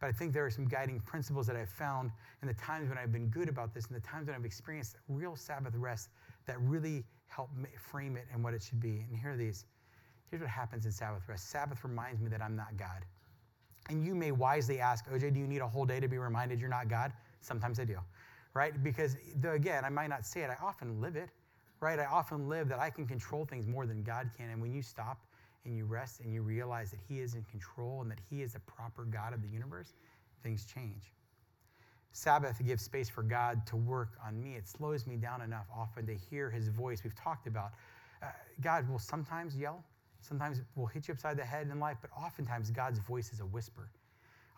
But 0.00 0.08
I 0.08 0.12
think 0.12 0.32
there 0.32 0.46
are 0.46 0.50
some 0.50 0.66
guiding 0.66 0.98
principles 1.00 1.46
that 1.46 1.56
I've 1.56 1.68
found 1.68 2.10
in 2.40 2.48
the 2.48 2.54
times 2.54 2.88
when 2.88 2.96
I've 2.96 3.12
been 3.12 3.28
good 3.28 3.48
about 3.48 3.74
this 3.74 3.86
and 3.86 3.96
the 3.96 4.06
times 4.06 4.26
when 4.26 4.36
I've 4.36 4.46
experienced 4.46 4.96
real 5.08 5.36
Sabbath 5.36 5.74
rest 5.76 6.08
that 6.46 6.60
really 6.60 7.04
help 7.26 7.50
frame 7.78 8.16
it 8.16 8.26
and 8.32 8.42
what 8.42 8.54
it 8.54 8.62
should 8.62 8.80
be. 8.80 9.04
And 9.08 9.18
here 9.18 9.32
are 9.32 9.36
these. 9.36 9.66
Here's 10.30 10.40
what 10.40 10.50
happens 10.50 10.86
in 10.86 10.92
Sabbath 10.92 11.28
rest 11.28 11.50
Sabbath 11.50 11.84
reminds 11.84 12.20
me 12.20 12.28
that 12.28 12.40
I'm 12.40 12.56
not 12.56 12.76
God. 12.76 13.04
And 13.88 14.04
you 14.04 14.14
may 14.14 14.30
wisely 14.30 14.78
ask, 14.80 15.08
OJ, 15.10 15.34
do 15.34 15.40
you 15.40 15.46
need 15.46 15.60
a 15.60 15.68
whole 15.68 15.84
day 15.84 16.00
to 16.00 16.08
be 16.08 16.18
reminded 16.18 16.60
you're 16.60 16.70
not 16.70 16.88
God? 16.88 17.12
Sometimes 17.40 17.80
I 17.80 17.84
do, 17.84 17.98
right? 18.54 18.82
Because 18.82 19.16
the, 19.40 19.52
again, 19.52 19.84
I 19.84 19.88
might 19.88 20.08
not 20.08 20.24
say 20.24 20.42
it, 20.42 20.50
I 20.50 20.64
often 20.64 21.00
live 21.00 21.16
it, 21.16 21.30
right? 21.80 21.98
I 21.98 22.04
often 22.04 22.48
live 22.48 22.68
that 22.68 22.78
I 22.78 22.90
can 22.90 23.06
control 23.06 23.44
things 23.44 23.66
more 23.66 23.86
than 23.86 24.02
God 24.02 24.30
can. 24.36 24.50
And 24.50 24.62
when 24.62 24.72
you 24.72 24.82
stop 24.82 25.18
and 25.64 25.76
you 25.76 25.84
rest 25.84 26.20
and 26.20 26.32
you 26.32 26.42
realize 26.42 26.90
that 26.90 27.00
He 27.08 27.20
is 27.20 27.34
in 27.34 27.44
control 27.44 28.02
and 28.02 28.10
that 28.10 28.20
He 28.28 28.42
is 28.42 28.54
the 28.54 28.60
proper 28.60 29.04
God 29.04 29.32
of 29.32 29.42
the 29.42 29.48
universe, 29.48 29.94
things 30.42 30.64
change. 30.64 31.12
Sabbath 32.12 32.64
gives 32.64 32.82
space 32.82 33.08
for 33.08 33.22
God 33.22 33.64
to 33.66 33.76
work 33.76 34.18
on 34.26 34.42
me. 34.42 34.56
It 34.56 34.66
slows 34.66 35.06
me 35.06 35.16
down 35.16 35.42
enough 35.42 35.66
often 35.74 36.06
to 36.06 36.14
hear 36.14 36.50
His 36.50 36.68
voice. 36.68 37.04
We've 37.04 37.14
talked 37.14 37.46
about 37.46 37.70
uh, 38.22 38.26
God 38.60 38.88
will 38.88 38.98
sometimes 38.98 39.56
yell, 39.56 39.84
Sometimes 40.20 40.60
we'll 40.74 40.86
hit 40.86 41.08
you 41.08 41.14
upside 41.14 41.36
the 41.36 41.44
head 41.44 41.68
in 41.70 41.80
life, 41.80 41.98
but 42.00 42.10
oftentimes 42.16 42.70
God's 42.70 42.98
voice 42.98 43.32
is 43.32 43.40
a 43.40 43.46
whisper. 43.46 43.90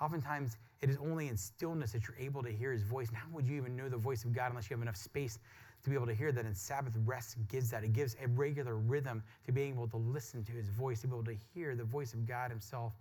Oftentimes 0.00 0.56
it 0.80 0.90
is 0.90 0.96
only 0.96 1.28
in 1.28 1.36
stillness 1.36 1.92
that 1.92 2.08
you're 2.08 2.16
able 2.18 2.42
to 2.42 2.50
hear 2.50 2.72
his 2.72 2.82
voice. 2.82 3.08
And 3.08 3.16
how 3.16 3.28
would 3.30 3.46
you 3.46 3.56
even 3.56 3.76
know 3.76 3.88
the 3.88 3.96
voice 3.96 4.24
of 4.24 4.32
God 4.32 4.50
unless 4.50 4.68
you 4.68 4.74
have 4.74 4.82
enough 4.82 4.96
space 4.96 5.38
to 5.84 5.90
be 5.90 5.96
able 5.96 6.06
to 6.06 6.14
hear 6.14 6.32
that? 6.32 6.44
And 6.44 6.56
Sabbath 6.56 6.94
rest 7.04 7.36
gives 7.48 7.70
that. 7.70 7.84
It 7.84 7.92
gives 7.92 8.16
a 8.22 8.28
regular 8.28 8.76
rhythm 8.76 9.22
to 9.46 9.52
being 9.52 9.72
able 9.72 9.88
to 9.88 9.96
listen 9.96 10.44
to 10.44 10.52
his 10.52 10.68
voice, 10.68 11.00
to 11.02 11.08
be 11.08 11.14
able 11.14 11.24
to 11.24 11.36
hear 11.54 11.74
the 11.74 11.84
voice 11.84 12.14
of 12.14 12.26
God 12.26 12.50
himself 12.50 12.92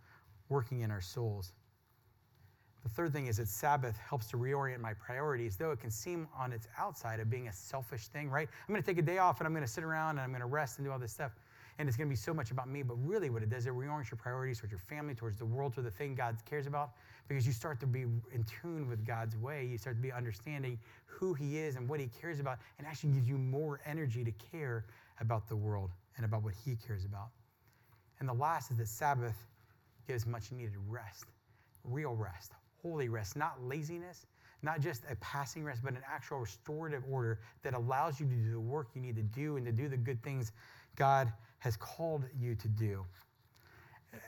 working 0.50 0.82
in 0.82 0.91
our 0.91 1.02
souls. 1.02 1.54
The 2.84 2.89
third 2.89 3.13
thing 3.13 3.28
is 3.28 3.38
that 3.38 3.48
Sabbath 3.48 3.96
helps 3.98 4.28
to 4.28 4.38
reorient 4.38 4.80
my 4.80 4.94
priorities, 4.96 5.56
though 5.56 5.72
it 5.72 5.80
can 5.80 5.91
seem 5.91 6.28
on 6.36 6.52
its 6.52 6.67
outside 6.80 7.20
of 7.20 7.30
being 7.30 7.48
a 7.48 7.54
selfish 7.54 8.08
thing, 8.08 8.30
right? 8.30 8.48
I'm 8.67 8.74
going 8.74 8.82
to 8.82 8.86
take 8.86 8.98
a 8.98 9.04
day 9.04 9.20
off 9.20 9.39
and 9.39 9.46
I'm 9.46 9.54
going 9.54 9.65
to 9.65 9.72
sit 9.72 9.84
around 9.84 10.12
and 10.12 10.22
I'm 10.22 10.32
going 10.32 10.41
to 10.41 10.48
rest 10.48 10.80
and 10.80 10.88
do 10.88 10.91
all 10.91 10.98
this 10.98 11.13
stuff 11.13 11.32
and 11.82 11.89
it's 11.89 11.98
going 11.98 12.08
to 12.08 12.12
be 12.12 12.15
so 12.15 12.32
much 12.32 12.52
about 12.52 12.70
me. 12.70 12.84
But 12.84 12.96
really, 13.04 13.32
what 13.32 13.41
it 13.41 13.50
does, 13.50 13.65
it 13.65 13.74
reorients 13.74 14.12
your 14.12 14.17
priorities 14.20 14.60
towards 14.60 14.72
your 14.72 14.80
family, 14.80 15.15
towards 15.15 15.38
the 15.38 15.46
world, 15.46 15.74
towards 15.74 15.89
the 15.89 15.98
thing 15.98 16.13
God 16.13 16.38
cares 16.48 16.67
about, 16.67 16.91
because 17.28 17.46
you 17.46 17.52
start 17.52 17.80
to 17.80 17.88
be 17.88 18.02
in 18.02 18.46
tune 18.62 18.88
with 18.88 19.04
God's 19.04 19.36
way. 19.36 19.65
You 19.65 19.80
start 19.80 19.96
to 19.96 20.02
be 20.02 20.12
understanding 20.12 20.78
who 21.08 21.34
He 21.34 21.58
is 21.58 21.78
and 21.78 21.89
what 21.89 22.00
He 22.00 22.08
cares 22.22 22.39
about, 22.39 22.60
and 22.78 22.86
actually 22.86 23.13
gives 23.13 23.28
you 23.28 23.39
more 23.39 23.82
energy 23.84 24.24
to 24.24 24.32
care 24.32 24.86
about 25.20 25.50
the 25.50 25.56
world 25.56 25.89
and 26.17 26.26
about 26.26 26.44
what 26.44 26.54
He 26.54 26.76
cares 26.76 27.04
about. 27.04 27.30
And 28.20 28.30
the 28.30 28.34
last 28.34 28.70
is 28.70 28.78
that 28.78 28.88
Sabbath 28.88 29.48
gives 30.08 30.28
much 30.28 30.52
needed 30.52 30.76
rest, 30.88 31.26
real 31.84 32.13
rest, 32.13 32.52
holy 32.84 33.10
rest, 33.10 33.36
not 33.36 33.56
laziness, 33.63 34.28
not 34.62 34.82
just 34.82 35.02
a 35.10 35.15
passing 35.15 35.63
rest, 35.63 35.82
but 35.84 35.94
an 35.94 36.04
actual 36.08 36.38
restorative 36.38 37.02
order 37.10 37.39
that 37.63 37.74
allows 37.74 38.20
you 38.20 38.28
to 38.28 38.36
do 38.36 38.52
the 38.52 38.60
work 38.60 38.89
you 38.94 39.02
need 39.02 39.15
to 39.15 39.24
do 39.24 39.58
and 39.58 39.65
to 39.65 39.72
do 39.72 39.89
the 39.89 39.98
good 39.98 40.22
things 40.22 40.52
God 40.96 41.32
has 41.62 41.78
called 41.78 42.26
you 42.39 42.56
to 42.56 42.67
do. 42.67 43.06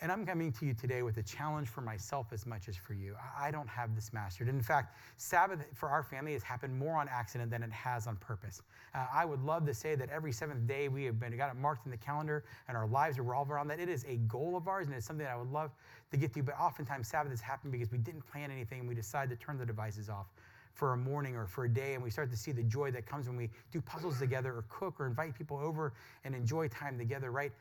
And 0.02 0.12
I'm 0.12 0.26
coming 0.26 0.52
to 0.54 0.65
you 0.65 0.74
today 0.74 1.02
with 1.02 1.17
a 1.17 1.24
challenge 1.24 1.67
for 1.67 1.82
myself 1.82 2.28
as 2.32 2.46
much 2.46 2.69
as 2.69 2.78
for 2.78 2.93
you. 2.93 3.15
I 3.38 3.52
don't 3.52 3.67
have 3.67 3.96
this 3.96 4.13
mastered. 4.13 4.48
In 4.48 4.62
fact, 4.62 4.96
Sabbath 5.17 5.65
for 5.74 5.89
our 5.89 6.04
family 6.04 6.34
has 6.34 6.43
happened 6.43 6.78
more 6.78 6.96
on 6.96 7.10
accident 7.10 7.52
than 7.52 7.63
it 7.63 7.72
has 7.72 8.08
on 8.08 8.15
purpose. 8.17 8.62
Uh, 8.96 9.08
I 9.12 9.26
would 9.26 9.41
love 9.41 9.65
to 9.65 9.74
say 9.74 9.96
that 9.96 10.10
every 10.10 10.32
seventh 10.32 10.67
day 10.67 10.88
we 10.88 11.04
have 11.06 11.19
been 11.19 11.36
got 11.36 11.50
it 11.50 11.58
marked 11.58 11.86
in 11.86 11.91
the 11.91 11.98
calendar 11.98 12.46
and 12.67 12.78
our 12.78 12.88
lives 12.88 13.17
revolve 13.17 13.52
around 13.52 13.67
that. 13.69 13.80
It 13.80 13.89
is 13.89 14.06
a 14.08 14.17
goal 14.17 14.56
of 14.56 14.67
ours 14.67 14.88
and 14.88 14.96
it's 14.96 15.06
something 15.06 15.26
that 15.26 15.34
I 15.34 15.38
would 15.38 15.52
love 15.52 15.72
to 16.12 16.17
get 16.17 16.34
to. 16.34 16.39
You, 16.39 16.43
but 16.43 16.58
oftentimes 16.58 17.10
Sabbath 17.10 17.32
has 17.32 17.41
happened 17.41 17.74
because 17.74 17.91
we 17.91 17.98
didn't 17.98 18.26
plan 18.26 18.52
anything 18.52 18.80
and 18.80 18.88
we 18.88 18.96
decided 18.96 19.38
to 19.38 19.46
turn 19.46 19.58
the 19.58 19.65
devices 19.65 20.08
off 20.08 20.28
for 20.74 20.94
a 20.94 20.98
morning 20.98 21.36
or 21.36 21.46
for 21.46 21.66
a 21.66 21.70
day, 21.70 21.94
and 21.94 22.04
we 22.04 22.10
start 22.10 22.30
to 22.32 22.38
see 22.38 22.52
the 22.52 22.64
joy 22.64 22.92
that 22.92 23.06
comes 23.06 23.28
when 23.28 23.38
we 23.38 23.50
do 23.72 23.80
puzzles 23.80 24.20
together 24.20 24.52
or 24.52 24.66
cook 24.70 25.00
or 25.00 25.06
invite 25.06 25.36
people 25.38 25.58
over 25.58 25.94
and 26.24 26.36
enjoy 26.36 26.68
time 26.68 26.98
together, 26.98 27.32
right? 27.32 27.52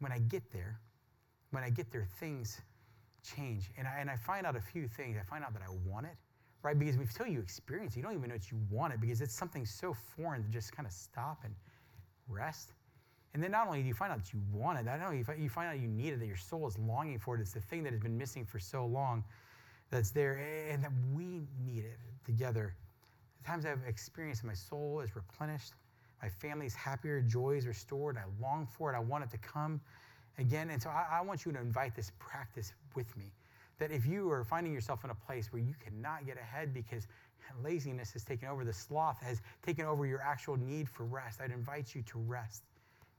When 0.00 0.12
I 0.12 0.18
get 0.18 0.42
there, 0.52 0.80
when 1.50 1.62
I 1.62 1.70
get 1.70 1.90
there, 1.92 2.06
things 2.18 2.60
change. 3.22 3.70
And 3.78 3.86
I, 3.86 3.98
and 4.00 4.10
I 4.10 4.16
find 4.16 4.46
out 4.46 4.56
a 4.56 4.60
few 4.60 4.88
things. 4.88 5.16
I 5.20 5.24
find 5.24 5.44
out 5.44 5.52
that 5.54 5.62
I 5.62 5.70
want 5.88 6.06
it, 6.06 6.16
right? 6.62 6.78
Because 6.78 6.96
until 6.96 7.26
you 7.26 7.38
experience 7.38 7.94
it, 7.94 7.98
you 7.98 8.02
don't 8.02 8.14
even 8.14 8.28
know 8.28 8.36
that 8.36 8.50
you 8.50 8.58
want 8.70 8.92
it 8.92 9.00
because 9.00 9.20
it's 9.20 9.34
something 9.34 9.64
so 9.64 9.94
foreign 10.16 10.42
to 10.42 10.48
just 10.48 10.72
kind 10.72 10.86
of 10.86 10.92
stop 10.92 11.38
and 11.44 11.54
rest. 12.28 12.72
And 13.34 13.42
then 13.42 13.50
not 13.52 13.66
only 13.66 13.82
do 13.82 13.88
you 13.88 13.94
find 13.94 14.10
out 14.10 14.18
that 14.18 14.32
you 14.32 14.40
want 14.52 14.78
it, 14.78 14.84
not 14.86 15.00
only 15.00 15.24
you 15.38 15.48
find 15.48 15.68
out 15.68 15.78
you 15.78 15.86
need 15.86 16.12
it, 16.12 16.18
that 16.18 16.26
your 16.26 16.36
soul 16.36 16.66
is 16.66 16.78
longing 16.78 17.18
for 17.18 17.36
it. 17.36 17.40
It's 17.40 17.52
the 17.52 17.60
thing 17.60 17.84
that 17.84 17.92
has 17.92 18.00
been 18.00 18.18
missing 18.18 18.44
for 18.44 18.58
so 18.58 18.84
long 18.86 19.22
that's 19.90 20.10
there 20.10 20.40
and 20.70 20.82
that 20.82 20.92
we 21.12 21.46
need 21.64 21.84
it 21.84 21.98
together. 22.24 22.74
The 23.42 23.48
times 23.48 23.64
I've 23.64 23.82
experienced 23.86 24.44
my 24.44 24.54
soul 24.54 25.00
is 25.00 25.16
replenished, 25.16 25.72
my 26.22 26.28
family's 26.28 26.74
happier, 26.74 27.20
joy 27.20 27.56
is 27.56 27.66
restored. 27.66 28.16
I 28.16 28.24
long 28.42 28.66
for 28.66 28.92
it. 28.92 28.96
I 28.96 29.00
want 29.00 29.24
it 29.24 29.30
to 29.30 29.38
come 29.38 29.80
again. 30.38 30.70
And 30.70 30.82
so 30.82 30.90
I, 30.90 31.18
I 31.18 31.20
want 31.20 31.46
you 31.46 31.52
to 31.52 31.60
invite 31.60 31.94
this 31.94 32.12
practice 32.18 32.72
with 32.94 33.16
me. 33.16 33.32
That 33.78 33.92
if 33.92 34.04
you 34.04 34.28
are 34.30 34.42
finding 34.42 34.72
yourself 34.72 35.04
in 35.04 35.10
a 35.10 35.14
place 35.14 35.52
where 35.52 35.62
you 35.62 35.74
cannot 35.78 36.26
get 36.26 36.36
ahead 36.36 36.74
because 36.74 37.06
laziness 37.62 38.12
has 38.12 38.24
taken 38.24 38.48
over, 38.48 38.64
the 38.64 38.72
sloth 38.72 39.22
has 39.22 39.40
taken 39.64 39.86
over 39.86 40.04
your 40.06 40.20
actual 40.20 40.56
need 40.56 40.88
for 40.88 41.04
rest, 41.04 41.40
I'd 41.40 41.52
invite 41.52 41.94
you 41.94 42.02
to 42.02 42.18
rest 42.18 42.64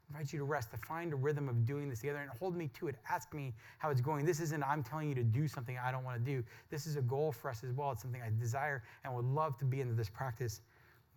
invite 0.10 0.34
you 0.34 0.40
to 0.40 0.46
rest, 0.46 0.72
to 0.72 0.78
find 0.78 1.14
a 1.14 1.16
rhythm 1.16 1.48
of 1.48 1.66
doing 1.66 1.90
this 1.90 2.00
together 2.00 2.20
and 2.20 2.30
hold 2.40 2.56
me 2.56 2.70
to 2.80 2.88
it. 2.88 2.96
Ask 3.10 3.34
me 3.34 3.54
how 3.78 3.90
it's 3.90 4.02
going. 4.02 4.26
This 4.26 4.40
isn't 4.40 4.64
I'm 4.64 4.84
telling 4.84 5.08
you 5.08 5.16
to 5.16 5.24
do 5.24 5.48
something 5.48 5.78
I 5.78 5.92
don't 5.92 6.04
want 6.04 6.24
to 6.24 6.32
do. 6.32 6.44
This 6.70 6.88
is 6.88 6.96
a 6.96 7.02
goal 7.02 7.32
for 7.32 7.50
us 7.50 7.64
as 7.64 7.74
well. 7.74 7.92
It's 7.92 8.02
something 8.02 8.22
I 8.22 8.32
desire 8.40 8.84
and 9.04 9.14
would 9.16 9.26
love 9.26 9.58
to 9.60 9.66
be 9.66 9.82
into 9.82 9.94
this 9.94 10.10
practice 10.10 10.62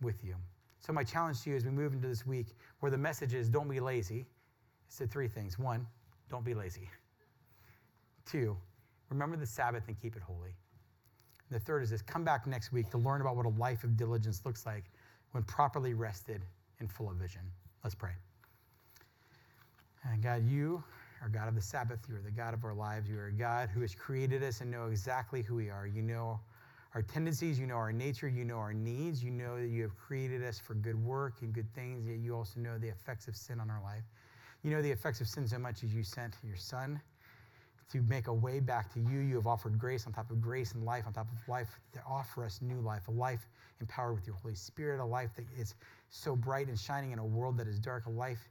with 0.01 0.23
you. 0.23 0.35
So, 0.79 0.93
my 0.93 1.03
challenge 1.03 1.41
to 1.43 1.49
you 1.49 1.55
as 1.55 1.65
we 1.65 1.71
move 1.71 1.93
into 1.93 2.07
this 2.07 2.25
week, 2.25 2.47
where 2.81 2.91
the 2.91 2.97
message 2.97 3.33
is 3.33 3.49
don't 3.49 3.69
be 3.69 3.79
lazy, 3.79 4.25
it's 4.87 4.97
the 4.97 5.07
three 5.07 5.27
things. 5.27 5.57
One, 5.57 5.87
don't 6.29 6.43
be 6.43 6.53
lazy. 6.53 6.89
Two, 8.25 8.55
remember 9.09 9.37
the 9.37 9.45
Sabbath 9.45 9.83
and 9.87 9.99
keep 9.99 10.15
it 10.15 10.21
holy. 10.21 10.55
And 11.49 11.59
the 11.59 11.63
third 11.63 11.83
is 11.83 11.89
this 11.89 12.01
come 12.01 12.23
back 12.23 12.45
next 12.47 12.71
week 12.71 12.89
to 12.91 12.97
learn 12.97 13.21
about 13.21 13.35
what 13.37 13.45
a 13.45 13.49
life 13.49 13.83
of 13.83 13.97
diligence 13.97 14.41
looks 14.45 14.65
like 14.65 14.85
when 15.31 15.43
properly 15.43 15.93
rested 15.93 16.41
and 16.79 16.91
full 16.91 17.09
of 17.09 17.15
vision. 17.15 17.41
Let's 17.83 17.95
pray. 17.95 18.11
And 20.03 20.21
God, 20.21 20.45
you 20.45 20.83
are 21.21 21.29
God 21.29 21.47
of 21.47 21.55
the 21.55 21.61
Sabbath. 21.61 21.99
You 22.09 22.15
are 22.15 22.21
the 22.21 22.31
God 22.31 22.53
of 22.53 22.65
our 22.65 22.73
lives. 22.73 23.09
You 23.09 23.17
are 23.19 23.27
a 23.27 23.31
God 23.31 23.69
who 23.69 23.81
has 23.81 23.95
created 23.95 24.43
us 24.43 24.61
and 24.61 24.69
know 24.69 24.87
exactly 24.87 25.41
who 25.41 25.55
we 25.55 25.69
are. 25.69 25.87
You 25.87 26.01
know 26.01 26.39
our 26.93 27.01
tendencies, 27.01 27.57
you 27.57 27.65
know 27.65 27.75
our 27.75 27.93
nature, 27.93 28.27
you 28.27 28.43
know 28.43 28.57
our 28.57 28.73
needs. 28.73 29.23
You 29.23 29.31
know 29.31 29.59
that 29.59 29.69
you 29.69 29.81
have 29.81 29.97
created 29.97 30.43
us 30.43 30.59
for 30.59 30.75
good 30.75 31.01
work 31.03 31.35
and 31.41 31.53
good 31.53 31.73
things, 31.73 32.05
yet 32.05 32.17
you 32.17 32.35
also 32.35 32.59
know 32.59 32.77
the 32.77 32.89
effects 32.89 33.27
of 33.27 33.35
sin 33.35 33.59
on 33.59 33.69
our 33.69 33.81
life. 33.81 34.03
You 34.63 34.71
know 34.71 34.81
the 34.81 34.91
effects 34.91 35.21
of 35.21 35.27
sin 35.27 35.47
so 35.47 35.57
much 35.57 35.83
as 35.83 35.93
you 35.93 36.03
sent 36.03 36.35
your 36.43 36.55
Son 36.55 37.01
to 37.91 38.01
make 38.03 38.27
a 38.27 38.33
way 38.33 38.59
back 38.59 38.93
to 38.93 38.99
you. 38.99 39.19
You 39.19 39.35
have 39.35 39.47
offered 39.47 39.77
grace 39.79 40.05
on 40.07 40.13
top 40.13 40.29
of 40.29 40.41
grace 40.41 40.73
and 40.73 40.83
life 40.83 41.05
on 41.07 41.13
top 41.13 41.27
of 41.31 41.47
life 41.47 41.79
to 41.93 41.99
offer 42.07 42.43
us 42.43 42.59
new 42.61 42.79
life, 42.79 43.07
a 43.07 43.11
life 43.11 43.47
empowered 43.79 44.15
with 44.15 44.27
your 44.27 44.35
Holy 44.35 44.55
Spirit, 44.55 44.99
a 44.99 45.05
life 45.05 45.31
that 45.35 45.45
is 45.57 45.75
so 46.09 46.35
bright 46.35 46.67
and 46.67 46.79
shining 46.79 47.11
in 47.11 47.19
a 47.19 47.25
world 47.25 47.57
that 47.57 47.67
is 47.67 47.79
dark, 47.79 48.05
a 48.05 48.09
life 48.09 48.49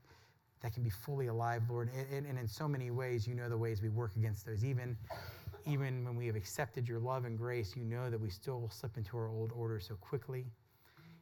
that 0.62 0.72
can 0.72 0.83
be 0.83 0.90
fully 0.90 1.27
alive, 1.27 1.62
Lord. 1.68 1.90
And, 2.12 2.27
and, 2.27 2.38
in 2.38 2.46
so 2.46 2.68
many 2.68 2.90
ways, 2.90 3.27
you 3.27 3.35
know 3.35 3.48
the 3.48 3.59
ways 3.59 3.83
we 3.83 3.88
work 3.88 4.12
against 4.16 4.46
those. 4.46 4.64
Even, 4.64 4.96
even 5.66 6.05
when 6.05 6.16
we 6.16 6.27
have 6.27 6.37
accepted 6.37 6.88
your 6.88 7.01
love 7.01 7.25
and 7.25 7.37
grace, 7.37 7.75
you 7.77 7.85
know 7.85 8.11
that 8.11 8.20
we 8.20 8.31
still 8.31 8.61
will 8.61 8.70
slip 8.70 8.96
into 8.96 9.16
our 9.16 9.29
old 9.29 9.53
order 9.55 9.81
so 9.81 9.96
quickly. 9.96 10.46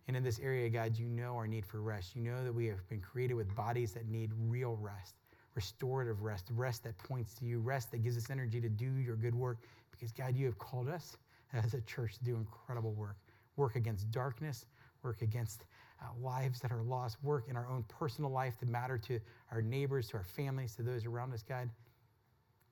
And 0.08 0.16
in 0.16 0.22
this 0.22 0.38
area, 0.40 0.68
God, 0.68 0.96
you 0.98 1.06
know 1.06 1.36
our 1.36 1.46
need 1.46 1.64
for 1.64 1.80
rest. 1.80 2.14
You 2.14 2.22
know 2.22 2.44
that 2.44 2.52
we 2.52 2.66
have 2.66 2.86
been 2.88 3.00
created 3.00 3.34
with 3.34 3.54
bodies 3.54 3.92
that 3.92 4.08
need 4.08 4.30
real 4.48 4.76
rest, 4.80 5.14
restorative 5.54 6.22
rest, 6.22 6.48
rest 6.52 6.84
that 6.84 6.98
points 6.98 7.34
to 7.34 7.44
you, 7.44 7.60
rest 7.60 7.90
that 7.92 8.02
gives 8.02 8.16
us 8.16 8.28
energy 8.28 8.60
to 8.60 8.68
do 8.68 8.92
your 8.96 9.16
good 9.16 9.34
work. 9.34 9.58
Because, 9.90 10.12
God, 10.12 10.36
you 10.36 10.46
have 10.46 10.58
called 10.58 10.88
us 10.88 11.16
as 11.52 11.74
a 11.74 11.80
church 11.82 12.18
to 12.18 12.24
do 12.24 12.36
incredible 12.36 12.92
work 12.92 13.16
work 13.56 13.76
against 13.76 14.10
darkness, 14.10 14.64
work 15.02 15.20
against 15.22 15.64
uh, 16.02 16.06
lives 16.20 16.60
that 16.60 16.72
are 16.72 16.82
lost, 16.82 17.16
work 17.22 17.46
in 17.48 17.56
our 17.56 17.68
own 17.68 17.84
personal 17.88 18.30
life 18.30 18.58
to 18.58 18.66
matter 18.66 18.98
to 18.98 19.20
our 19.50 19.62
neighbors, 19.62 20.08
to 20.08 20.16
our 20.16 20.24
families, 20.24 20.74
to 20.76 20.82
those 20.82 21.06
around 21.06 21.32
us, 21.32 21.42
God. 21.42 21.68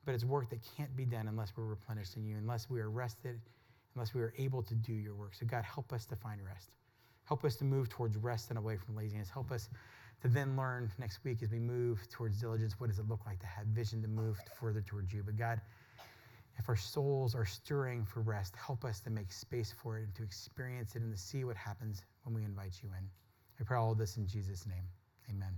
But 0.04 0.14
it's 0.14 0.24
work 0.24 0.48
that 0.50 0.60
can't 0.76 0.94
be 0.96 1.04
done 1.04 1.28
unless 1.28 1.52
we're 1.56 1.64
replenished 1.64 2.16
in 2.16 2.24
you, 2.24 2.36
unless 2.36 2.70
we 2.70 2.80
are 2.80 2.90
rested, 2.90 3.38
unless 3.94 4.14
we 4.14 4.22
are 4.22 4.32
able 4.38 4.62
to 4.62 4.74
do 4.74 4.92
your 4.92 5.14
work. 5.14 5.34
So, 5.34 5.44
God, 5.44 5.64
help 5.64 5.92
us 5.92 6.06
to 6.06 6.16
find 6.16 6.40
rest. 6.44 6.70
Help 7.24 7.44
us 7.44 7.56
to 7.56 7.64
move 7.64 7.90
towards 7.90 8.16
rest 8.16 8.48
and 8.48 8.58
away 8.58 8.76
from 8.76 8.96
laziness. 8.96 9.28
Help 9.28 9.52
us 9.52 9.68
to 10.22 10.28
then 10.28 10.56
learn 10.56 10.90
next 10.98 11.22
week 11.24 11.42
as 11.42 11.50
we 11.50 11.58
move 11.58 12.00
towards 12.10 12.40
diligence 12.40 12.74
what 12.78 12.88
does 12.88 12.98
it 12.98 13.08
look 13.08 13.20
like 13.26 13.38
to 13.40 13.46
have 13.46 13.66
vision 13.66 14.00
to 14.02 14.08
move 14.08 14.40
further 14.58 14.80
towards 14.80 15.12
you. 15.12 15.22
But, 15.22 15.36
God, 15.36 15.60
if 16.58 16.68
our 16.68 16.76
souls 16.76 17.34
are 17.34 17.46
stirring 17.46 18.04
for 18.04 18.20
rest, 18.20 18.54
help 18.56 18.84
us 18.84 19.00
to 19.00 19.10
make 19.10 19.32
space 19.32 19.72
for 19.72 19.98
it 19.98 20.04
and 20.04 20.14
to 20.16 20.22
experience 20.22 20.96
it 20.96 21.02
and 21.02 21.14
to 21.14 21.20
see 21.20 21.44
what 21.44 21.56
happens 21.56 22.02
when 22.24 22.34
we 22.34 22.44
invite 22.44 22.80
you 22.82 22.90
in. 22.98 23.08
I 23.60 23.64
pray 23.64 23.78
all 23.78 23.92
of 23.92 23.98
this 23.98 24.16
in 24.16 24.26
Jesus' 24.26 24.66
name. 24.66 24.84
Amen. 25.30 25.54